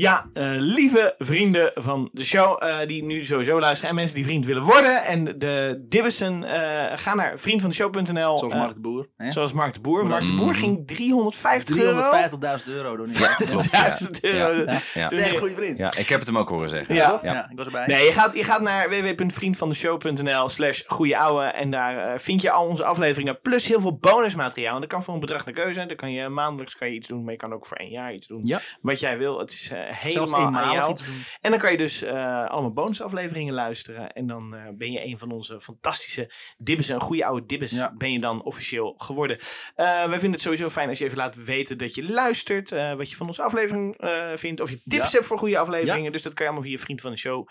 Ja, 0.00 0.26
eh, 0.32 0.44
lieve 0.56 1.14
vrienden 1.18 1.70
van 1.74 2.08
de 2.12 2.24
show, 2.24 2.62
eh, 2.62 2.86
die 2.86 3.04
nu 3.04 3.24
sowieso 3.24 3.58
luisteren 3.60 3.90
en 3.90 3.96
mensen 3.96 4.16
die 4.16 4.24
vriend 4.24 4.46
willen 4.46 4.62
worden. 4.62 5.04
En 5.04 5.38
de 5.38 5.84
Dibbissen, 5.88 6.44
eh 6.44 6.98
ga 6.98 7.14
naar 7.14 7.38
vriendvandeshow.nl. 7.38 8.38
Zoals 8.38 8.54
Mark 8.54 8.74
de 8.74 8.80
Boer. 8.80 9.08
hè? 9.16 9.32
zoals 9.32 9.52
Mark 9.52 9.74
de 9.74 9.80
Boer. 9.80 10.06
Mark 10.06 10.26
de 10.26 10.34
Boer 10.34 10.54
ging 10.54 10.86
350 10.86 11.76
euro. 11.76 12.00
350.000 12.00 12.68
euro. 12.68 13.06
Ja. 13.06 13.36
350.000 13.36 14.20
euro. 14.20 14.54
Ja. 14.54 14.80
Ja. 14.94 15.02
Dat 15.02 15.12
is 15.12 15.18
echt 15.18 15.32
een 15.32 15.38
goede 15.38 15.54
vriend. 15.54 15.78
Ja, 15.78 15.96
ik 15.96 16.08
heb 16.08 16.18
het 16.18 16.28
hem 16.28 16.38
ook 16.38 16.48
horen 16.48 16.70
zeggen. 16.70 16.94
Ja. 16.94 17.10
Toch? 17.10 17.22
Ja. 17.22 17.32
Ja. 17.32 17.50
ik 17.50 17.56
was 17.56 17.66
erbij. 17.66 17.86
Nee, 17.86 18.04
je 18.04 18.12
gaat, 18.12 18.34
je 18.34 18.44
gaat 18.44 18.60
naar 18.60 18.88
www.vriendvandeshow.nl 18.88 20.48
slash 20.48 20.82
goeie 20.86 21.18
ouwe. 21.18 21.44
En 21.44 21.70
daar 21.70 22.20
vind 22.20 22.42
je 22.42 22.50
al 22.50 22.66
onze 22.66 22.84
afleveringen. 22.84 23.40
Plus 23.40 23.66
heel 23.66 23.80
veel 23.80 23.98
bonusmateriaal. 23.98 24.74
En 24.74 24.80
dat 24.80 24.90
kan 24.90 25.02
voor 25.02 25.14
een 25.14 25.20
bedrag 25.20 25.44
naar 25.44 25.54
keuze. 25.54 25.86
Dan 25.86 25.96
kan 25.96 26.12
je 26.12 26.28
maandelijks 26.28 26.76
kan 26.76 26.88
je 26.88 26.94
iets 26.94 27.08
doen. 27.08 27.22
Maar 27.24 27.32
je 27.32 27.38
kan 27.38 27.52
ook 27.52 27.66
voor 27.66 27.76
één 27.76 27.90
jaar 27.90 28.14
iets 28.14 28.26
doen. 28.26 28.40
Ja. 28.44 28.58
Wat 28.80 29.00
jij 29.00 29.18
wil. 29.18 29.38
Het 29.38 29.50
is 29.52 29.70
eh, 29.70 29.89
helemaal 29.94 30.56
aan 30.56 30.72
jou. 30.72 30.96
En 31.40 31.50
dan 31.50 31.60
kan 31.60 31.70
je 31.70 31.76
dus 31.76 32.02
eh, 32.02 32.46
allemaal 32.46 32.72
bonusafleveringen 32.72 33.54
luisteren. 33.54 34.12
En 34.12 34.26
dan 34.26 34.54
eh, 34.54 34.62
ben 34.78 34.92
je 34.92 35.04
een 35.04 35.18
van 35.18 35.30
onze 35.30 35.60
fantastische 35.60 36.32
dibbes. 36.58 36.88
Een 36.88 37.00
goede 37.00 37.24
oude 37.26 37.46
dibbes 37.46 37.70
Ja. 37.70 37.92
ben 37.96 38.12
je 38.12 38.20
dan 38.20 38.42
officieel 38.42 38.94
geworden. 38.96 39.38
Eh, 39.74 39.84
wij 39.84 40.08
vinden 40.08 40.30
het 40.30 40.40
sowieso 40.40 40.68
fijn 40.68 40.88
als 40.88 40.98
je 40.98 41.04
even 41.04 41.16
laat 41.16 41.44
weten 41.44 41.78
dat 41.78 41.94
je 41.94 42.12
luistert. 42.12 42.70
wat 42.70 43.10
je 43.10 43.16
van 43.16 43.26
onze 43.26 43.42
aflevering 43.42 43.94
vindt. 44.34 44.60
Of 44.60 44.70
je 44.70 44.80
tips 44.84 45.10
Ja. 45.10 45.16
hebt 45.16 45.26
voor 45.26 45.38
goede 45.38 45.58
afleveringen. 45.58 46.12
Dus 46.12 46.22
dat 46.22 46.34
kan 46.34 46.44
je 46.46 46.50
allemaal 46.52 46.70
via 46.70 46.78
Vriend 46.78 47.00
van 47.00 47.10
de 47.10 47.16
Show 47.18 47.48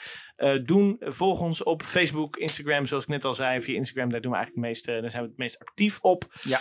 doen. 0.66 0.98
Volg 1.00 1.40
ons 1.40 1.64
op 1.64 1.84
Facebook, 1.84 2.38
Instagram. 2.38 2.86
Zoals 2.86 3.04
ik 3.04 3.10
net 3.10 3.26
al 3.26 3.34
zei. 3.34 3.62
Via 3.62 3.76
Instagram, 3.76 4.10
daar, 4.10 4.22
doen 4.22 4.32
we 4.32 4.38
eigenlijk 4.38 4.68
het 4.68 4.76
meeste, 4.86 5.02
daar 5.02 5.10
zijn 5.10 5.24
we 5.24 5.30
het 5.30 5.38
meest 5.38 5.60
actief 5.60 6.00
op. 6.02 6.26
Ja. 6.42 6.60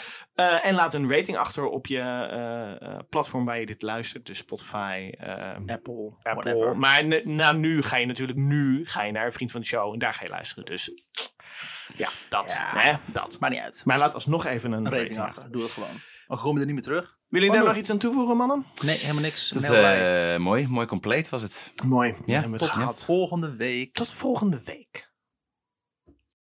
En 0.62 0.74
laat 0.74 0.94
een 0.94 1.10
rating 1.10 1.36
achter 1.36 1.64
op 1.66 1.86
je 1.86 3.06
platform 3.08 3.44
waar 3.44 3.60
je 3.60 3.66
dit 3.66 3.82
luistert. 3.82 4.26
Dus 4.26 4.38
Spotify, 4.38 5.10
eh, 5.18 5.56
Apple, 5.70 6.12
Apple. 6.22 6.34
whatever. 6.34 6.76
Maar 6.76 7.26
na 7.26 7.52
nu 7.52 7.82
ga 7.82 7.96
je 7.96 8.06
natuurlijk 8.06 8.38
nu 8.38 8.86
ga 8.86 9.02
je 9.02 9.12
naar 9.12 9.32
Vriend 9.32 9.50
van 9.50 9.60
de 9.60 9.66
Show. 9.66 9.92
En 9.92 9.98
daar 9.98 10.14
ga 10.14 10.24
je 10.24 10.30
luisteren. 10.30 10.64
Dus 10.64 10.90
ja, 11.96 12.08
dat. 12.28 12.52
Ja. 12.58 12.80
Hè, 12.80 12.96
dat. 13.12 13.36
Maakt 13.40 13.52
niet 13.54 13.62
uit. 13.62 13.82
Maar 13.84 13.98
laat 13.98 14.14
alsnog 14.14 14.46
even 14.46 14.72
een 14.72 14.78
Een 14.78 14.84
rating, 14.84 15.02
rating 15.02 15.18
achter. 15.26 15.36
achter. 15.42 15.52
Doe 15.52 15.62
het 15.62 15.70
gewoon. 15.70 16.00
Ook 16.30 16.38
komen 16.38 16.54
we 16.54 16.60
er 16.60 16.66
niet 16.66 16.74
meer 16.74 16.84
terug. 16.84 17.04
Willen 17.28 17.46
jullie 17.46 17.48
Oh, 17.50 17.56
daar 17.56 17.66
nog. 17.66 17.76
iets 17.76 17.90
aan 17.90 17.98
toevoegen, 17.98 18.36
mannen? 18.36 18.64
Nee, 18.82 18.98
helemaal 18.98 19.22
niks. 19.22 19.70
Eh, 19.70 20.36
mooi, 20.36 20.66
mooi 20.68 20.86
compleet 20.86 21.28
was 21.28 21.42
het. 21.42 21.72
Mooi. 21.84 22.14
Ja, 22.26 22.50
we 22.50 22.56
Tot 22.58 22.70
gehad. 22.70 23.04
volgende 23.04 23.56
week. 23.56 23.94
Tot 23.94 24.12
volgende 24.12 24.60
week. 24.64 25.07